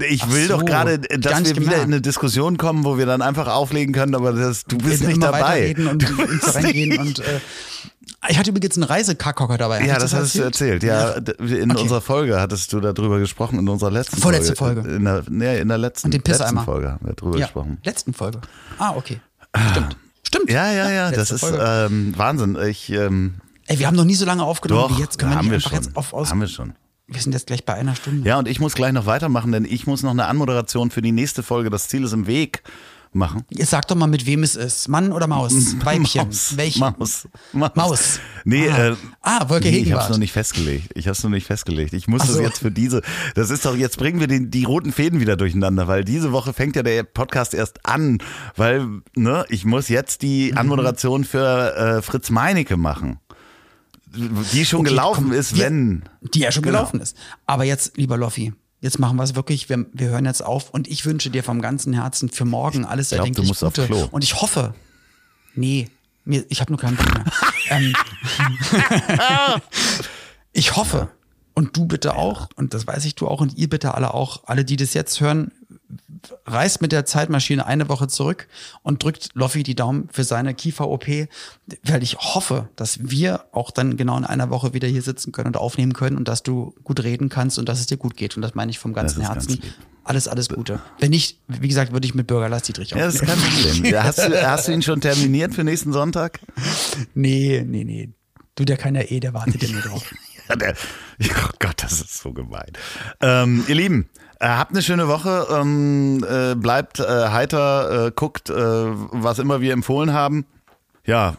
Ich 0.08 0.30
will 0.30 0.46
doch 0.48 0.60
so, 0.60 0.64
gerade, 0.64 1.00
gar 1.00 1.18
dass 1.18 1.40
wir 1.40 1.46
wieder 1.50 1.54
gemerkt. 1.60 1.78
in 1.78 1.92
eine 1.94 2.00
Diskussion 2.00 2.56
kommen, 2.58 2.84
wo 2.84 2.96
wir 2.96 3.06
dann 3.06 3.22
einfach 3.22 3.48
auflegen 3.48 3.92
können, 3.92 4.14
aber 4.14 4.32
das, 4.32 4.64
du 4.64 4.78
bist 4.78 5.02
nicht 5.04 5.20
dabei. 5.22 5.74
und 5.76 5.98
Du 6.08 6.16
bist 6.26 6.62
nicht- 6.62 6.98
und 6.98 7.18
äh, 7.18 7.40
ich 8.28 8.38
hatte 8.38 8.50
übrigens 8.50 8.76
einen 8.76 8.84
Reisekackocker 8.84 9.58
dabei. 9.58 9.80
Hab 9.80 9.86
Ja, 9.86 9.94
ich 9.96 10.02
das 10.02 10.14
hattest 10.14 10.34
du 10.36 10.42
erzählt. 10.42 10.82
Ja, 10.82 11.10
in 11.10 11.70
Okay. 11.72 11.80
unserer 11.82 12.00
Folge 12.00 12.40
hattest 12.40 12.72
du 12.72 12.80
darüber 12.80 13.18
gesprochen, 13.18 13.58
in 13.58 13.68
unserer 13.68 13.90
letzten 13.90 14.16
Vorletzte 14.18 14.54
Folge. 14.56 14.82
Folge. 14.82 14.96
In 14.96 15.04
der, 15.04 15.24
nee, 15.28 15.58
in 15.58 15.68
der 15.68 15.78
letzten, 15.78 16.06
Und 16.06 16.14
den 16.14 16.22
letzten. 16.24 16.58
Folge 16.60 16.92
haben 16.92 17.04
wir 17.06 17.14
drüber 17.14 17.36
Ja, 17.38 17.46
gesprochen. 17.46 17.78
letzten 17.82 18.14
Folge. 18.14 18.40
Ah, 18.78 18.92
okay. 18.96 19.20
Stimmt. 19.72 19.96
Stimmt. 20.22 20.50
Ja, 20.50 20.70
ja, 20.72 20.90
ja, 20.90 21.08
das 21.10 21.30
letzte 21.30 21.34
ist 21.34 21.40
Folge. 21.40 21.86
ähm, 21.90 22.14
Wahnsinn. 22.16 22.56
Ich, 22.66 22.90
ähm, 22.90 23.34
Ey, 23.66 23.78
wir 23.78 23.86
haben 23.86 23.96
noch 23.96 24.04
nie 24.04 24.14
so 24.14 24.24
lange 24.26 24.42
aufgenommen 24.44 24.88
doch, 24.90 24.96
wie 24.96 25.00
jetzt. 25.00 25.18
Können 25.18 25.32
wir 25.32 25.38
haben 25.38 25.46
wir 25.50 25.54
einfach 25.56 25.70
schon. 25.70 25.82
jetzt 25.82 25.96
auf 25.96 26.12
aus. 26.12 26.30
haben 26.30 26.40
wir 26.40 26.48
schon. 26.48 26.74
Wir 27.06 27.20
sind 27.20 27.32
jetzt 27.32 27.46
gleich 27.48 27.64
bei 27.64 27.74
einer 27.74 27.94
Stunde. 27.94 28.26
Ja, 28.28 28.38
und 28.38 28.48
ich 28.48 28.60
muss 28.60 28.74
gleich 28.74 28.92
noch 28.92 29.06
weitermachen, 29.06 29.52
denn 29.52 29.64
ich 29.66 29.86
muss 29.86 30.02
noch 30.02 30.10
eine 30.12 30.26
Anmoderation 30.26 30.90
für 30.90 31.02
die 31.02 31.12
nächste 31.12 31.42
Folge. 31.42 31.68
Das 31.70 31.88
Ziel 31.88 32.02
ist 32.04 32.12
im 32.12 32.26
Weg 32.26 32.62
machen. 33.16 33.44
Jetzt 33.50 33.70
sag 33.70 33.86
doch 33.86 33.94
mal, 33.94 34.08
mit 34.08 34.26
wem 34.26 34.42
es 34.42 34.56
ist. 34.56 34.88
Mann 34.88 35.12
oder 35.12 35.26
Maus? 35.28 35.52
Weibchen? 35.84 36.26
Maus. 36.26 36.56
Welche? 36.56 36.80
Maus. 36.80 37.28
Maus. 37.52 37.70
Maus. 37.76 38.20
Nee, 38.44 38.68
Ah. 38.70 38.88
äh, 38.88 38.96
Ah, 39.20 39.48
Wolke 39.48 39.70
nee, 39.70 39.78
ich 39.78 39.92
hab's 39.92 40.08
noch 40.08 40.18
nicht 40.18 40.32
festgelegt. 40.32 40.90
Ich 40.96 41.06
hab's 41.06 41.22
noch 41.22 41.30
nicht 41.30 41.46
festgelegt. 41.46 41.92
Ich 41.92 42.08
muss 42.08 42.22
Ach 42.22 42.26
das 42.26 42.36
so. 42.36 42.42
jetzt 42.42 42.58
für 42.58 42.72
diese, 42.72 43.02
das 43.36 43.50
ist 43.50 43.64
doch, 43.66 43.76
jetzt 43.76 43.98
bringen 43.98 44.18
wir 44.18 44.26
die, 44.26 44.50
die 44.50 44.64
roten 44.64 44.90
Fäden 44.92 45.20
wieder 45.20 45.36
durcheinander, 45.36 45.86
weil 45.86 46.02
diese 46.04 46.32
Woche 46.32 46.52
fängt 46.52 46.74
ja 46.74 46.82
der 46.82 47.04
Podcast 47.04 47.54
erst 47.54 47.86
an, 47.86 48.18
weil, 48.56 48.88
ne, 49.14 49.44
ich 49.48 49.64
muss 49.64 49.88
jetzt 49.88 50.22
die 50.22 50.50
Mhm. 50.50 50.58
Anmoderation 50.58 51.22
für 51.24 51.76
äh, 51.76 52.02
Fritz 52.02 52.30
Meinecke 52.30 52.76
machen. 52.76 53.20
Die 54.52 54.64
schon 54.64 54.80
Okay, 54.80 54.90
gelaufen 54.90 55.24
komm, 55.24 55.32
ist, 55.32 55.56
wir- 55.56 55.64
wenn. 55.64 56.04
Die 56.20 56.40
ja 56.40 56.52
schon 56.52 56.62
Genau. 56.62 56.78
gelaufen 56.78 57.00
ist. 57.00 57.16
Aber 57.46 57.64
jetzt, 57.64 57.96
lieber 57.96 58.16
Loffi, 58.16 58.52
jetzt 58.80 58.98
machen 58.98 59.16
wir 59.16 59.22
es 59.24 59.34
wirklich. 59.34 59.68
Wir, 59.68 59.86
wir 59.92 60.08
hören 60.08 60.24
jetzt 60.24 60.44
auf 60.44 60.70
und 60.70 60.88
ich 60.88 61.04
wünsche 61.06 61.30
dir 61.30 61.42
vom 61.44 61.60
ganzen 61.60 61.92
Herzen 61.94 62.28
für 62.28 62.44
morgen 62.44 62.84
alles 62.84 63.08
glaub, 63.08 63.18
du 63.18 63.22
erdenklich 63.22 63.48
musst 63.48 63.64
auf 63.64 63.74
Gute. 63.74 63.86
Klo. 63.86 64.08
Und 64.10 64.22
ich 64.24 64.40
hoffe, 64.40 64.74
nee, 65.54 65.88
mir, 66.24 66.44
ich 66.48 66.60
habe 66.60 66.72
nur 66.72 66.78
keinen 66.80 66.96
Bock 66.96 67.06
mehr. 67.14 67.24
ähm, 67.70 67.94
ich 70.52 70.76
hoffe, 70.76 71.08
und 71.55 71.76
du 71.76 71.86
bitte 71.86 72.16
auch, 72.16 72.48
und 72.57 72.74
das 72.74 72.86
weiß 72.86 73.05
ich 73.05 73.14
du 73.14 73.28
auch, 73.28 73.40
und 73.40 73.57
ihr 73.57 73.68
bitte 73.68 73.94
alle 73.94 74.12
auch, 74.14 74.42
alle, 74.46 74.64
die 74.64 74.76
das 74.76 74.92
jetzt 74.94 75.20
hören, 75.20 75.52
reist 76.46 76.80
mit 76.80 76.90
der 76.92 77.05
Zeitmaschine 77.05 77.66
eine 77.66 77.88
Woche 77.88 78.09
zurück 78.09 78.48
und 78.82 79.02
drückt 79.02 79.28
Loffi 79.34 79.62
die 79.62 79.74
Daumen 79.74 80.09
für 80.11 80.24
seine 80.24 80.55
Kiefer-OP, 80.55 81.07
weil 81.84 82.02
ich 82.02 82.16
hoffe, 82.18 82.68
dass 82.76 82.98
wir 83.11 83.44
auch 83.52 83.70
dann 83.70 83.96
genau 83.96 84.16
in 84.16 84.24
einer 84.24 84.50
Woche 84.50 84.72
wieder 84.74 84.88
hier 84.88 85.02
sitzen 85.02 85.32
können 85.32 85.48
und 85.48 85.57
aufnehmen 85.57 85.92
können 85.92 86.16
und 86.16 86.26
dass 86.26 86.42
du 86.42 86.74
gut 86.82 87.02
reden 87.02 87.28
kannst 87.28 87.59
und 87.59 87.68
dass 87.68 87.78
es 87.78 87.86
dir 87.86 87.98
gut 87.98 88.16
geht. 88.16 88.36
Und 88.36 88.42
das 88.42 88.55
meine 88.55 88.70
ich 88.70 88.78
vom 88.78 88.94
ganzen 88.94 89.20
ganz 89.20 89.34
Herzen. 89.34 89.50
lieb. 89.52 89.74
Alles, 90.02 90.28
alles 90.28 90.48
Gute. 90.48 90.80
Wenn 90.98 91.11
nicht, 91.11 91.38
wie 91.48 91.68
gesagt, 91.68 91.92
würde 91.92 92.07
ich 92.07 92.14
mit 92.14 92.26
Bürger 92.26 92.48
Lars 92.48 92.62
Dietrich 92.62 92.90
Ja, 92.90 92.98
das 92.98 93.14
ist 93.16 93.22
aufnehmen. 93.22 93.40
kein 93.42 93.62
Problem. 93.72 93.92
Ja, 93.92 94.05
Hast 94.05 94.18
du, 94.18 94.42
hast 94.50 94.68
du 94.68 94.72
ihn 94.72 94.82
schon 94.82 95.00
terminiert 95.00 95.55
für 95.55 95.64
nächsten 95.64 95.92
Sonntag? 95.92 96.40
Nee, 97.14 97.64
nee, 97.66 97.84
nee. 97.84 98.11
Du, 98.55 98.64
der 98.64 98.76
kann 98.76 98.94
ja 98.94 99.02
eh, 99.02 99.20
der 99.20 99.34
wartet 99.34 99.62
ja 99.62 99.68
nur 99.70 99.82
drauf. 99.82 100.02
Oh 101.20 101.51
Gott, 101.59 101.82
das 101.82 102.01
ist 102.01 102.18
so 102.18 102.32
gemein. 102.32 102.72
Ähm, 103.20 103.64
ihr 103.68 103.74
Lieben, 103.76 104.09
äh, 104.40 104.49
habt 104.49 104.72
eine 104.72 104.82
schöne 104.82 105.09
Woche, 105.09 105.47
ähm, 105.51 106.24
äh, 106.28 106.55
bleibt 106.55 107.01
äh, 107.01 107.05
heiter, 107.05 108.07
äh, 108.07 108.12
guckt, 108.14 108.51
äh, 108.51 108.55
was 108.55 109.38
immer 109.38 109.61
wir 109.61 109.72
empfohlen 109.72 110.12
haben. 110.12 110.47
Ja, 111.07 111.36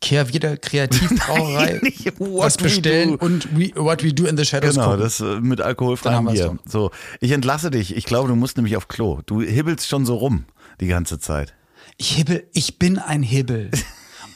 Kehr 0.00 0.32
wieder 0.32 0.56
Kreativbrauerei, 0.56 1.80
was 2.18 2.56
bestellen 2.56 3.16
und 3.16 3.56
we, 3.56 3.72
what 3.74 4.04
we 4.04 4.12
do 4.12 4.24
in 4.24 4.36
the 4.36 4.44
shadows 4.44 4.74
genau, 4.74 4.90
gucken. 4.90 5.00
das 5.00 5.20
äh, 5.20 5.40
mit 5.40 5.60
alkoholfreiem 5.60 6.26
Bier. 6.26 6.58
So, 6.64 6.90
ich 7.20 7.32
entlasse 7.32 7.70
dich. 7.70 7.96
Ich 7.96 8.04
glaube, 8.04 8.28
du 8.28 8.36
musst 8.36 8.56
nämlich 8.56 8.76
auf 8.76 8.86
Klo. 8.88 9.20
Du 9.26 9.40
hibbelst 9.40 9.88
schon 9.88 10.06
so 10.06 10.16
rum 10.16 10.44
die 10.80 10.86
ganze 10.86 11.18
Zeit. 11.18 11.54
Ich 11.96 12.10
hibbel, 12.12 12.46
ich 12.52 12.78
bin 12.78 12.98
ein 12.98 13.22
Hibbel. 13.22 13.70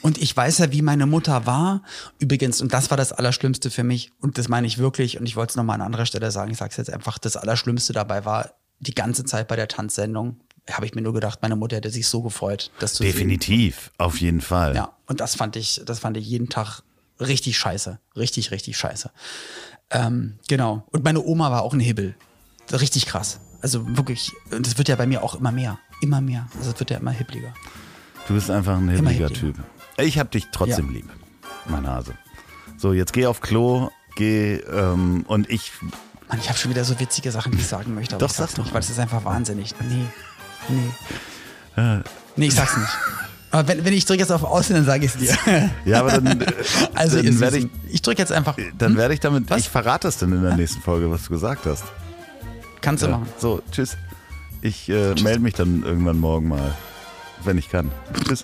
Und 0.01 0.17
ich 0.17 0.35
weiß 0.35 0.59
ja, 0.59 0.71
wie 0.71 0.81
meine 0.81 1.05
Mutter 1.05 1.45
war. 1.45 1.83
Übrigens, 2.19 2.61
und 2.61 2.73
das 2.73 2.89
war 2.89 2.97
das 2.97 3.11
Allerschlimmste 3.11 3.69
für 3.69 3.83
mich, 3.83 4.11
und 4.21 4.37
das 4.37 4.47
meine 4.47 4.67
ich 4.67 4.77
wirklich, 4.77 5.19
und 5.19 5.25
ich 5.25 5.35
wollte 5.35 5.51
es 5.51 5.55
nochmal 5.55 5.75
an 5.75 5.81
anderer 5.81 6.05
Stelle 6.05 6.31
sagen, 6.31 6.51
ich 6.51 6.57
sage 6.57 6.71
es 6.71 6.77
jetzt 6.77 6.91
einfach, 6.91 7.17
das 7.17 7.35
Allerschlimmste 7.35 7.93
dabei 7.93 8.25
war, 8.25 8.53
die 8.79 8.95
ganze 8.95 9.25
Zeit 9.25 9.47
bei 9.47 9.55
der 9.55 9.67
Tanzsendung, 9.67 10.39
habe 10.69 10.85
ich 10.85 10.93
mir 10.93 11.01
nur 11.01 11.13
gedacht, 11.13 11.39
meine 11.41 11.55
Mutter 11.55 11.77
hätte 11.77 11.89
sich 11.89 12.07
so 12.07 12.21
gefreut, 12.21 12.71
das 12.79 12.93
zu 12.93 13.03
sehen. 13.03 13.11
Definitiv, 13.11 13.91
auf 13.97 14.21
jeden 14.21 14.41
Fall. 14.41 14.75
Ja, 14.75 14.93
und 15.07 15.19
das 15.19 15.35
fand 15.35 15.55
ich, 15.55 15.81
das 15.85 15.99
fand 15.99 16.15
ich 16.15 16.27
jeden 16.27 16.49
Tag 16.49 16.83
richtig 17.19 17.57
scheiße. 17.57 17.99
Richtig, 18.15 18.51
richtig 18.51 18.77
scheiße. 18.77 19.11
Ähm, 19.89 20.37
genau. 20.47 20.83
Und 20.91 21.03
meine 21.03 21.21
Oma 21.21 21.51
war 21.51 21.63
auch 21.63 21.73
ein 21.73 21.79
Hibbel. 21.79 22.15
Richtig 22.71 23.07
krass. 23.07 23.39
Also 23.61 23.97
wirklich, 23.97 24.31
und 24.51 24.65
das 24.65 24.77
wird 24.77 24.87
ja 24.87 24.95
bei 24.95 25.07
mir 25.07 25.23
auch 25.23 25.35
immer 25.35 25.51
mehr. 25.51 25.79
Immer 26.01 26.21
mehr. 26.21 26.47
Also 26.57 26.71
es 26.71 26.79
wird 26.79 26.91
ja 26.91 26.97
immer 26.97 27.11
hibbliger. 27.11 27.53
Du 28.27 28.35
bist 28.35 28.49
einfach 28.49 28.77
ein 28.77 28.89
hibbeliger 28.89 29.27
hibbeliger. 29.27 29.55
Typ. 29.55 29.78
Ich 30.01 30.17
hab 30.19 30.31
dich 30.31 30.47
trotzdem 30.51 30.87
Ja. 30.87 30.93
lieb, 30.93 31.09
mein 31.67 31.87
Hase. 31.87 32.13
So, 32.77 32.93
jetzt 32.93 33.13
geh 33.13 33.25
auf 33.25 33.41
Klo, 33.41 33.89
geh 34.15 34.55
ähm, 34.55 35.23
und 35.27 35.49
ich 35.49 35.71
Mann, 36.29 36.39
ich 36.39 36.47
habe 36.49 36.57
schon 36.59 36.71
wieder 36.71 36.85
so 36.85 36.99
witzige 36.99 37.31
Sachen, 37.31 37.51
die 37.51 37.57
ich 37.57 37.67
sagen 37.67 37.95
möchte, 37.95 38.15
aber 38.15 38.19
Doch, 38.25 38.29
ich 38.31 38.37
sag's 38.37 38.51
sag 38.51 38.57
doch 38.57 38.63
nicht, 38.65 38.73
weil 38.73 38.81
es 38.81 38.89
ist 38.89 38.99
einfach 38.99 39.25
wahnsinnig. 39.25 39.73
Nee, 39.81 40.05
nee. 40.69 41.99
Nee, 42.35 42.47
ich 42.47 42.53
sag's 42.55 42.77
nicht. 42.77 42.89
Aber 43.51 43.67
wenn, 43.67 43.83
wenn 43.83 43.93
ich 43.93 44.05
drücke 44.05 44.19
jetzt 44.19 44.31
auf 44.31 44.43
Aussehen, 44.43 44.75
dann 44.75 44.85
sage 44.85 45.05
ich 45.05 45.15
es 45.15 45.17
dir. 45.19 45.69
Ja, 45.85 46.01
aber 46.01 46.11
dann, 46.21 46.39
äh, 46.41 46.45
Also 46.93 47.21
dann 47.21 47.39
werde 47.39 47.57
ich, 47.57 47.67
ich 47.89 48.01
drücke 48.03 48.21
jetzt 48.21 48.31
einfach. 48.31 48.55
dann 48.77 48.95
werde 48.95 49.15
ich 49.15 49.19
damit, 49.21 49.49
Was? 49.49 49.61
ich 49.61 49.69
verrate 49.69 50.07
es 50.07 50.17
dann 50.17 50.31
in 50.33 50.43
der 50.43 50.55
nächsten 50.55 50.81
Folge, 50.81 51.09
was 51.09 51.23
du 51.23 51.29
gesagt 51.31 51.65
hast. 51.65 51.83
Kannst 52.81 53.01
du 53.03 53.07
Ja. 53.07 53.17
machen. 53.17 53.27
So, 53.39 53.61
tschüss. 53.71 53.97
Ich 54.61 54.87
äh, 54.89 55.15
melde 55.23 55.39
mich 55.39 55.55
dann 55.55 55.81
irgendwann 55.83 56.19
morgen 56.19 56.47
mal, 56.49 56.75
wenn 57.43 57.57
ich 57.57 57.69
kann. 57.69 57.89
Tschüss. 58.27 58.43